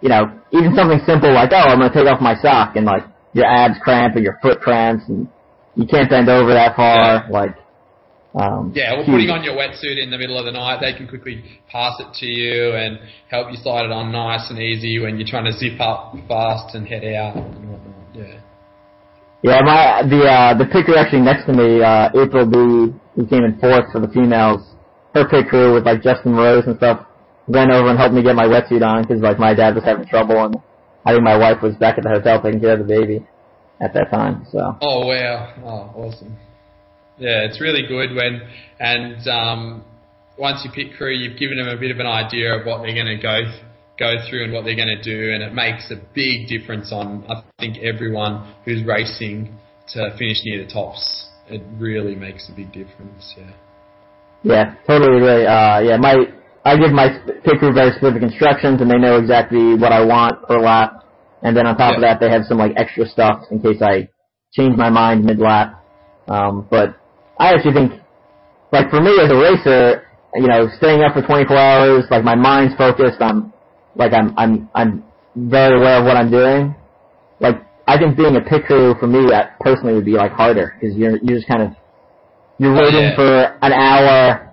you 0.00 0.08
know 0.08 0.40
even 0.52 0.74
something 0.74 1.00
simple 1.06 1.32
like 1.32 1.50
oh 1.52 1.56
I'm 1.70 1.78
gonna 1.78 1.92
take 1.92 2.06
off 2.06 2.20
my 2.20 2.34
sock 2.40 2.76
and 2.76 2.86
like 2.86 3.04
your 3.32 3.46
abs 3.46 3.76
cramp 3.82 4.16
and 4.16 4.24
your 4.24 4.38
foot 4.42 4.60
cramps 4.60 5.04
and 5.08 5.28
you 5.76 5.86
can't 5.86 6.08
bend 6.10 6.28
over 6.28 6.52
that 6.52 6.74
far 6.74 7.24
Yeah. 7.24 7.28
like 7.30 7.56
um 8.34 8.72
Yeah, 8.74 8.94
well, 8.94 9.04
putting 9.04 9.30
on 9.30 9.42
your 9.44 9.54
wetsuit 9.54 10.02
in 10.02 10.10
the 10.10 10.18
middle 10.18 10.38
of 10.38 10.46
the 10.46 10.52
night, 10.52 10.78
they 10.80 10.94
can 10.94 11.08
quickly 11.08 11.42
pass 11.70 11.94
it 12.00 12.14
to 12.14 12.26
you 12.26 12.72
and 12.74 12.98
help 13.28 13.50
you 13.50 13.56
slide 13.56 13.84
it 13.84 13.92
on 13.92 14.12
nice 14.12 14.48
and 14.50 14.58
easy 14.58 14.98
when 15.00 15.18
you're 15.18 15.28
trying 15.28 15.44
to 15.46 15.52
zip 15.52 15.80
up 15.80 16.14
fast 16.28 16.74
and 16.74 16.86
head 16.86 17.04
out 17.04 17.36
and 17.36 17.70
whatnot. 17.70 18.14
Yeah. 18.14 18.40
Yeah, 19.42 19.60
my 19.62 20.02
the 20.08 20.20
uh, 20.24 20.58
the 20.58 20.66
pit 20.66 20.84
crew 20.84 20.96
actually 20.96 21.22
next 21.22 21.46
to 21.46 21.52
me, 21.52 21.82
uh, 21.82 22.10
April 22.14 22.46
B, 22.46 22.94
who 23.16 23.26
came 23.26 23.42
in 23.42 23.58
fourth 23.58 23.90
for 23.90 24.00
the 24.00 24.08
females. 24.08 24.60
Her 25.14 25.26
pit 25.26 25.48
crew 25.48 25.74
with 25.74 25.84
like 25.86 26.02
Justin 26.02 26.34
Rose 26.34 26.64
and 26.66 26.76
stuff 26.76 27.06
ran 27.50 27.70
over 27.70 27.88
and 27.90 27.98
helped 27.98 28.14
me 28.14 28.22
get 28.22 28.34
my 28.34 28.46
wetsuit 28.46 28.82
on 28.82 29.02
because 29.02 29.20
like 29.20 29.38
my 29.38 29.54
dad 29.54 29.74
was 29.74 29.84
having 29.84 30.06
trouble 30.06 30.44
and 30.44 30.56
I 31.04 31.12
think 31.12 31.24
my 31.24 31.36
wife 31.36 31.62
was 31.62 31.74
back 31.76 31.98
at 31.98 32.04
the 32.04 32.10
hotel 32.10 32.42
taking 32.42 32.60
care 32.60 32.74
of 32.74 32.80
the 32.80 32.84
baby 32.84 33.26
at 33.80 33.94
that 33.94 34.10
time. 34.10 34.46
So 34.50 34.76
Oh 34.80 35.06
wow! 35.06 35.54
Oh, 35.64 36.00
awesome. 36.00 36.36
Yeah, 37.18 37.44
it's 37.44 37.60
really 37.60 37.86
good 37.86 38.14
when 38.14 38.42
and 38.78 39.28
um, 39.28 39.84
once 40.38 40.64
you 40.64 40.70
pit 40.70 40.96
crew, 40.96 41.12
you've 41.12 41.38
given 41.38 41.58
them 41.58 41.68
a 41.68 41.78
bit 41.78 41.90
of 41.90 41.98
an 41.98 42.06
idea 42.06 42.54
of 42.58 42.66
what 42.66 42.82
they're 42.82 42.94
going 42.94 43.14
to 43.14 43.20
go 43.20 43.42
go 43.98 44.16
through 44.28 44.44
and 44.44 44.52
what 44.52 44.64
they're 44.64 44.76
going 44.76 44.88
to 44.88 45.02
do, 45.02 45.32
and 45.32 45.42
it 45.42 45.52
makes 45.52 45.90
a 45.90 45.96
big 46.14 46.48
difference 46.48 46.92
on 46.92 47.24
I 47.28 47.42
think 47.58 47.78
everyone 47.78 48.54
who's 48.64 48.84
racing 48.84 49.58
to 49.92 50.10
finish 50.18 50.38
near 50.44 50.64
the 50.64 50.72
tops. 50.72 51.28
It 51.48 51.62
really 51.78 52.14
makes 52.14 52.48
a 52.48 52.52
big 52.54 52.72
difference. 52.72 53.34
Yeah. 53.36 53.50
yeah, 54.42 54.74
totally 54.86 55.16
agree. 55.18 55.46
Uh, 55.46 55.80
yeah, 55.80 55.96
my 55.96 56.14
I 56.64 56.76
give 56.76 56.92
my 56.92 57.08
pit 57.44 57.58
crew 57.58 57.72
very 57.72 57.92
specific 57.92 58.22
instructions 58.22 58.80
and 58.80 58.90
they 58.90 58.98
know 58.98 59.16
exactly 59.18 59.74
what 59.74 59.92
I 59.92 60.04
want 60.04 60.42
per 60.46 60.60
lap. 60.60 61.04
And 61.42 61.56
then 61.56 61.66
on 61.66 61.76
top 61.76 61.96
of 61.96 62.02
that, 62.02 62.20
they 62.20 62.28
have 62.28 62.42
some 62.44 62.58
like 62.58 62.72
extra 62.76 63.06
stuff 63.06 63.44
in 63.50 63.60
case 63.62 63.80
I 63.80 64.08
change 64.52 64.76
my 64.76 64.90
mind 64.90 65.24
mid 65.24 65.38
lap. 65.38 65.82
Um, 66.28 66.66
but 66.70 66.96
I 67.38 67.54
actually 67.54 67.72
think, 67.72 67.92
like 68.72 68.90
for 68.90 69.00
me 69.00 69.16
as 69.22 69.30
a 69.30 69.36
racer, 69.36 70.06
you 70.34 70.46
know, 70.46 70.68
staying 70.76 71.02
up 71.02 71.14
for 71.14 71.22
24 71.22 71.56
hours, 71.56 72.04
like 72.10 72.22
my 72.24 72.34
mind's 72.34 72.74
focused. 72.76 73.20
I'm, 73.20 73.52
like 73.96 74.12
I'm, 74.12 74.34
I'm, 74.38 74.68
I'm 74.74 75.02
very 75.34 75.78
aware 75.80 75.98
of 76.00 76.04
what 76.04 76.16
I'm 76.16 76.30
doing. 76.30 76.74
Like 77.40 77.56
I 77.88 77.98
think 77.98 78.16
being 78.18 78.36
a 78.36 78.40
pit 78.42 78.66
crew 78.66 78.94
for 79.00 79.06
me 79.06 79.32
uh, 79.32 79.46
personally 79.60 79.94
would 79.94 80.04
be 80.04 80.12
like 80.12 80.32
harder 80.32 80.76
because 80.78 80.94
you're, 80.94 81.16
you're 81.22 81.38
just 81.38 81.48
kind 81.48 81.62
of, 81.62 81.70
you're 82.58 82.76
Oh, 82.76 82.82
waiting 82.84 83.00
yeah. 83.00 83.16
for 83.16 83.58
an 83.62 83.72
hour, 83.72 84.49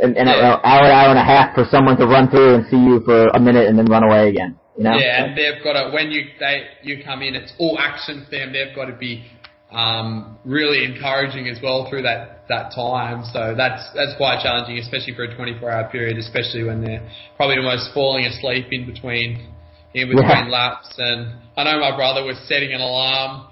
an, 0.00 0.16
an 0.16 0.26
Yeah. 0.26 0.60
hour, 0.64 0.86
hour 0.86 1.08
and 1.10 1.18
a 1.18 1.24
half 1.24 1.54
for 1.54 1.64
someone 1.70 1.96
to 1.98 2.06
run 2.06 2.28
through 2.28 2.54
and 2.54 2.66
see 2.70 2.76
you 2.78 3.00
for 3.04 3.28
a 3.28 3.40
minute 3.40 3.66
and 3.68 3.78
then 3.78 3.86
run 3.86 4.02
away 4.02 4.28
again. 4.28 4.58
You 4.76 4.84
know? 4.84 4.96
Yeah, 4.96 5.24
and 5.24 5.36
they've 5.36 5.62
got 5.62 5.74
to 5.74 5.90
when 5.92 6.10
you 6.10 6.24
they 6.38 6.64
you 6.82 7.04
come 7.04 7.22
in, 7.22 7.34
it's 7.34 7.52
all 7.58 7.78
action 7.78 8.24
for 8.24 8.30
them. 8.30 8.52
They've 8.52 8.74
got 8.74 8.86
to 8.86 8.96
be 8.96 9.24
um, 9.72 10.38
really 10.44 10.84
encouraging 10.84 11.48
as 11.48 11.58
well 11.62 11.88
through 11.88 12.02
that 12.02 12.48
that 12.48 12.72
time. 12.74 13.24
So 13.32 13.54
that's 13.56 13.82
that's 13.94 14.16
quite 14.16 14.42
challenging, 14.42 14.78
especially 14.78 15.14
for 15.14 15.24
a 15.24 15.36
24 15.36 15.70
hour 15.70 15.88
period, 15.90 16.18
especially 16.18 16.64
when 16.64 16.82
they're 16.82 17.06
probably 17.36 17.56
almost 17.58 17.92
falling 17.94 18.24
asleep 18.24 18.66
in 18.70 18.86
between 18.86 19.52
in 19.94 20.08
between 20.08 20.26
Yeah. 20.26 20.48
laps. 20.48 20.94
And 20.98 21.32
I 21.56 21.64
know 21.64 21.78
my 21.80 21.94
brother 21.94 22.24
was 22.24 22.38
setting 22.48 22.72
an 22.72 22.80
alarm 22.80 23.48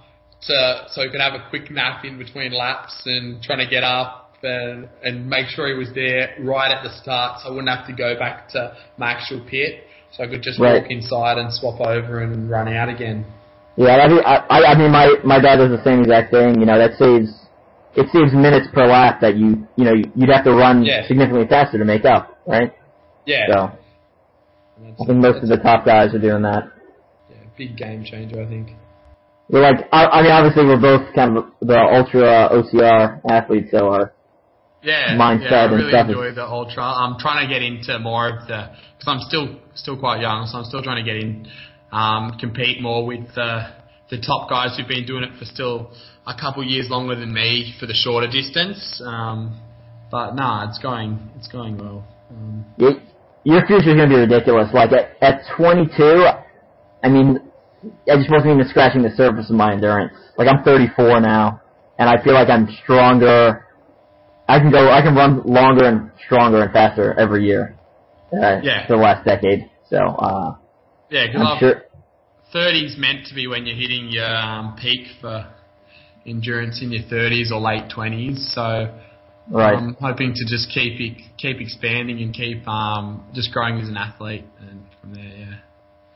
to 0.46 0.86
so 0.90 1.02
he 1.02 1.10
could 1.10 1.20
have 1.20 1.34
a 1.34 1.44
quick 1.50 1.70
nap 1.70 2.04
in 2.04 2.16
between 2.16 2.52
laps 2.52 3.02
and 3.06 3.42
trying 3.42 3.58
to 3.58 3.66
get 3.68 3.84
up 3.84 4.27
and 4.42 4.88
and 5.02 5.28
make 5.28 5.46
sure 5.48 5.68
he 5.68 5.74
was 5.74 5.92
there 5.94 6.34
right 6.40 6.70
at 6.70 6.82
the 6.82 6.90
start, 7.02 7.40
so 7.40 7.48
I 7.48 7.50
wouldn't 7.50 7.68
have 7.68 7.86
to 7.86 7.92
go 7.92 8.18
back 8.18 8.48
to 8.50 8.76
my 8.96 9.12
actual 9.12 9.40
pit. 9.48 9.84
So 10.12 10.24
I 10.24 10.26
could 10.26 10.42
just 10.42 10.58
Right. 10.58 10.80
walk 10.82 10.90
inside 10.90 11.38
and 11.38 11.52
swap 11.52 11.80
over 11.80 12.20
and 12.22 12.48
run 12.48 12.68
out 12.68 12.88
again. 12.88 13.26
Yeah, 13.76 13.96
I 13.96 14.08
mean, 14.08 14.22
I, 14.24 14.36
I 14.50 14.58
I 14.72 14.78
mean, 14.78 14.90
my 14.90 15.14
my 15.24 15.38
dad 15.40 15.56
does 15.56 15.70
the 15.70 15.82
same 15.84 16.00
exact 16.00 16.30
thing. 16.32 16.58
You 16.60 16.66
know, 16.66 16.78
that 16.78 16.94
saves 16.98 17.30
it 17.94 18.06
saves 18.12 18.32
minutes 18.32 18.68
per 18.72 18.86
lap 18.86 19.20
that 19.20 19.36
you 19.36 19.66
you 19.76 19.84
know 19.84 19.92
you'd 19.92 20.30
have 20.30 20.44
to 20.44 20.52
run 20.52 20.84
Yeah. 20.84 21.06
significantly 21.06 21.46
faster 21.48 21.78
to 21.78 21.84
make 21.84 22.04
up, 22.04 22.38
right? 22.46 22.72
Yeah. 23.26 23.46
So 23.48 23.52
that's- 23.52 25.00
I 25.00 25.04
think 25.06 25.18
most 25.18 25.42
of 25.42 25.48
the 25.48 25.58
top 25.58 25.84
guys 25.84 26.14
are 26.14 26.18
doing 26.18 26.42
that. 26.42 26.64
yeah, 27.30 27.36
big 27.56 27.76
game 27.76 28.04
changer, 28.04 28.40
I 28.42 28.46
think. 28.46 28.70
We're 29.50 29.62
like, 29.62 29.88
I, 29.92 30.06
I 30.06 30.22
mean, 30.22 30.30
obviously 30.32 30.64
we're 30.66 30.76
both 30.80 31.12
kind 31.14 31.36
of 31.38 31.46
the 31.60 31.78
ultra 31.78 32.48
OCR 32.52 33.20
athletes, 33.30 33.70
so 33.70 33.88
our 33.92 34.12
Yeah, 34.82 35.16
mindset 35.16 35.50
yeah, 35.50 35.56
I 35.56 35.64
and 35.64 35.72
really 35.74 35.90
stuff 35.90 36.08
enjoy 36.08 36.34
the 36.34 36.46
ultra. 36.46 36.84
I'm 36.84 37.18
trying 37.18 37.46
to 37.46 37.52
get 37.52 37.62
into 37.62 37.98
more 37.98 38.28
of 38.28 38.46
the 38.46 38.70
because 38.96 39.08
I'm 39.08 39.20
still 39.28 39.58
still 39.74 39.98
quite 39.98 40.20
young, 40.20 40.46
so 40.46 40.58
I'm 40.58 40.64
still 40.64 40.82
trying 40.82 41.04
to 41.04 41.10
get 41.10 41.16
in, 41.22 41.48
um, 41.90 42.38
compete 42.38 42.80
more 42.80 43.04
with 43.04 43.26
the 43.34 43.74
the 44.10 44.18
top 44.18 44.48
guys 44.48 44.76
who've 44.76 44.88
been 44.88 45.04
doing 45.04 45.24
it 45.24 45.36
for 45.38 45.44
still 45.44 45.90
a 46.26 46.34
couple 46.34 46.62
years 46.64 46.88
longer 46.90 47.16
than 47.16 47.32
me 47.32 47.74
for 47.80 47.86
the 47.86 47.94
shorter 47.94 48.30
distance. 48.30 49.02
Um, 49.04 49.60
but 50.10 50.34
nah, 50.34 50.68
it's 50.68 50.78
going 50.78 51.18
it's 51.36 51.48
going 51.48 51.76
well. 51.76 52.06
Um, 52.30 52.64
your, 52.76 52.92
your 53.44 53.66
future's 53.66 53.96
gonna 53.96 54.08
be 54.08 54.14
ridiculous. 54.14 54.68
Like 54.72 54.92
at 54.92 55.16
at 55.20 55.42
22, 55.56 56.24
I 57.02 57.08
mean, 57.08 57.40
I 58.10 58.16
just 58.16 58.30
wasn't 58.30 58.54
even 58.54 58.68
scratching 58.68 59.02
the 59.02 59.10
surface 59.10 59.50
of 59.50 59.56
my 59.56 59.72
endurance. 59.72 60.12
Like 60.36 60.48
I'm 60.48 60.62
34 60.62 61.20
now, 61.20 61.60
and 61.98 62.08
I 62.08 62.22
feel 62.22 62.34
like 62.34 62.48
I'm 62.48 62.68
stronger. 62.82 63.64
I 64.48 64.58
can 64.58 64.70
go, 64.70 64.90
I 64.90 65.02
can 65.02 65.14
run 65.14 65.42
longer 65.44 65.84
and 65.84 66.10
stronger 66.24 66.62
and 66.62 66.72
faster 66.72 67.18
every 67.18 67.44
year. 67.46 67.76
Uh, 68.32 68.60
Yeah. 68.62 68.86
For 68.86 68.96
the 68.96 69.02
last 69.02 69.24
decade, 69.24 69.70
so 69.88 69.96
uh, 69.96 70.56
yeah, 71.10 71.26
because 71.26 71.42
I'm 71.42 71.58
sure. 71.58 71.82
30's 72.54 72.96
meant 72.98 73.26
to 73.26 73.34
be 73.34 73.46
when 73.46 73.64
you're 73.66 73.76
hitting 73.76 74.08
your 74.10 74.26
um, 74.36 74.76
peak 74.76 75.06
for 75.20 75.46
endurance 76.26 76.82
in 76.82 76.92
your 76.92 77.04
30s 77.04 77.50
or 77.50 77.60
late 77.60 77.90
20s. 77.90 78.52
So 78.54 78.94
Right. 79.50 79.78
I'm 79.78 79.96
hoping 79.98 80.34
to 80.34 80.44
just 80.44 80.68
keep 80.70 81.16
keep 81.38 81.58
expanding 81.58 82.20
and 82.20 82.34
keep 82.34 82.68
um, 82.68 83.24
just 83.34 83.50
growing 83.50 83.80
as 83.80 83.88
an 83.88 83.96
athlete, 83.96 84.44
and 84.60 84.82
from 85.00 85.14
there, 85.14 85.24
yeah. 85.24 85.54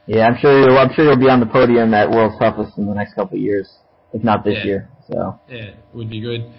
yeah, 0.06 0.26
I'm 0.26 0.36
sure. 0.38 0.52
You'll, 0.68 0.76
I'm 0.76 0.92
sure 0.92 1.06
you'll 1.06 1.16
be 1.16 1.30
on 1.30 1.40
the 1.40 1.46
podium 1.46 1.94
at 1.94 2.10
World's 2.10 2.38
Toughest 2.38 2.76
in 2.76 2.86
the 2.86 2.94
next 2.94 3.14
couple 3.14 3.38
of 3.38 3.42
years, 3.42 3.72
if 4.12 4.22
not 4.22 4.44
this 4.44 4.58
Yeah. 4.58 4.64
year. 4.64 4.88
So. 5.10 5.40
Yeah, 5.48 5.56
it 5.56 5.76
would 5.94 6.10
be 6.10 6.20
good. 6.20 6.52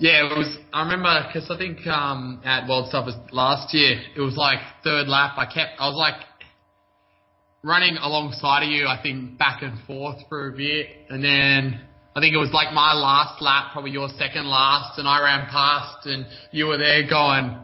Yeah, 0.00 0.32
it 0.32 0.36
was. 0.36 0.56
I 0.72 0.82
remember 0.82 1.12
because 1.28 1.50
I 1.50 1.58
think 1.58 1.86
um, 1.86 2.40
at 2.42 2.66
World 2.66 2.88
Toughest 2.90 3.18
last 3.32 3.74
year, 3.74 4.00
it 4.16 4.20
was 4.20 4.34
like 4.34 4.58
third 4.82 5.08
lap. 5.08 5.36
I 5.36 5.44
kept. 5.44 5.76
I 5.78 5.88
was 5.88 5.96
like 5.96 6.24
running 7.62 7.98
alongside 8.00 8.64
of 8.64 8.70
you. 8.70 8.86
I 8.88 8.98
think 9.02 9.36
back 9.36 9.62
and 9.62 9.78
forth 9.84 10.16
for 10.30 10.48
a 10.48 10.56
bit, 10.56 10.88
and 11.10 11.22
then 11.22 11.84
I 12.16 12.20
think 12.20 12.32
it 12.32 12.40
was 12.40 12.48
like 12.50 12.72
my 12.72 12.96
last 12.96 13.42
lap, 13.42 13.72
probably 13.76 13.90
your 13.92 14.08
second 14.16 14.48
last, 14.48 14.98
and 14.98 15.06
I 15.06 15.20
ran 15.20 15.46
past, 15.52 16.06
and 16.06 16.24
you 16.50 16.66
were 16.66 16.78
there 16.78 17.06
going. 17.06 17.60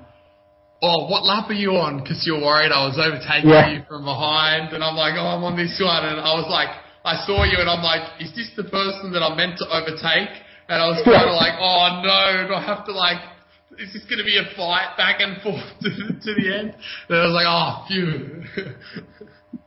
Oh, 0.83 1.09
what 1.09 1.25
lap 1.25 1.49
are 1.49 1.57
you 1.57 1.73
on? 1.81 2.05
Because 2.05 2.21
you're 2.29 2.37
worried 2.37 2.69
I 2.69 2.85
was 2.85 3.01
overtaking 3.01 3.49
Yeah. 3.49 3.73
you 3.73 3.83
from 3.89 4.05
behind, 4.05 4.77
and 4.77 4.85
I'm 4.85 4.95
like, 4.95 5.17
oh, 5.17 5.25
I'm 5.25 5.41
on 5.43 5.57
this 5.57 5.81
one, 5.81 6.05
and 6.05 6.21
I 6.21 6.37
was 6.37 6.53
like, 6.53 6.69
I 7.01 7.17
saw 7.25 7.49
you, 7.49 7.57
and 7.57 7.65
I'm 7.65 7.81
like, 7.81 8.21
is 8.21 8.29
this 8.37 8.53
the 8.61 8.69
person 8.69 9.09
that 9.17 9.25
I'm 9.25 9.41
meant 9.41 9.57
to 9.57 9.67
overtake? 9.73 10.29
And 10.69 10.83
I 10.83 10.87
was 10.89 11.03
kind 11.05 11.29
of 11.29 11.37
like, 11.39 11.55
oh 11.63 12.03
no, 12.03 12.49
do 12.49 12.55
I 12.55 12.63
have 12.67 12.85
to 12.87 12.93
like, 12.93 13.23
is 13.79 13.93
this 13.93 14.03
going 14.05 14.19
to 14.19 14.25
be 14.25 14.39
a 14.39 14.47
fight 14.57 14.97
back 14.97 15.21
and 15.21 15.41
forth 15.43 15.63
to, 15.83 15.91
to 15.91 16.31
the 16.35 16.47
end? 16.51 16.75
And 17.09 17.19
I 17.19 17.25
was 17.27 17.35
like, 17.35 17.49
oh, 17.49 17.85
phew. 17.89 18.43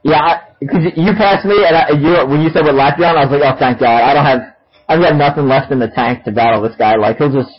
Yeah, 0.03 0.55
because 0.59 0.95
you 0.95 1.11
passed 1.17 1.45
me, 1.45 1.59
and 1.65 1.75
I, 1.75 1.91
you 1.91 2.25
when 2.29 2.39
you 2.41 2.49
said 2.53 2.63
lap 2.71 2.95
you're 2.97 3.07
I 3.07 3.25
was 3.25 3.31
like, 3.31 3.43
oh, 3.43 3.57
thank 3.59 3.79
God, 3.79 3.99
I 3.99 4.13
don't 4.13 4.23
have, 4.23 4.55
I've 4.87 5.01
got 5.01 5.15
nothing 5.15 5.47
left 5.47 5.71
in 5.71 5.79
the 5.79 5.89
tank 5.93 6.23
to 6.23 6.31
battle 6.31 6.61
this 6.61 6.75
guy. 6.77 6.95
Like 6.95 7.17
he'll 7.17 7.33
just, 7.33 7.51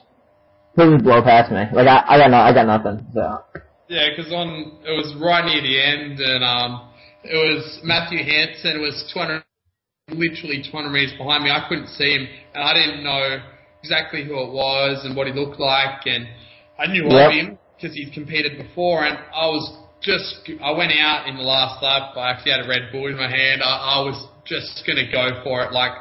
he'll 0.75 0.93
just 0.93 1.05
blow 1.05 1.21
past 1.23 1.53
me. 1.53 1.65
Like 1.73 1.87
I, 1.87 2.01
I 2.09 2.17
got 2.17 2.31
no, 2.31 2.39
I 2.39 2.55
got 2.55 2.67
nothing. 2.67 3.05
So 3.13 3.45
Yeah, 3.89 4.09
because 4.17 4.33
on 4.33 4.79
it 4.85 4.95
was 4.97 5.13
right 5.21 5.45
near 5.45 5.61
the 5.61 5.77
end, 5.77 6.19
and 6.19 6.43
um, 6.45 6.89
it 7.25 7.37
was 7.37 7.81
Matthew 7.85 8.25
Hansen 8.25 8.81
was 8.81 9.11
200, 9.13 9.45
literally 10.13 10.63
200 10.63 10.91
meters 10.91 11.15
behind 11.19 11.45
me. 11.45 11.51
I 11.51 11.67
couldn't 11.69 11.89
see 11.89 12.11
him, 12.13 12.29
and 12.55 12.63
I 12.63 12.75
didn't 12.75 13.03
know 13.05 13.39
exactly 13.83 14.25
who 14.25 14.35
it 14.41 14.53
was 14.53 15.05
and 15.05 15.17
what 15.17 15.27
he 15.27 15.33
looked 15.33 15.61
like, 15.61 16.07
and 16.07 16.29
I 16.79 16.87
knew 16.87 17.05
Yep. 17.09 17.29
of 17.29 17.33
him 17.33 17.59
because 17.77 17.97
he'd 17.97 18.13
competed 18.13 18.59
before, 18.59 19.05
and 19.05 19.19
I 19.35 19.47
was 19.47 19.65
just 20.01 20.49
I 20.63 20.73
went 20.73 20.93
out 20.99 21.29
in 21.29 21.37
the 21.37 21.43
last 21.43 21.83
lap. 21.83 22.17
I 22.17 22.31
actually 22.31 22.53
had 22.53 22.65
a 22.65 22.69
Red 22.69 22.93
Bull 22.93 23.07
in 23.09 23.17
my 23.17 23.29
hand. 23.29 23.63
I, 23.63 23.97
I 23.97 24.01
was 24.01 24.17
just 24.45 24.83
gonna 24.87 25.11
go 25.11 25.43
for 25.45 25.63
it, 25.65 25.73
like 25.73 25.93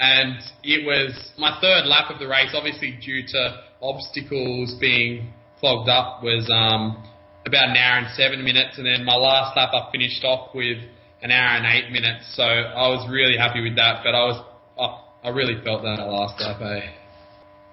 and 0.00 0.38
it 0.62 0.84
was 0.84 1.32
my 1.38 1.58
third 1.60 1.86
lap 1.86 2.10
of 2.10 2.18
the 2.18 2.26
race, 2.26 2.50
obviously 2.54 2.98
due 3.04 3.22
to 3.28 3.62
obstacles 3.80 4.76
being 4.80 5.32
clogged 5.60 5.88
up, 5.88 6.22
was 6.22 6.50
um, 6.50 7.02
about 7.46 7.70
an 7.70 7.76
hour 7.76 7.98
and 7.98 8.08
seven 8.16 8.42
minutes, 8.44 8.78
and 8.78 8.86
then 8.86 9.04
my 9.04 9.14
last 9.14 9.56
lap 9.56 9.70
I 9.72 9.90
finished 9.92 10.24
off 10.24 10.54
with 10.54 10.78
an 11.24 11.32
hour 11.32 11.56
and 11.56 11.66
eight 11.66 11.90
minutes. 11.90 12.24
So 12.36 12.44
I 12.44 12.88
was 12.92 13.08
really 13.10 13.36
happy 13.36 13.60
with 13.62 13.74
that, 13.76 14.04
but 14.04 14.14
I 14.14 14.24
was 14.28 14.44
I, 14.78 15.00
I 15.28 15.30
really 15.30 15.56
felt 15.64 15.82
that 15.82 15.98
last 15.98 16.40
lap. 16.40 16.60
Eh? 16.60 16.80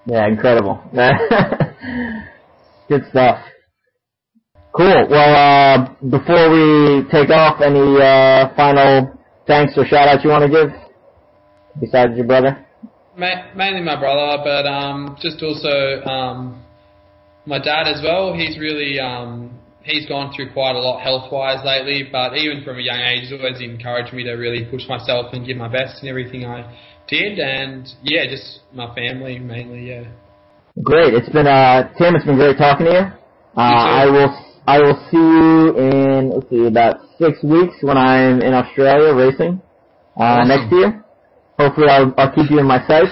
yeah, 0.06 0.28
incredible. 0.28 0.82
Good 2.88 3.04
stuff. 3.10 3.46
Cool. 4.74 5.06
Well, 5.10 5.36
uh, 5.36 5.90
before 6.10 6.50
we 6.50 7.04
take 7.12 7.30
off, 7.30 7.60
any 7.60 8.00
uh, 8.00 8.56
final 8.56 9.12
thanks 9.46 9.74
or 9.76 9.86
shout 9.86 10.08
outs 10.08 10.24
you 10.24 10.30
want 10.30 10.50
to 10.50 10.50
give 10.50 10.70
besides 11.80 12.16
your 12.16 12.26
brother? 12.26 12.66
Ma- 13.18 13.52
mainly 13.54 13.82
my 13.82 13.98
brother, 14.00 14.42
but 14.46 14.66
um, 14.66 15.18
just 15.22 15.44
also 15.44 16.02
um, 16.10 16.64
my 17.46 17.60
dad 17.60 17.86
as 17.88 18.02
well. 18.02 18.34
He's 18.34 18.58
really 18.58 18.98
um, 18.98 19.51
he's 19.84 20.08
gone 20.08 20.34
through 20.36 20.54
quite 20.54 20.76
a 20.76 20.80
lot 20.80 21.02
health 21.02 21.32
wise 21.32 21.64
lately, 21.66 22.08
but 22.12 22.36
even 22.38 22.64
from 22.64 22.78
a 22.78 22.82
young 22.82 23.00
age, 23.00 23.30
he's 23.30 23.34
always 23.34 23.62
encouraged 23.62 24.14
me 24.14 24.24
to 24.24 24.34
really 24.34 24.66
push 24.66 24.88
myself 24.88 25.34
and 25.34 25.46
give 25.46 25.58
my 25.58 25.68
best 25.68 26.02
in 26.04 26.10
everything 26.10 26.46
I 26.46 26.78
did. 27.08 27.40
And 27.40 27.88
yeah, 28.04 28.26
just 28.30 28.60
my 28.74 28.94
family 28.96 29.40
mainly. 29.40 29.90
Yeah. 29.90 30.04
Great. 30.84 31.14
It's 31.14 31.30
been 31.30 31.48
uh, 31.48 31.92
Tim. 31.98 32.16
It's 32.16 32.26
been 32.26 32.38
great 32.38 32.58
talking 32.58 32.86
to 32.86 32.92
you. 32.92 33.06
Uh, 33.58 33.62
I 33.62 34.06
will 34.06 34.32
I 34.66 34.80
will 34.80 34.96
see 35.12 35.18
you 35.18 35.78
in 35.78 36.30
let's 36.30 36.50
see 36.50 36.66
about 36.66 37.02
six 37.20 37.44
weeks 37.44 37.76
when 37.82 37.98
I'm 37.98 38.42
in 38.42 38.54
Australia 38.54 39.14
racing 39.14 39.62
uh, 40.18 40.24
Awesome. 40.24 40.48
next 40.48 40.72
year. 40.72 41.06
Hopefully, 41.60 41.88
I'll, 41.90 42.14
I'll 42.18 42.34
keep 42.34 42.50
you 42.50 42.60
in 42.60 42.66
my 42.66 42.86
sights. 42.88 43.12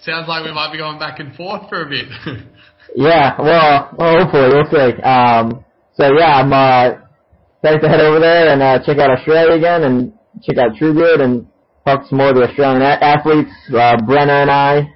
Sounds 0.00 0.28
like 0.28 0.44
we 0.44 0.52
might 0.52 0.72
be 0.72 0.78
going 0.78 0.98
back 0.98 1.20
and 1.20 1.34
forth 1.34 1.68
for 1.68 1.82
a 1.82 1.88
bit. 1.88 2.06
Yeah, 2.94 3.40
well, 3.40 3.94
well 3.98 4.18
hopefully, 4.24 4.48
we'll 4.52 4.70
see. 4.70 5.02
Um, 5.02 5.64
so 5.94 6.10
yeah, 6.16 6.40
I'm 6.40 6.52
uh, 6.52 6.98
excited 7.58 7.80
to 7.82 7.88
head 7.88 8.00
over 8.00 8.20
there 8.20 8.48
and 8.52 8.62
uh, 8.62 8.78
check 8.84 8.98
out 8.98 9.10
Australia 9.10 9.52
again 9.54 9.82
and 9.84 10.12
check 10.42 10.58
out 10.58 10.76
True 10.76 10.94
Truegood 10.94 11.20
and 11.20 11.46
talk 11.84 12.02
to 12.02 12.08
some 12.08 12.18
more 12.18 12.30
of 12.30 12.36
the 12.36 12.48
Australian 12.48 12.82
a- 12.82 13.02
athletes. 13.02 13.50
Uh, 13.68 13.96
Brenna 14.06 14.42
and 14.42 14.50
I, 14.50 14.94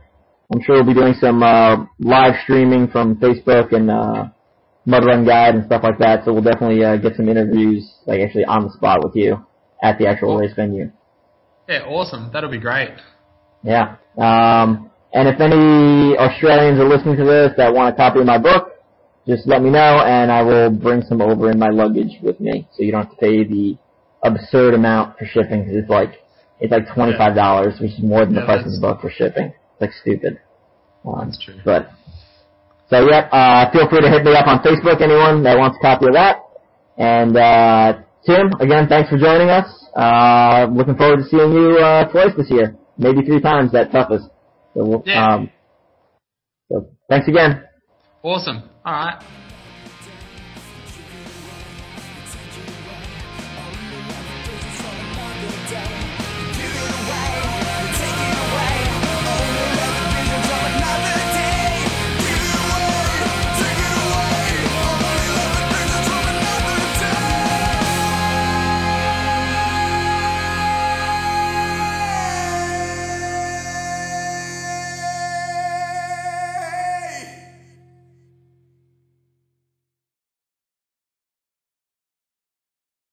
I'm 0.53 0.63
sure 0.63 0.77
we'll 0.77 0.87
be 0.87 0.95
doing 0.95 1.15
some 1.21 1.43
uh, 1.43 1.85
live 1.99 2.35
streaming 2.45 2.89
from 2.89 3.17
Facebook 3.17 3.73
and 3.73 3.91
uh, 3.91 4.29
Mud 4.87 5.05
Run 5.05 5.25
Guide 5.25 5.55
and 5.57 5.67
stuff 5.67 5.83
like 5.83 5.99
that. 5.99 6.25
So 6.25 6.33
we'll 6.33 6.43
definitely 6.43 6.85
uh, 6.85 6.97
get 6.97 7.17
some 7.17 7.29
interviews, 7.29 7.91
like 8.07 8.21
actually 8.21 8.45
on 8.45 8.65
the 8.65 8.73
spot 8.73 9.03
with 9.03 9.17
you 9.17 9.45
at 9.83 9.99
the 9.99 10.07
actual 10.07 10.37
race 10.37 10.53
venue. 10.55 10.91
yeah, 11.69 11.83
awesome. 11.83 12.31
That'll 12.33 12.51
be 12.51 12.61
great. 12.61 12.91
Yeah. 13.65 13.97
Um, 14.17 14.91
and 15.15 15.29
if 15.29 15.41
any 15.41 16.17
Australians 16.17 16.81
are 16.81 16.89
listening 16.89 17.17
to 17.17 17.25
this 17.25 17.53
that 17.57 17.73
want 17.73 17.95
a 17.95 17.97
copy 17.97 18.21
of 18.21 18.27
my 18.27 18.39
book, 18.39 18.73
just 19.27 19.47
let 19.47 19.63
me 19.63 19.71
know 19.71 20.03
and 20.05 20.33
I 20.33 20.43
will 20.43 20.71
bring 20.71 21.03
some 21.03 21.21
over 21.21 21.51
in 21.51 21.59
my 21.59 21.69
luggage 21.69 22.19
with 22.23 22.41
me, 22.41 22.67
so 22.73 22.83
you 22.83 22.93
don't 22.93 23.05
have 23.05 23.13
to 23.13 23.21
pay 23.21 23.45
the 23.45 23.77
absurd 24.25 24.75
amount 24.75 25.19
for 25.19 25.27
shipping 25.27 25.63
because 25.63 25.77
it's 25.77 25.91
like 25.91 26.15
it's 26.61 26.71
like 26.73 26.93
twenty 26.95 27.17
five 27.17 27.35
dollars, 27.35 27.75
which 27.81 27.93
is 27.93 28.03
more 28.03 28.25
than 28.25 28.35
the 28.35 28.45
price 28.45 28.65
of 28.65 28.73
the 28.73 28.81
book 28.81 29.01
for 29.01 29.11
shipping. 29.11 29.47
It's 29.47 29.81
like 29.81 29.93
stupid. 29.93 30.41
Um, 31.05 31.27
That's 31.27 31.45
true. 31.45 31.59
But 31.65 31.91
so 32.89 33.09
yeah, 33.09 33.29
uh, 33.33 33.71
feel 33.73 33.89
free 33.89 34.01
to 34.01 34.11
hit 34.11 34.25
me 34.25 34.35
up 34.35 34.47
on 34.47 34.63
Facebook. 34.63 35.01
Anyone 35.01 35.43
that 35.45 35.59
wants 35.59 35.77
a 35.79 35.83
copy 35.83 36.07
of 36.07 36.15
that. 36.15 36.37
And 36.97 37.37
uh, 37.37 38.03
Tim, 38.27 38.53
again, 38.61 38.87
thanks 38.89 39.11
for 39.11 39.19
joining 39.19 39.51
us. 39.51 39.67
Uh, 39.97 40.67
looking 40.71 40.97
forward 40.97 41.19
to 41.19 41.25
seeing 41.25 41.53
you 41.53 41.79
uh, 41.79 42.09
twice 42.11 42.31
this 42.37 42.51
year, 42.51 42.77
maybe 42.97 43.23
three 43.23 43.41
times 43.41 43.73
that 43.73 43.91
toughest. 43.91 44.29
So, 44.75 44.85
we'll, 44.85 45.03
Yeah. 45.07 45.35
um, 45.35 45.51
so 46.71 46.87
thanks 47.11 47.29
again. 47.29 47.65
Awesome. 48.23 48.63
All 48.85 48.93
right. 48.93 49.23